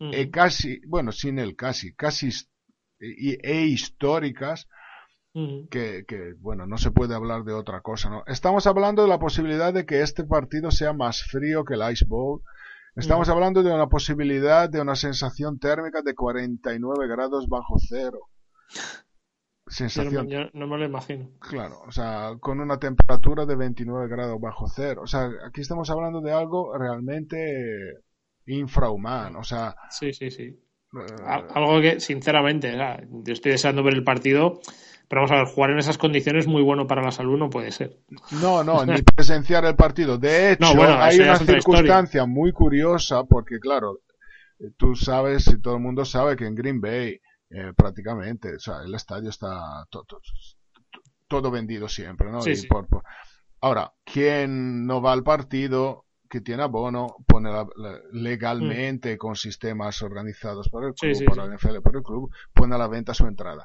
e 0.00 0.28
casi, 0.30 0.80
bueno, 0.86 1.12
sin 1.12 1.38
el 1.38 1.54
casi, 1.54 1.94
casi 1.94 2.30
e, 2.98 3.62
históricas, 3.66 4.68
que, 5.32 6.04
que, 6.06 6.34
bueno, 6.38 6.66
no 6.66 6.78
se 6.78 6.90
puede 6.90 7.14
hablar 7.14 7.44
de 7.44 7.52
otra 7.52 7.80
cosa, 7.80 8.08
¿no? 8.08 8.22
Estamos 8.26 8.66
hablando 8.66 9.02
de 9.02 9.08
la 9.08 9.18
posibilidad 9.18 9.72
de 9.72 9.84
que 9.84 10.02
este 10.02 10.24
partido 10.24 10.70
sea 10.70 10.92
más 10.92 11.22
frío 11.22 11.64
que 11.64 11.74
el 11.74 11.92
Ice 11.92 12.04
Bowl 12.06 12.42
Estamos 12.96 13.28
hablando 13.28 13.62
de 13.62 13.72
una 13.72 13.88
posibilidad 13.88 14.70
de 14.70 14.80
una 14.80 14.94
sensación 14.94 15.58
térmica 15.58 16.00
de 16.02 16.14
49 16.14 17.08
grados 17.08 17.48
bajo 17.48 17.74
cero. 17.78 18.20
Sensación. 19.66 20.28
no 20.52 20.66
me 20.68 20.78
lo 20.78 20.84
imagino. 20.84 21.30
Claro, 21.40 21.80
o 21.86 21.90
sea, 21.90 22.34
con 22.38 22.60
una 22.60 22.78
temperatura 22.78 23.46
de 23.46 23.56
29 23.56 24.08
grados 24.08 24.40
bajo 24.40 24.66
cero. 24.68 25.02
O 25.02 25.06
sea, 25.06 25.28
aquí 25.46 25.62
estamos 25.62 25.90
hablando 25.90 26.20
de 26.20 26.32
algo 26.32 26.76
realmente 26.78 28.02
infrahumano. 28.46 29.40
O 29.40 29.44
sea. 29.44 29.74
Sí, 29.90 30.12
sí, 30.12 30.30
sí. 30.30 30.42
Eh, 30.44 31.22
algo 31.26 31.80
que, 31.80 31.98
sinceramente, 31.98 32.76
yo 33.10 33.32
estoy 33.32 33.52
deseando 33.52 33.82
ver 33.82 33.94
el 33.94 34.04
partido 34.04 34.60
pero 35.08 35.22
vamos 35.22 35.32
a 35.32 35.36
ver, 35.36 35.46
jugar 35.46 35.70
en 35.70 35.78
esas 35.78 35.98
condiciones 35.98 36.46
muy 36.46 36.62
bueno 36.62 36.86
para 36.86 37.02
la 37.02 37.10
salud 37.10 37.38
no 37.38 37.50
puede 37.50 37.70
ser. 37.72 37.98
No, 38.40 38.64
no, 38.64 38.84
ni 38.86 39.02
presenciar 39.02 39.64
el 39.64 39.76
partido. 39.76 40.18
De 40.18 40.52
hecho, 40.52 40.66
hay 40.82 41.20
una 41.20 41.36
circunstancia 41.36 42.26
muy 42.26 42.52
curiosa 42.52 43.24
porque, 43.24 43.58
claro, 43.58 44.00
tú 44.76 44.94
sabes 44.94 45.46
y 45.48 45.60
todo 45.60 45.74
el 45.74 45.82
mundo 45.82 46.04
sabe 46.04 46.36
que 46.36 46.46
en 46.46 46.54
Green 46.54 46.80
Bay 46.80 47.20
eh, 47.50 47.72
prácticamente, 47.76 48.56
o 48.56 48.58
sea, 48.58 48.82
el 48.84 48.94
estadio 48.94 49.30
está 49.30 49.86
todo, 51.28 51.50
vendido 51.50 51.88
siempre, 51.88 52.30
¿no? 52.30 52.40
Ahora, 53.60 53.92
¿quién 54.04 54.86
no 54.86 55.02
va 55.02 55.12
al 55.12 55.22
partido? 55.22 56.04
que 56.26 56.40
tiene 56.40 56.64
abono, 56.64 57.18
pone 57.28 57.48
legalmente 58.10 59.16
con 59.16 59.36
sistemas 59.36 60.02
organizados 60.02 60.68
por 60.68 60.84
el 60.84 60.94
club, 60.94 61.24
por 61.26 61.36
la 61.36 61.46
NFL, 61.46 61.80
por 61.80 61.96
el 61.96 62.02
club, 62.02 62.34
pone 62.52 62.74
a 62.74 62.78
la 62.78 62.88
venta 62.88 63.14
su 63.14 63.24
entrada 63.26 63.64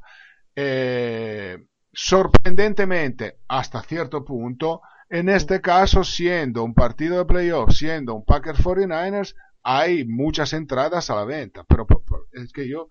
eh, 0.61 1.57
sorprendentemente, 1.93 3.37
hasta 3.47 3.81
cierto 3.81 4.25
punto, 4.25 4.81
en 5.09 5.29
este 5.29 5.61
caso, 5.61 6.03
siendo 6.03 6.65
un 6.65 6.73
partido 6.73 7.17
de 7.17 7.25
playoff, 7.25 7.71
siendo 7.71 8.13
un 8.13 8.25
Packers 8.25 8.59
49ers, 8.59 9.35
hay 9.63 10.03
muchas 10.03 10.51
entradas 10.51 11.09
a 11.09 11.15
la 11.15 11.23
venta. 11.23 11.63
Pero, 11.63 11.87
es 12.33 12.51
que 12.51 12.67
yo. 12.67 12.89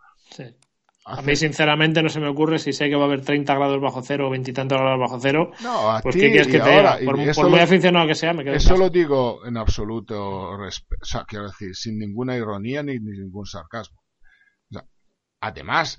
A 1.04 1.20
mí, 1.20 1.36
sinceramente, 1.36 2.02
no 2.02 2.08
se 2.08 2.20
me 2.20 2.28
ocurre 2.28 2.58
si 2.58 2.72
sé 2.72 2.88
que 2.88 2.96
va 2.96 3.02
a 3.02 3.06
haber 3.06 3.20
30 3.20 3.54
grados 3.54 3.80
bajo 3.82 4.02
cero 4.02 4.28
o 4.28 4.30
20 4.30 4.52
tantos 4.54 4.78
grados 4.78 5.00
bajo 5.00 5.20
cero. 5.20 5.52
No, 5.62 5.90
a 5.90 6.00
pues 6.00 6.16
¿qué 6.16 6.30
quieres 6.30 6.48
que 6.48 6.60
te? 6.60 7.04
Por, 7.04 7.50
muy 7.50 7.60
aficionado 7.60 8.06
que 8.06 8.14
sea, 8.14 8.32
me 8.32 8.44
quedo 8.44 8.54
Eso 8.54 8.78
lo 8.78 8.88
digo 8.88 9.44
en 9.46 9.58
absoluto 9.58 10.56
respeto. 10.56 11.02
O 11.02 11.04
sea, 11.04 11.24
quiero 11.24 11.48
decir, 11.48 11.74
sin 11.74 11.98
ninguna 11.98 12.34
ironía 12.34 12.82
ni, 12.82 12.98
ningún 12.98 13.44
sarcasmo. 13.44 14.00
además, 15.40 15.98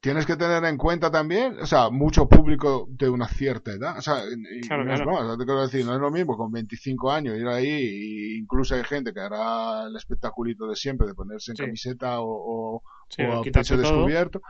tienes 0.00 0.24
que 0.24 0.36
tener 0.36 0.64
en 0.64 0.78
cuenta 0.78 1.10
también, 1.10 1.58
o 1.60 1.66
sea, 1.66 1.90
mucho 1.90 2.26
público 2.26 2.86
de 2.90 3.08
una 3.08 3.28
cierta 3.28 3.72
edad. 3.72 3.98
O 3.98 4.02
sea, 4.02 4.16
no, 4.16 4.92
Es, 4.92 5.38
te 5.38 5.44
quiero 5.44 5.62
decir, 5.62 5.84
no 5.84 5.94
es 5.94 6.00
lo 6.00 6.10
mismo 6.10 6.36
con 6.36 6.50
25 6.50 7.12
años 7.12 7.36
ir 7.36 7.46
ahí, 7.46 7.68
e 7.68 8.38
incluso 8.38 8.74
hay 8.74 8.84
gente 8.84 9.12
que 9.12 9.20
hará 9.20 9.84
el 9.86 9.96
espectaculito 9.96 10.66
de 10.66 10.76
siempre, 10.76 11.06
de 11.06 11.14
ponerse 11.14 11.52
en 11.52 11.58
camiseta 11.58 12.20
o, 12.20 12.76
o, 12.76 12.82
a 13.18 13.42
pecho 13.42 13.76
descubierto. 13.76 14.40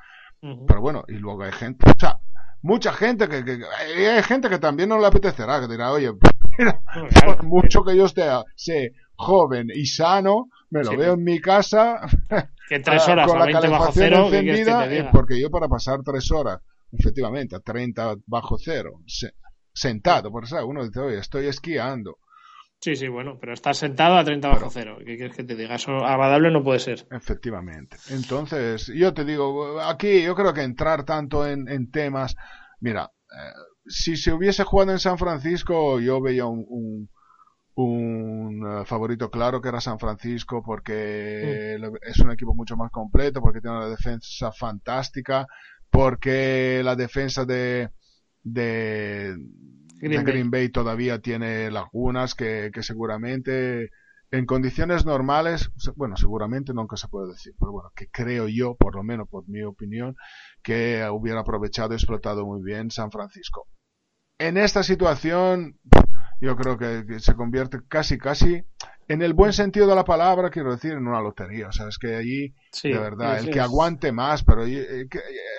Pero 0.40 0.80
bueno, 0.80 1.04
y 1.08 1.14
luego 1.14 1.42
hay 1.42 1.52
gente, 1.52 1.84
o 1.90 1.98
sea, 1.98 2.18
mucha 2.62 2.92
gente 2.92 3.28
que, 3.28 3.44
que, 3.44 3.60
hay 3.84 4.22
gente 4.22 4.48
que 4.48 4.58
también 4.58 4.88
no 4.88 4.98
le 4.98 5.06
apetecerá, 5.06 5.60
que 5.60 5.68
dirá, 5.68 5.90
oye, 5.90 6.12
mira, 6.58 6.80
por 7.24 7.42
mucho 7.44 7.84
que 7.84 7.96
yo 7.96 8.06
esté, 8.06 8.22
sé 8.54 8.94
joven 9.16 9.68
y 9.74 9.84
sano, 9.84 10.48
me 10.70 10.84
lo 10.84 10.96
veo 10.96 11.14
en 11.14 11.24
mi 11.24 11.40
casa 11.40 12.00
que 12.68 12.78
tres 12.80 13.06
horas 13.08 13.26
con 13.26 13.38
la 13.38 13.50
calefacción 13.50 14.34
encendida, 14.34 15.10
porque 15.12 15.40
yo 15.40 15.50
para 15.50 15.68
pasar 15.68 16.00
tres 16.04 16.30
horas, 16.30 16.60
efectivamente, 16.92 17.56
a 17.56 17.60
30 17.60 18.16
bajo 18.26 18.56
cero, 18.58 19.00
sentado, 19.72 20.30
por 20.30 20.44
eso 20.44 20.64
uno 20.66 20.84
dice, 20.84 21.00
oye, 21.00 21.18
estoy 21.18 21.46
esquiando. 21.46 22.18
Sí, 22.80 22.96
sí, 22.96 23.08
bueno, 23.08 23.36
pero 23.38 23.52
estás 23.52 23.76
sentado 23.76 24.16
a 24.16 24.24
30 24.24 24.48
bajo 24.48 24.70
cero. 24.70 24.96
¿Qué 25.04 25.16
quieres 25.16 25.36
que 25.36 25.44
te 25.44 25.54
diga? 25.54 25.74
Eso 25.74 25.92
agradable 25.96 26.50
no 26.50 26.64
puede 26.64 26.78
ser. 26.78 27.06
Efectivamente. 27.10 27.98
Entonces, 28.08 28.90
yo 28.94 29.12
te 29.12 29.26
digo, 29.26 29.78
aquí 29.82 30.22
yo 30.22 30.34
creo 30.34 30.54
que 30.54 30.62
entrar 30.62 31.04
tanto 31.04 31.46
en, 31.46 31.90
temas. 31.90 32.36
Mira, 32.80 33.10
eh, 33.30 33.52
si 33.86 34.16
se 34.16 34.32
hubiese 34.32 34.64
jugado 34.64 34.92
en 34.92 34.98
San 34.98 35.18
Francisco, 35.18 36.00
yo 36.00 36.22
veía 36.22 36.46
un 36.46 36.64
un 36.70 37.10
eh, 37.76 38.84
favorito 38.84 39.30
claro 39.30 39.60
que 39.60 39.68
era 39.68 39.80
San 39.80 39.98
Francisco 39.98 40.62
porque 40.62 41.78
es 42.02 42.18
un 42.18 42.30
equipo 42.30 42.54
mucho 42.54 42.76
más 42.76 42.90
completo, 42.90 43.40
porque 43.40 43.60
tiene 43.60 43.76
una 43.76 43.88
defensa 43.88 44.52
fantástica, 44.52 45.46
porque 45.90 46.82
la 46.84 46.96
defensa 46.96 47.44
de, 47.44 47.90
de, 48.42 49.36
Green, 50.00 50.50
Bay. 50.50 50.68
todavía 50.70 51.20
tiene 51.20 51.70
lagunas 51.70 52.34
que, 52.34 52.70
que 52.72 52.82
seguramente 52.82 53.90
en 54.32 54.46
condiciones 54.46 55.04
normales, 55.04 55.70
bueno, 55.96 56.16
seguramente 56.16 56.72
nunca 56.72 56.96
se 56.96 57.08
puede 57.08 57.32
decir, 57.32 57.54
pero 57.58 57.72
bueno, 57.72 57.90
que 57.96 58.08
creo 58.08 58.46
yo, 58.46 58.76
por 58.76 58.94
lo 58.94 59.02
menos 59.02 59.28
por 59.28 59.48
mi 59.48 59.62
opinión, 59.62 60.16
que 60.62 61.04
hubiera 61.10 61.40
aprovechado 61.40 61.92
y 61.92 61.96
explotado 61.96 62.46
muy 62.46 62.62
bien 62.62 62.90
San 62.90 63.10
Francisco. 63.10 63.66
En 64.38 64.56
esta 64.56 64.82
situación, 64.82 65.78
yo 66.40 66.56
creo 66.56 66.78
que, 66.78 67.20
se 67.20 67.34
convierte 67.34 67.80
casi 67.86 68.18
casi 68.18 68.62
en 69.08 69.22
el 69.22 69.34
buen 69.34 69.52
sentido 69.52 69.86
de 69.86 69.94
la 69.94 70.04
palabra, 70.04 70.50
quiero 70.50 70.72
decir, 70.72 70.92
en 70.92 71.06
una 71.06 71.20
lotería. 71.20 71.68
O 71.68 71.72
sea, 71.72 71.88
es 71.88 71.98
que 71.98 72.14
allí, 72.14 72.54
de 72.82 72.98
verdad, 72.98 73.38
el 73.38 73.50
que 73.50 73.60
aguante 73.60 74.12
más, 74.12 74.44
pero 74.44 74.62
allí, 74.62 74.76
eh, 74.78 75.08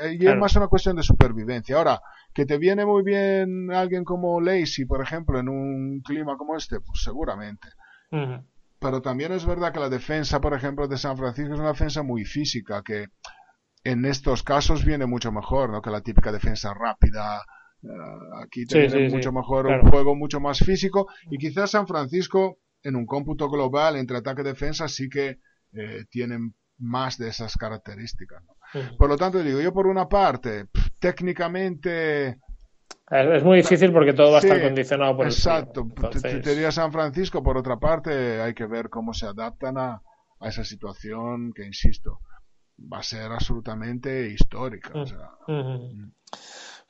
es 0.01 0.38
más 0.38 0.55
una 0.55 0.67
cuestión 0.67 0.95
de 0.95 1.03
supervivencia. 1.03 1.77
Ahora, 1.77 2.01
que 2.34 2.45
te 2.45 2.57
viene 2.57 2.86
muy 2.86 3.03
bien 3.03 3.71
alguien 3.71 4.03
como 4.05 4.39
Lacey, 4.39 4.86
por 4.86 5.01
ejemplo, 5.01 5.39
en 5.39 5.49
un 5.49 6.01
clima 6.01 6.38
como 6.38 6.55
este, 6.55 6.79
pues 6.79 7.01
seguramente. 7.03 7.67
Pero 8.79 9.01
también 9.01 9.32
es 9.34 9.45
verdad 9.45 9.71
que 9.71 9.79
la 9.79 9.89
defensa, 9.89 10.41
por 10.41 10.53
ejemplo, 10.53 10.88
de 10.88 10.97
San 10.97 11.17
Francisco 11.17 11.53
es 11.53 11.59
una 11.59 11.69
defensa 11.69 12.03
muy 12.03 12.25
física, 12.25 12.82
que 12.84 13.07
en 13.84 14.05
estos 14.05 14.43
casos 14.43 14.86
viene 14.86 15.05
mucho 15.05 15.32
mejor, 15.32 15.69
¿no? 15.69 15.82
Que 15.82 15.91
la 15.91 16.01
típica 16.01 16.32
defensa 16.32 16.73
rápida, 16.73 17.43
eh, 17.84 17.88
aquí 18.43 18.65
te 18.65 19.09
mucho 19.09 19.32
mejor 19.32 19.67
un 19.67 19.89
juego 19.89 20.15
mucho 20.15 20.39
más 20.39 20.59
físico 20.59 21.07
y 21.29 21.38
quizás 21.38 21.71
San 21.71 21.88
Francisco 21.88 22.59
en 22.84 22.95
un 22.95 23.05
cómputo 23.05 23.49
global 23.49 23.95
entre 23.95 24.17
ataque 24.17 24.41
y 24.41 24.45
defensa 24.45 24.88
sí 24.88 25.09
que 25.09 25.39
eh, 25.73 26.05
tienen 26.09 26.53
más 26.77 27.17
de 27.17 27.29
esas 27.29 27.55
características. 27.57 28.43
Por 28.97 29.09
lo 29.09 29.17
tanto, 29.17 29.43
digo, 29.43 29.59
yo 29.59 29.73
por 29.73 29.88
una 29.88 30.07
parte, 30.07 30.65
técnicamente... 30.99 32.39
Es 33.09 33.43
muy 33.43 33.57
difícil 33.57 33.91
porque 33.91 34.13
todo 34.13 34.32
va 34.32 34.38
a 34.38 34.39
estar 34.39 34.61
condicionado 34.61 35.17
por 35.17 35.25
exacto. 35.25 35.82
el 35.82 36.05
Exacto. 36.05 36.41
Te, 36.41 36.49
diría 36.51 36.71
San 36.71 36.93
Francisco, 36.93 37.43
por 37.43 37.57
otra 37.57 37.77
parte, 37.77 38.41
hay 38.41 38.53
que 38.53 38.65
ver 38.65 38.89
cómo 38.89 39.13
se 39.13 39.25
adaptan 39.25 39.77
a, 39.77 40.01
a 40.39 40.47
esa 40.47 40.63
situación 40.63 41.51
que, 41.53 41.65
insisto, 41.65 42.19
va 42.91 42.99
a 42.99 43.03
ser 43.03 43.32
absolutamente 43.32 44.27
histórica. 44.27 44.91
Mm. 45.47 46.11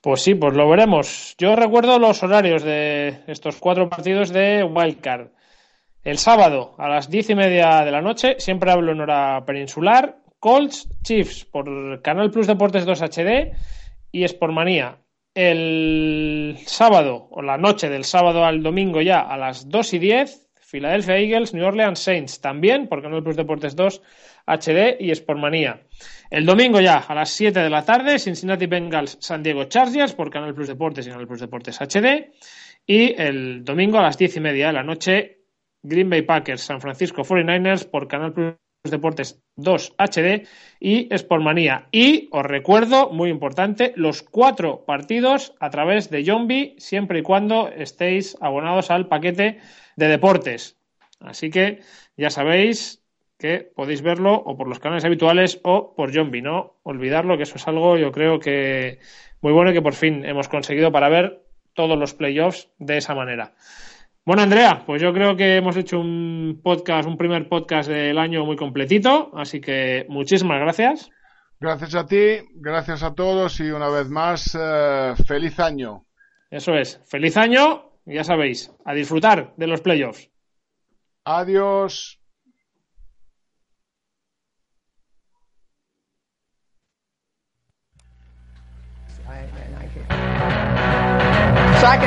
Pues 0.02 0.24
sí, 0.24 0.34
pues 0.34 0.56
lo 0.56 0.68
veremos. 0.68 1.36
Yo 1.38 1.56
recuerdo 1.56 2.00
los 2.00 2.24
horarios 2.24 2.64
de 2.64 3.20
estos 3.28 3.58
cuatro 3.58 3.88
partidos 3.88 4.30
de 4.30 4.64
Wildcard. 4.64 5.28
El 6.04 6.18
sábado 6.18 6.74
a 6.80 6.90
las 6.90 7.08
diez 7.08 7.30
y 7.30 7.36
media 7.36 7.86
de 7.86 7.92
la 7.92 8.02
noche, 8.02 8.36
siempre 8.40 8.72
hablo 8.72 8.94
en 8.94 9.02
hora 9.02 9.44
peninsular, 9.46 10.18
Colts 10.40 10.90
Chiefs 11.04 11.46
por 11.46 12.02
Canal 12.02 12.32
Plus 12.32 12.48
Deportes 12.48 12.84
2 12.84 13.00
HD 13.00 13.52
y 14.12 14.28
Sportmanía. 14.28 14.98
El 15.36 16.58
sábado, 16.66 17.28
o 17.30 17.44
la 17.44 17.60
noche 17.60 17.88
del 17.88 18.04
sábado 18.04 18.44
al 18.44 18.64
domingo 18.64 19.02
ya 19.02 19.20
a 19.20 19.38
las 19.38 19.70
2 19.70 19.94
y 19.94 20.00
10, 20.00 20.50
Philadelphia 20.72 21.18
Eagles, 21.18 21.54
New 21.54 21.66
Orleans 21.66 22.00
Saints 22.00 22.42
también 22.42 22.88
por 22.88 23.04
Canal 23.04 23.22
Plus 23.22 23.36
Deportes 23.36 23.76
2 23.76 24.02
HD 24.46 24.98
y 25.00 25.14
Sportmanía. 25.16 25.82
El 26.30 26.46
domingo 26.46 26.80
ya 26.80 26.98
a 26.98 27.16
las 27.16 27.30
7 27.32 27.60
de 27.60 27.70
la 27.70 27.84
tarde, 27.84 28.20
Cincinnati 28.20 28.66
Bengals, 28.66 29.18
San 29.20 29.44
Diego 29.44 29.66
Chargers 29.66 30.14
por 30.14 30.30
Canal 30.30 30.54
Plus 30.54 30.68
Deportes 30.68 31.06
y 31.06 31.10
Canal 31.10 31.28
Plus 31.28 31.42
Deportes 31.42 31.80
HD. 31.80 32.32
Y 32.86 33.14
el 33.22 33.64
domingo 33.64 34.00
a 34.00 34.04
las 34.04 34.18
10 34.18 34.38
y 34.38 34.40
media 34.40 34.68
de 34.68 34.74
la 34.74 34.84
noche, 34.84 35.40
Green 35.84 36.10
Bay 36.10 36.22
Packers, 36.24 36.62
San 36.62 36.82
Francisco 36.82 37.24
49ers 37.24 37.86
por 37.86 38.08
Canal 38.08 38.34
Plus 38.34 38.56
Deportes 38.84 39.42
2 39.58 39.96
HD 39.98 40.48
y 40.80 41.10
Sportmanía. 41.16 41.88
Y 41.92 42.30
os 42.32 42.44
recuerdo, 42.44 43.10
muy 43.12 43.30
importante, 43.30 43.94
los 43.96 44.24
cuatro 44.24 44.86
partidos 44.86 45.54
a 45.60 45.70
través 45.70 46.10
de 46.10 46.24
Yombi, 46.24 46.76
siempre 46.78 47.20
y 47.20 47.24
cuando 47.24 47.68
estéis 47.68 48.38
abonados 48.42 48.90
al 48.90 49.08
paquete 49.08 49.60
de 49.96 50.08
deportes. 50.08 50.78
Así 51.20 51.52
que 51.52 51.82
ya 52.18 52.30
sabéis 52.30 53.01
que 53.42 53.72
podéis 53.76 54.04
verlo 54.04 54.36
o 54.36 54.56
por 54.56 54.68
los 54.68 54.80
canales 54.80 55.04
habituales 55.04 55.60
o 55.64 55.96
por 55.96 56.12
Yombi. 56.12 56.44
No 56.44 56.76
olvidarlo, 56.84 57.38
que 57.38 57.44
eso 57.44 57.56
es 57.56 57.68
algo 57.68 57.98
yo 57.98 58.12
creo 58.12 58.40
que 58.40 59.00
muy 59.42 59.52
bueno 59.52 59.72
y 59.72 59.74
que 59.74 59.82
por 59.82 59.96
fin 59.96 60.24
hemos 60.24 60.48
conseguido 60.48 60.92
para 60.92 61.10
ver 61.10 61.44
todos 61.74 61.98
los 61.98 62.14
playoffs 62.14 62.70
de 62.78 62.98
esa 62.98 63.16
manera. 63.16 63.56
Bueno, 64.24 64.44
Andrea, 64.44 64.84
pues 64.86 65.02
yo 65.02 65.12
creo 65.12 65.36
que 65.36 65.56
hemos 65.56 65.76
hecho 65.76 66.00
un 66.00 66.62
podcast, 66.64 67.08
un 67.08 67.18
primer 67.18 67.50
podcast 67.50 67.90
del 67.90 68.20
año 68.20 68.46
muy 68.46 68.56
completito, 68.56 69.32
así 69.36 69.60
que 69.60 70.06
muchísimas 70.08 70.60
gracias. 70.60 71.10
Gracias 71.60 71.96
a 71.96 72.06
ti, 72.06 72.48
gracias 72.54 73.02
a 73.02 73.16
todos 73.16 73.60
y 73.60 73.72
una 73.72 73.90
vez 73.90 74.08
más, 74.10 74.56
eh, 74.60 75.14
feliz 75.26 75.60
año. 75.60 76.06
Eso 76.52 76.76
es, 76.76 77.02
feliz 77.08 77.38
año, 77.38 77.94
ya 78.06 78.24
sabéis, 78.24 78.72
a 78.86 78.94
disfrutar 78.94 79.54
de 79.58 79.68
los 79.68 79.82
playoffs. 79.82 80.30
Adiós. 81.24 82.21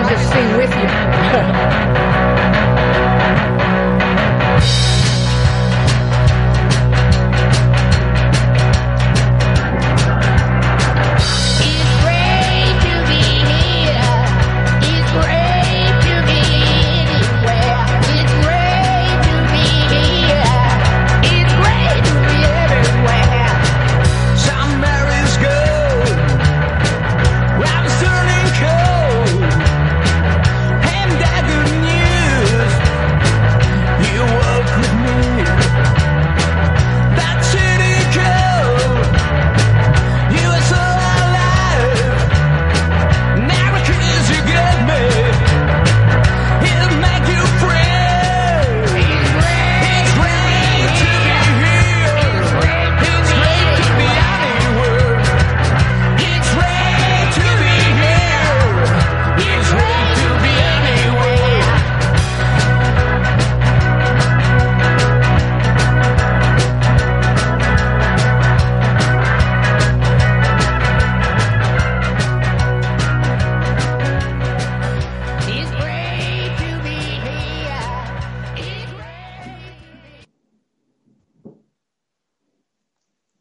Just 0.08 0.32
sing 0.32 0.56
with 0.58 0.74
you. 0.76 2.00